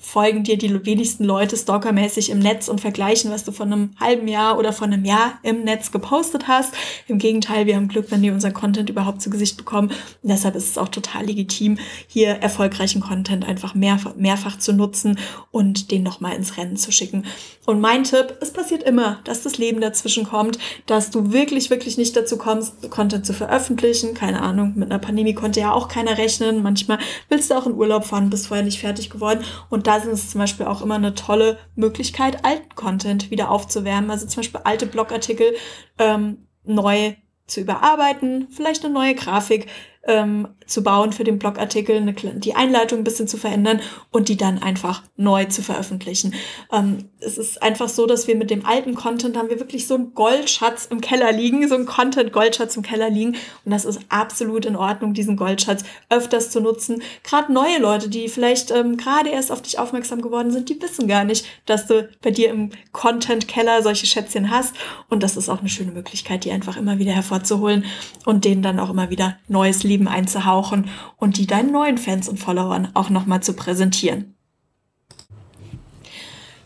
folgen 0.00 0.42
dir 0.42 0.56
die 0.56 0.86
wenigsten 0.86 1.24
Leute 1.24 1.54
stalkermäßig 1.54 2.30
im 2.30 2.38
Netz 2.38 2.68
und 2.68 2.80
vergleichen, 2.80 3.30
was 3.30 3.44
du 3.44 3.52
von 3.52 3.70
einem 3.70 3.90
halben 4.00 4.26
Jahr 4.26 4.58
oder 4.58 4.72
von 4.72 4.90
einem 4.90 5.04
Jahr 5.04 5.38
im 5.42 5.64
Netz 5.64 5.92
gepostet 5.92 6.48
hast. 6.48 6.72
Im 7.08 7.18
Gegenteil, 7.18 7.66
wir 7.66 7.76
haben 7.76 7.88
Glück, 7.88 8.10
wenn 8.10 8.22
die 8.22 8.30
unseren 8.30 8.54
Content 8.54 8.88
überhaupt 8.88 9.20
zu 9.20 9.28
Gesicht 9.28 9.58
bekommen. 9.58 9.88
Und 9.88 10.30
deshalb 10.30 10.54
ist 10.54 10.70
es 10.70 10.78
auch 10.78 10.88
total 10.88 11.26
legitim, 11.26 11.76
hier 12.06 12.28
erfolgreichen 12.28 13.02
Content 13.02 13.46
einfach 13.46 13.74
mehrfach, 13.74 14.14
mehrfach 14.14 14.58
zu 14.58 14.72
nutzen 14.72 15.18
und 15.50 15.90
den 15.90 16.02
nochmal 16.02 16.36
ins 16.36 16.56
Rennen 16.56 16.76
zu 16.76 16.90
schicken. 16.90 17.26
Und 17.66 17.80
mein 17.80 18.04
Tipp, 18.04 18.38
es 18.40 18.52
passiert 18.52 18.82
immer, 18.84 19.18
dass 19.24 19.42
das 19.42 19.58
Leben 19.58 19.82
dazwischen 19.82 20.24
kommt, 20.24 20.58
dass 20.86 21.10
du 21.10 21.32
wirklich, 21.32 21.68
wirklich 21.68 21.98
nicht 21.98 22.16
dazu 22.16 22.38
kommst, 22.38 22.90
Content 22.90 23.26
zu 23.26 23.34
veröffentlichen. 23.34 24.14
Keine 24.14 24.40
Ahnung, 24.40 24.72
mit 24.76 24.90
einer 24.90 25.00
Pandemie 25.00 25.34
konnte 25.34 25.60
ja 25.60 25.72
auch 25.72 25.88
keiner 25.88 26.16
rechnen. 26.16 26.62
Manchmal 26.62 26.98
willst 27.28 27.50
du 27.50 27.54
auch 27.56 27.66
in 27.66 27.74
Urlaub 27.74 28.04
fahren, 28.04 28.30
bist 28.30 28.46
vorher 28.46 28.64
nicht 28.64 28.78
fertig 28.78 29.10
geworden. 29.10 29.44
Und 29.68 29.86
da 29.86 29.96
ist 29.96 30.06
es 30.06 30.30
zum 30.30 30.40
Beispiel 30.40 30.66
auch 30.66 30.82
immer 30.82 30.94
eine 30.96 31.14
tolle 31.14 31.58
Möglichkeit, 31.74 32.44
alten 32.44 32.74
Content 32.74 33.30
wieder 33.30 33.50
aufzuwärmen. 33.50 34.10
Also 34.10 34.26
zum 34.26 34.42
Beispiel 34.42 34.60
alte 34.64 34.86
Blogartikel 34.86 35.54
ähm, 35.98 36.46
neu 36.64 37.14
zu 37.46 37.60
überarbeiten, 37.60 38.48
vielleicht 38.50 38.84
eine 38.84 38.92
neue 38.92 39.14
Grafik 39.14 39.66
ähm, 40.02 40.48
zu 40.66 40.82
bauen 40.82 41.12
für 41.12 41.24
den 41.24 41.38
Blogartikel, 41.38 41.96
eine, 41.96 42.12
die 42.12 42.54
Einleitung 42.54 42.98
ein 42.98 43.04
bisschen 43.04 43.28
zu 43.28 43.36
verändern 43.36 43.80
und 44.10 44.28
die 44.28 44.36
dann 44.36 44.62
einfach 44.62 45.02
neu 45.16 45.44
zu 45.46 45.62
veröffentlichen. 45.62 46.34
Ähm, 46.72 47.08
es 47.20 47.38
ist 47.38 47.62
einfach 47.62 47.88
so, 47.88 48.06
dass 48.06 48.26
wir 48.26 48.36
mit 48.36 48.50
dem 48.50 48.66
alten 48.66 48.94
Content 48.94 49.36
haben 49.36 49.48
wir 49.48 49.58
wirklich 49.60 49.86
so 49.86 49.94
einen 49.94 50.14
Goldschatz 50.14 50.86
im 50.86 51.00
Keller 51.00 51.32
liegen, 51.32 51.66
so 51.68 51.74
einen 51.74 51.86
Content-Goldschatz 51.86 52.76
im 52.76 52.82
Keller 52.82 53.10
liegen. 53.10 53.36
Und 53.64 53.72
das 53.72 53.84
ist 53.84 54.00
absolut 54.08 54.66
in 54.66 54.76
Ordnung, 54.76 55.14
diesen 55.14 55.36
Goldschatz 55.36 55.84
öfters 56.10 56.50
zu 56.50 56.60
nutzen. 56.60 57.02
Gerade 57.22 57.52
neue 57.52 57.78
Leute, 57.78 58.08
die 58.08 58.28
vielleicht 58.28 58.70
ähm, 58.70 58.96
gerade 58.96 59.30
erst 59.30 59.50
auf 59.50 59.62
dich 59.62 59.78
aufmerksam 59.78 60.20
geworden 60.20 60.50
sind, 60.50 60.68
die 60.68 60.80
wissen 60.80 61.08
gar 61.08 61.24
nicht, 61.24 61.46
dass 61.66 61.86
du 61.86 62.08
bei 62.22 62.30
dir 62.30 62.50
im 62.50 62.70
Content-Keller 62.92 63.82
solche 63.82 64.06
Schätzchen 64.06 64.50
hast. 64.50 64.74
Und 65.08 65.22
das 65.22 65.36
ist 65.36 65.48
auch 65.48 65.60
eine 65.60 65.68
schöne 65.68 65.92
Möglichkeit, 65.92 66.44
die 66.44 66.50
einfach 66.50 66.76
immer 66.76 66.98
wieder 66.98 67.12
hervorzuholen 67.12 67.84
und 68.24 68.44
denen 68.44 68.62
dann 68.62 68.80
auch 68.80 68.90
immer 68.90 69.10
wieder 69.10 69.38
neues 69.48 69.82
Leben 69.82 70.08
einzuhauchen 70.56 70.90
und 71.16 71.36
die 71.36 71.46
deinen 71.46 71.72
neuen 71.72 71.98
Fans 71.98 72.28
und 72.28 72.38
Followern 72.38 72.90
auch 72.94 73.10
nochmal 73.10 73.42
zu 73.42 73.54
präsentieren. 73.54 74.34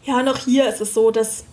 Ja, 0.04 0.22
auch 0.22 0.38
hier 0.38 0.68
ist 0.68 0.80
es 0.80 0.94
so, 0.94 1.10
dass 1.10 1.44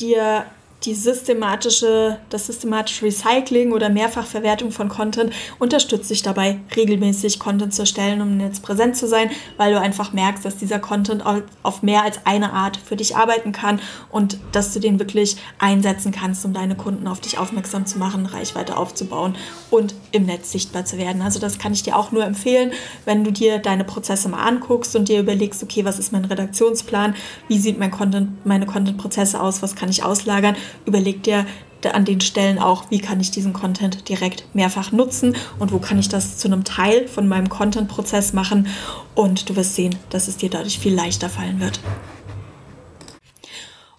dir 0.00 0.46
die 0.86 0.94
systematische, 0.94 2.18
das 2.30 2.46
systematische 2.46 3.06
Recycling 3.06 3.72
oder 3.72 3.88
Mehrfachverwertung 3.88 4.70
von 4.70 4.88
Content 4.88 5.32
unterstützt 5.58 6.10
dich 6.10 6.22
dabei, 6.22 6.60
regelmäßig 6.76 7.40
Content 7.40 7.74
zu 7.74 7.82
erstellen, 7.82 8.20
um 8.20 8.40
jetzt 8.40 8.62
präsent 8.62 8.96
zu 8.96 9.08
sein, 9.08 9.30
weil 9.56 9.72
du 9.72 9.80
einfach 9.80 10.12
merkst, 10.12 10.44
dass 10.44 10.56
dieser 10.56 10.78
Content 10.78 11.24
auf 11.62 11.82
mehr 11.82 12.04
als 12.04 12.20
eine 12.24 12.52
Art 12.52 12.76
für 12.76 12.94
dich 12.94 13.16
arbeiten 13.16 13.50
kann 13.50 13.80
und 14.10 14.38
dass 14.52 14.72
du 14.72 14.80
den 14.80 15.00
wirklich 15.00 15.36
einsetzen 15.58 16.12
kannst, 16.12 16.44
um 16.44 16.52
deine 16.52 16.76
Kunden 16.76 17.08
auf 17.08 17.20
dich 17.20 17.36
aufmerksam 17.36 17.84
zu 17.84 17.98
machen, 17.98 18.24
Reichweite 18.24 18.76
aufzubauen 18.76 19.34
und 19.70 19.94
im 20.12 20.26
Netz 20.26 20.52
sichtbar 20.52 20.84
zu 20.84 20.98
werden. 20.98 21.20
Also 21.20 21.40
das 21.40 21.58
kann 21.58 21.72
ich 21.72 21.82
dir 21.82 21.96
auch 21.96 22.12
nur 22.12 22.24
empfehlen, 22.24 22.70
wenn 23.04 23.24
du 23.24 23.32
dir 23.32 23.58
deine 23.58 23.84
Prozesse 23.84 24.28
mal 24.28 24.44
anguckst 24.46 24.94
und 24.94 25.08
dir 25.08 25.18
überlegst, 25.18 25.62
okay, 25.64 25.84
was 25.84 25.98
ist 25.98 26.12
mein 26.12 26.24
Redaktionsplan, 26.24 27.16
wie 27.48 27.58
sieht 27.58 27.78
mein 27.78 27.90
Content, 27.90 28.46
meine 28.46 28.66
Content-Prozesse 28.66 29.40
aus, 29.40 29.62
was 29.62 29.74
kann 29.74 29.88
ich 29.88 30.04
auslagern 30.04 30.54
überleg 30.84 31.22
dir 31.22 31.46
an 31.92 32.04
den 32.04 32.20
Stellen 32.20 32.58
auch, 32.58 32.90
wie 32.90 32.98
kann 32.98 33.20
ich 33.20 33.30
diesen 33.30 33.52
Content 33.52 34.08
direkt 34.08 34.44
mehrfach 34.54 34.92
nutzen 34.92 35.36
und 35.58 35.72
wo 35.72 35.78
kann 35.78 35.98
ich 35.98 36.08
das 36.08 36.38
zu 36.38 36.48
einem 36.48 36.64
Teil 36.64 37.06
von 37.06 37.28
meinem 37.28 37.48
Content-Prozess 37.48 38.32
machen 38.32 38.66
und 39.14 39.48
du 39.48 39.56
wirst 39.56 39.76
sehen, 39.76 39.96
dass 40.10 40.26
es 40.26 40.36
dir 40.36 40.50
dadurch 40.50 40.78
viel 40.78 40.94
leichter 40.94 41.28
fallen 41.28 41.60
wird. 41.60 41.80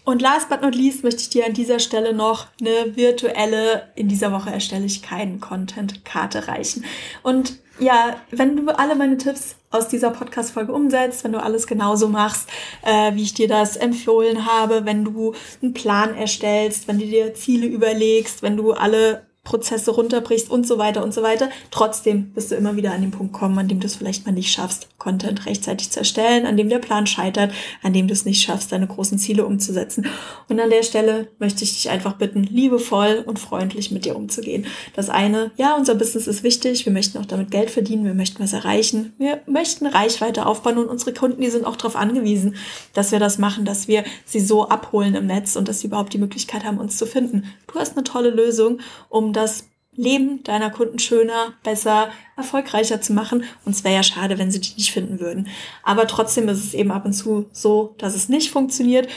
Und 0.03 0.21
last 0.21 0.47
but 0.47 0.61
not 0.61 0.73
least 0.73 1.03
möchte 1.03 1.21
ich 1.21 1.29
dir 1.29 1.45
an 1.45 1.53
dieser 1.53 1.79
Stelle 1.79 2.13
noch 2.13 2.47
eine 2.61 2.95
virtuelle, 2.95 3.89
in 3.95 4.07
dieser 4.07 4.31
Woche 4.31 4.49
erstelle 4.49 4.85
ich 4.85 5.01
keinen 5.01 5.41
Content-Karte 5.41 6.47
reichen. 6.47 6.85
Und 7.23 7.59
ja, 7.79 8.17
wenn 8.31 8.55
du 8.55 8.77
alle 8.77 8.95
meine 8.95 9.17
Tipps 9.17 9.55
aus 9.69 9.87
dieser 9.87 10.11
Podcast-Folge 10.11 10.71
umsetzt, 10.71 11.23
wenn 11.23 11.33
du 11.33 11.41
alles 11.41 11.67
genauso 11.67 12.07
machst, 12.07 12.49
äh, 12.83 13.13
wie 13.13 13.23
ich 13.23 13.33
dir 13.33 13.47
das 13.47 13.75
empfohlen 13.75 14.45
habe, 14.45 14.85
wenn 14.85 15.03
du 15.03 15.33
einen 15.61 15.73
Plan 15.73 16.15
erstellst, 16.15 16.87
wenn 16.87 16.99
du 16.99 17.05
dir 17.05 17.33
Ziele 17.33 17.67
überlegst, 17.67 18.41
wenn 18.41 18.57
du 18.57 18.71
alle 18.71 19.26
Prozesse 19.47 19.91
runterbrichst 19.91 20.51
und 20.51 20.67
so 20.67 20.77
weiter 20.77 21.01
und 21.05 21.13
so 21.13 21.23
weiter. 21.23 21.49
Trotzdem 21.71 22.31
wirst 22.35 22.51
du 22.51 22.55
immer 22.55 22.75
wieder 22.75 22.91
an 22.91 22.99
den 22.99 23.11
Punkt 23.11 23.31
kommen, 23.31 23.57
an 23.57 23.69
dem 23.69 23.79
du 23.79 23.87
es 23.87 23.95
vielleicht 23.95 24.25
mal 24.25 24.33
nicht 24.33 24.51
schaffst, 24.51 24.89
Content 24.97 25.45
rechtzeitig 25.45 25.89
zu 25.89 25.99
erstellen, 25.99 26.45
an 26.45 26.57
dem 26.57 26.67
der 26.67 26.79
Plan 26.79 27.07
scheitert, 27.07 27.53
an 27.81 27.93
dem 27.93 28.07
du 28.07 28.13
es 28.13 28.25
nicht 28.25 28.41
schaffst, 28.41 28.73
deine 28.73 28.87
großen 28.87 29.17
Ziele 29.17 29.45
umzusetzen. 29.45 30.07
Und 30.49 30.59
an 30.59 30.69
der 30.69 30.83
Stelle 30.83 31.29
möchte 31.39 31.63
ich 31.63 31.75
dich 31.75 31.89
einfach 31.89 32.13
bitten, 32.17 32.43
liebevoll 32.43 33.23
und 33.25 33.39
freundlich 33.39 33.89
mit 33.89 34.03
dir 34.03 34.17
umzugehen. 34.17 34.65
Das 34.97 35.09
eine, 35.09 35.51
ja, 35.55 35.77
unser 35.77 35.95
Business 35.95 36.27
ist 36.27 36.43
wichtig, 36.43 36.85
wir 36.85 36.91
möchten 36.91 37.17
auch 37.17 37.25
damit 37.25 37.49
Geld 37.49 37.71
verdienen, 37.71 38.03
wir 38.03 38.13
möchten 38.13 38.43
was 38.43 38.51
erreichen, 38.51 39.13
wir 39.17 39.39
möchten 39.45 39.87
Reichweite 39.87 40.45
aufbauen 40.45 40.77
und 40.77 40.89
unsere 40.89 41.13
Kunden, 41.13 41.41
die 41.41 41.49
sind 41.49 41.65
auch 41.65 41.77
darauf 41.77 41.95
angewiesen, 41.95 42.57
dass 42.93 43.13
wir 43.13 43.19
das 43.19 43.37
machen, 43.37 43.63
dass 43.63 43.87
wir 43.87 44.03
sie 44.25 44.41
so 44.41 44.67
abholen 44.67 45.15
im 45.15 45.27
Netz 45.27 45.55
und 45.55 45.69
dass 45.69 45.79
sie 45.79 45.87
überhaupt 45.87 46.11
die 46.11 46.17
Möglichkeit 46.17 46.65
haben, 46.65 46.79
uns 46.79 46.97
zu 46.97 47.05
finden. 47.05 47.45
Du 47.71 47.79
hast 47.79 47.95
eine 47.95 48.03
tolle 48.03 48.31
Lösung, 48.31 48.79
um 49.07 49.36
das 49.37 49.69
Leben 49.97 50.43
deiner 50.43 50.69
Kunden 50.69 50.99
schöner, 50.99 51.53
besser, 51.63 52.09
erfolgreicher 52.37 53.01
zu 53.01 53.13
machen. 53.13 53.43
Und 53.65 53.75
es 53.75 53.83
wäre 53.83 53.95
ja 53.95 54.03
schade, 54.03 54.37
wenn 54.37 54.51
sie 54.51 54.61
dich 54.61 54.77
nicht 54.77 54.91
finden 54.91 55.19
würden. 55.19 55.47
Aber 55.83 56.07
trotzdem 56.07 56.47
ist 56.49 56.63
es 56.63 56.73
eben 56.73 56.91
ab 56.91 57.05
und 57.05 57.13
zu 57.13 57.47
so, 57.51 57.95
dass 57.97 58.15
es 58.15 58.29
nicht 58.29 58.51
funktioniert. 58.51 59.09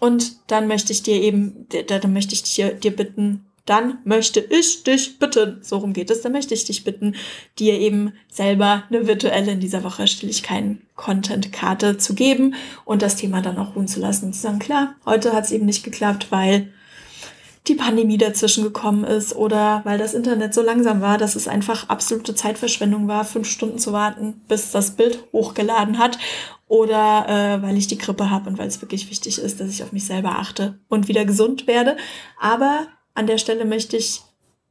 Und 0.00 0.36
dann 0.50 0.66
möchte 0.66 0.92
ich 0.92 1.02
dir 1.02 1.20
eben, 1.20 1.66
dann 1.86 2.12
möchte 2.12 2.34
ich 2.34 2.42
dir, 2.42 2.72
dir 2.72 2.94
bitten, 2.94 3.44
dann 3.66 3.98
möchte 4.04 4.40
ich 4.40 4.82
dich 4.82 5.18
bitten, 5.18 5.58
so 5.62 5.78
rum 5.78 5.92
geht 5.92 6.10
es, 6.10 6.20
dann 6.20 6.32
möchte 6.32 6.52
ich 6.52 6.64
dich 6.64 6.84
bitten, 6.84 7.14
dir 7.58 7.78
eben 7.78 8.12
selber 8.30 8.84
eine 8.90 9.06
virtuelle, 9.06 9.52
in 9.52 9.60
dieser 9.60 9.84
Woche 9.84 10.06
stelle 10.06 10.30
ich 10.30 10.42
Content-Karte 10.96 11.96
zu 11.96 12.14
geben 12.14 12.54
und 12.84 13.00
das 13.00 13.16
Thema 13.16 13.40
dann 13.40 13.56
auch 13.56 13.74
ruhen 13.74 13.88
zu 13.88 14.00
lassen 14.00 14.26
und 14.26 14.32
zu 14.34 14.40
sagen, 14.40 14.58
klar, 14.58 14.96
heute 15.06 15.32
hat 15.32 15.44
es 15.44 15.52
eben 15.52 15.64
nicht 15.64 15.84
geklappt, 15.84 16.26
weil 16.30 16.72
die 17.66 17.74
Pandemie 17.74 18.18
dazwischen 18.18 18.62
gekommen 18.62 19.04
ist 19.04 19.34
oder 19.34 19.80
weil 19.84 19.96
das 19.96 20.12
Internet 20.12 20.52
so 20.52 20.60
langsam 20.60 21.00
war, 21.00 21.16
dass 21.16 21.34
es 21.34 21.48
einfach 21.48 21.88
absolute 21.88 22.34
Zeitverschwendung 22.34 23.08
war, 23.08 23.24
fünf 23.24 23.48
Stunden 23.48 23.78
zu 23.78 23.92
warten, 23.92 24.42
bis 24.48 24.70
das 24.70 24.92
Bild 24.92 25.24
hochgeladen 25.32 25.98
hat 25.98 26.18
oder 26.68 27.26
äh, 27.28 27.62
weil 27.62 27.78
ich 27.78 27.86
die 27.86 27.98
Grippe 27.98 28.30
habe 28.30 28.50
und 28.50 28.58
weil 28.58 28.68
es 28.68 28.82
wirklich 28.82 29.08
wichtig 29.10 29.38
ist, 29.38 29.60
dass 29.60 29.70
ich 29.70 29.82
auf 29.82 29.92
mich 29.92 30.04
selber 30.04 30.38
achte 30.38 30.78
und 30.88 31.08
wieder 31.08 31.24
gesund 31.24 31.66
werde. 31.66 31.96
Aber 32.38 32.86
an 33.14 33.26
der 33.26 33.38
Stelle 33.38 33.64
möchte 33.64 33.96
ich 33.96 34.22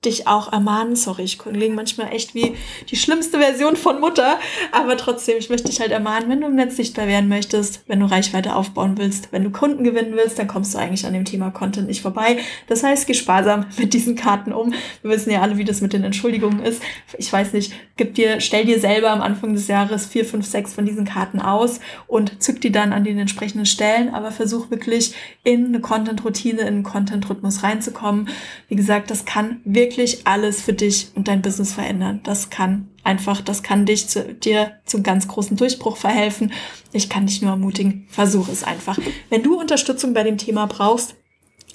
dich 0.06 0.28
auch 0.28 0.51
ermahnen. 0.51 0.95
Sorry, 0.95 1.24
ich 1.24 1.39
klinge 1.39 1.76
manchmal 1.76 2.12
echt 2.14 2.36
wie 2.36 2.56
die 2.89 2.95
schlimmste 2.95 3.39
Version 3.39 3.76
von 3.76 3.99
Mutter. 3.99 4.39
Aber 4.72 4.97
trotzdem, 4.97 5.38
ich 5.38 5.49
möchte 5.49 5.70
dich 5.70 5.80
halt 5.80 5.91
ermahnen, 5.91 6.30
wenn 6.30 6.41
du 6.41 6.47
im 6.47 6.56
Netz 6.56 6.76
sichtbar 6.76 7.08
werden 7.08 7.30
möchtest, 7.30 7.84
wenn 7.88 7.99
du 7.99 8.06
Reichweite 8.06 8.56
aufbauen 8.56 8.97
willst, 8.97 9.32
wenn 9.32 9.43
du 9.43 9.51
Kunden 9.51 9.84
gewinnen 9.84 10.14
willst, 10.16 10.38
dann 10.39 10.47
kommst 10.47 10.74
du 10.74 10.78
eigentlich 10.78 11.06
an 11.06 11.14
dem 11.14 11.26
Thema 11.26 11.51
Content 11.51 11.88
nicht 11.88 12.01
vorbei. 12.01 12.38
Das 12.68 12.84
heißt, 12.84 13.08
geh 13.08 13.14
sparsam 13.14 13.66
mit 13.78 13.93
diesen 13.93 14.16
Karten 14.16 14.54
um. 14.54 14.74
Wir 15.01 15.12
wissen 15.12 15.32
ja 15.32 15.41
alle, 15.41 15.58
wie 15.58 15.64
das 15.64 15.82
mit 15.82 15.93
den 15.93 16.04
Entschuldigungen 16.04 16.64
ist. 16.64 16.82
Ich 17.18 17.32
weiß 17.32 17.54
nicht, 17.54 17.74
gib 17.97 18.16
dir, 18.16 18.41
stell 18.41 18.66
dir 18.66 18.80
selber 18.80 19.12
am 19.12 19.22
Anfang 19.22 19.54
des 19.54 19.68
Jahres 19.68 20.06
vier, 20.06 20.26
fünf, 20.26 20.45
sechs 20.45 20.74
von 20.74 20.86
diesen 20.86 21.06
Karten 21.06 21.39
aus 21.39 21.80
und 22.08 22.41
zück 22.41 22.62
die 22.62 22.72
dann 22.72 22.93
an 22.93 23.04
den 23.04 23.18
entsprechenden 23.18 23.66
Stellen. 23.66 24.14
Aber 24.14 24.32
versuch 24.32 24.70
wirklich 24.72 25.14
in 25.43 25.68
eine 25.68 25.80
Content-Routine, 25.80 26.62
in 26.62 26.68
einen 26.68 26.84
Content-Rhythmus 26.84 27.64
reinzukommen. 27.64 28.30
Wie 28.68 28.76
gesagt, 28.76 29.12
das 29.12 29.26
kann 29.26 29.62
wirklich 29.66 29.93
wirklich 29.94 30.26
alles 30.26 30.62
für 30.62 30.74
dich 30.74 31.10
und 31.16 31.28
dein 31.28 31.41
Business 31.41 31.74
verändern. 31.74 32.22
Das 32.24 32.50
kann 32.50 32.89
einfach, 33.04 33.41
das 33.41 33.62
kann 33.62 33.86
dich 33.86 34.08
zu, 34.08 34.34
dir 34.34 34.74
zum 34.86 35.04
ganz 35.04 35.28
großen 35.28 35.56
Durchbruch 35.56 35.98
verhelfen. 35.98 36.52
Ich 36.91 37.10
kann 37.10 37.28
dich 37.28 37.41
nur 37.41 37.52
ermutigen, 37.52 38.08
versuch 38.10 38.50
es 38.50 38.64
einfach. 38.64 38.98
Wenn 39.30 39.44
du 39.44 39.60
Unterstützung 39.60 40.14
bei 40.14 40.24
dem 40.24 40.38
Thema 40.38 40.66
brauchst, 40.66 41.16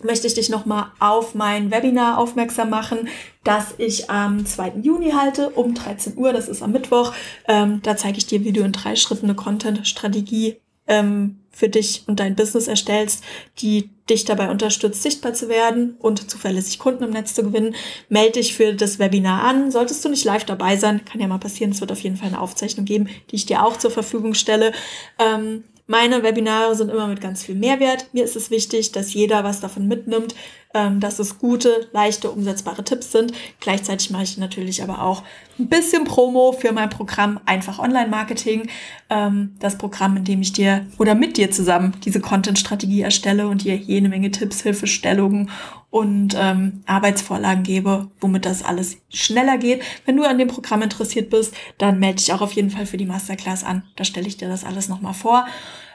möchte 0.03 0.27
ich 0.27 0.35
dich 0.35 0.49
nochmal 0.49 0.87
auf 0.99 1.35
mein 1.35 1.71
Webinar 1.71 2.19
aufmerksam 2.19 2.71
machen, 2.71 3.09
das 3.45 3.75
ich 3.79 4.11
am 4.11 4.45
2. 4.45 4.75
Juni 4.83 5.11
halte 5.11 5.51
um 5.51 5.75
13 5.75 6.17
Uhr. 6.17 6.33
Das 6.33 6.49
ist 6.49 6.63
am 6.63 6.73
Mittwoch. 6.73 7.13
Ähm, 7.47 7.81
da 7.83 7.97
zeige 7.97 8.19
ich 8.19 8.27
dir, 8.27 8.45
wie 8.45 8.53
du 8.53 8.63
in 8.63 8.73
drei 8.73 8.97
Schritten 8.97 9.27
eine 9.27 9.35
Content-Strategie 9.35 10.61
ähm, 10.87 11.41
für 11.51 11.69
dich 11.69 12.05
und 12.07 12.21
dein 12.21 12.35
Business 12.35 12.67
erstellst, 12.67 13.23
die 13.61 13.91
dich 14.11 14.25
dabei 14.25 14.51
unterstützt, 14.51 15.03
sichtbar 15.03 15.35
zu 15.35 15.49
werden 15.49 15.97
und 15.99 16.31
zuverlässig 16.31 16.79
Kunden 16.79 17.05
im 17.05 17.11
Netz 17.11 17.35
zu 17.35 17.43
gewinnen, 17.43 17.75
melde 18.09 18.33
dich 18.33 18.55
für 18.55 18.75
das 18.75 18.99
Webinar 18.99 19.43
an. 19.45 19.71
Solltest 19.71 20.05
du 20.05 20.09
nicht 20.09 20.25
live 20.25 20.45
dabei 20.45 20.77
sein, 20.77 21.05
kann 21.05 21.21
ja 21.21 21.27
mal 21.27 21.39
passieren, 21.39 21.73
es 21.73 21.81
wird 21.81 21.93
auf 21.93 22.01
jeden 22.01 22.17
Fall 22.17 22.29
eine 22.29 22.41
Aufzeichnung 22.41 22.85
geben, 22.85 23.09
die 23.31 23.37
ich 23.37 23.47
dir 23.47 23.65
auch 23.65 23.77
zur 23.77 23.91
Verfügung 23.91 24.35
stelle. 24.35 24.73
Ähm, 25.19 25.65
meine 25.89 26.23
Webinare 26.23 26.77
sind 26.77 26.91
immer 26.91 27.07
mit 27.07 27.23
ganz 27.23 27.43
viel 27.43 27.55
Mehrwert. 27.55 28.09
Mir 28.13 28.23
ist 28.23 28.37
es 28.37 28.51
wichtig, 28.51 28.93
dass 28.93 29.15
jeder 29.15 29.43
was 29.43 29.61
davon 29.61 29.89
mitnimmt, 29.89 30.35
ähm, 30.75 31.01
dass 31.01 31.19
es 31.19 31.39
gute, 31.39 31.89
leichte, 31.93 32.31
umsetzbare 32.31 32.85
Tipps 32.85 33.11
sind. 33.11 33.33
Gleichzeitig 33.59 34.11
mache 34.11 34.25
ich 34.25 34.37
natürlich 34.37 34.83
aber 34.83 35.03
auch 35.03 35.23
ein 35.59 35.69
bisschen 35.69 36.05
Promo 36.05 36.53
für 36.53 36.73
mein 36.73 36.91
Programm 36.91 37.41
Einfach 37.47 37.79
Online-Marketing. 37.79 38.69
Ähm, 39.09 39.57
das 39.61 39.79
Programm, 39.79 40.19
in 40.19 40.25
dem 40.25 40.43
ich 40.43 40.53
dir 40.53 40.87
oder 40.99 41.15
mit 41.15 41.39
dir 41.39 41.51
zusammen 41.51 41.95
diese 42.05 42.21
Content-Strategie 42.21 43.01
erstelle 43.01 43.49
und 43.49 43.65
dir 43.65 43.75
jede 43.75 44.11
Menge 44.11 44.31
Tipps, 44.31 44.61
Hilfestellungen 44.61 45.51
und 45.91 46.37
ähm, 46.39 46.83
Arbeitsvorlagen 46.87 47.63
gebe, 47.63 48.11
womit 48.21 48.45
das 48.45 48.63
alles 48.63 48.99
schneller 49.09 49.57
geht. 49.57 49.83
Wenn 50.05 50.17
du 50.17 50.25
an 50.25 50.39
dem 50.39 50.49
Programm 50.49 50.83
interessiert 50.83 51.31
bist, 51.31 51.55
dann 51.79 51.99
melde 51.99 52.17
dich 52.17 52.33
auch 52.33 52.43
auf 52.43 52.53
jeden 52.53 52.71
Fall 52.71 52.87
für 52.87 52.99
die 52.99 53.07
Masterclass 53.07 53.65
an. 53.65 53.85
Da 53.97 54.05
stelle 54.05 54.29
ich 54.29 54.37
dir 54.37 54.49
das 54.49 54.65
alles 54.65 54.89
nochmal 54.89 55.15
vor. 55.15 55.47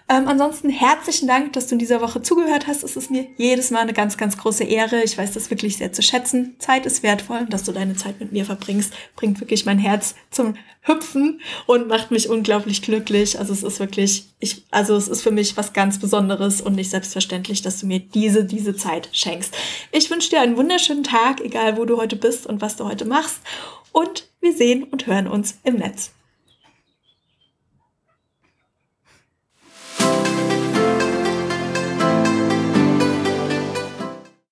Ähm, 0.10 0.28
ansonsten 0.28 0.70
herzlichen 0.70 1.28
Dank, 1.28 1.54
dass 1.54 1.68
du 1.68 1.76
in 1.76 1.80
dieser 1.80 2.02
Woche 2.02 2.22
zugehört 2.22 2.68
hast. 2.68 2.84
Es 2.84 2.98
ist 2.98 3.10
mir 3.10 3.26
jedes 3.38 3.72
Mal 3.72 3.80
eine 3.80 3.94
ganz, 3.94 4.18
ganz 4.18 4.38
große 4.38 4.66
Ehre. 4.66 5.02
Ich 5.02 5.18
weiß 5.18 5.32
das 5.32 5.50
wirklich 5.50 5.78
sehr 5.78 5.94
zu 5.94 6.02
schätzen. 6.02 6.56
Zeit 6.60 6.86
ist 6.86 7.04
wertvoll. 7.04 7.46
Dass 7.50 7.64
du 7.64 7.72
deine 7.72 7.96
Zeit 7.96 8.20
mit 8.20 8.34
mir 8.34 8.46
verbringst, 8.46 8.94
bringt 9.16 9.40
wirklich 9.40 9.66
mein 9.66 9.80
Herz 9.80 10.16
zum 10.30 10.56
Hüpfen 10.82 11.40
und 11.68 11.88
macht 11.88 12.12
mich 12.12 12.30
unglaublich 12.30 12.82
glücklich. 12.82 13.40
Also 13.40 13.54
es 13.54 13.64
ist 13.64 13.80
wirklich, 13.80 14.26
ich, 14.40 14.66
also 14.72 14.96
es 14.98 15.08
ist 15.08 15.22
für 15.22 15.32
mich 15.32 15.56
was 15.56 15.72
ganz 15.72 16.00
Besonderes 16.00 16.60
und 16.60 16.76
nicht 16.76 16.90
selbstverständlich, 16.90 17.62
dass 17.62 17.80
du 17.80 17.86
mir 17.86 18.00
diese, 18.00 18.44
diese 18.44 18.76
Zeit 18.76 19.08
schenkst. 19.14 19.56
Ich 19.94 20.12
wünsche 20.12 20.32
dir 20.32 20.42
einen 20.42 20.58
wunderschönen 20.58 21.04
Tag, 21.04 21.40
egal 21.40 21.78
wo 21.78 21.86
du 21.86 21.98
heute 21.98 22.18
bist 22.18 22.46
und 22.46 22.62
was 22.62 22.76
du 22.76 22.84
heute 22.84 23.06
machst. 23.06 23.40
Und 23.94 24.28
wir 24.42 24.54
sehen 24.54 24.84
und 24.84 25.08
hören 25.08 25.28
uns 25.28 25.60
im 25.64 25.76
Netz. 25.76 26.12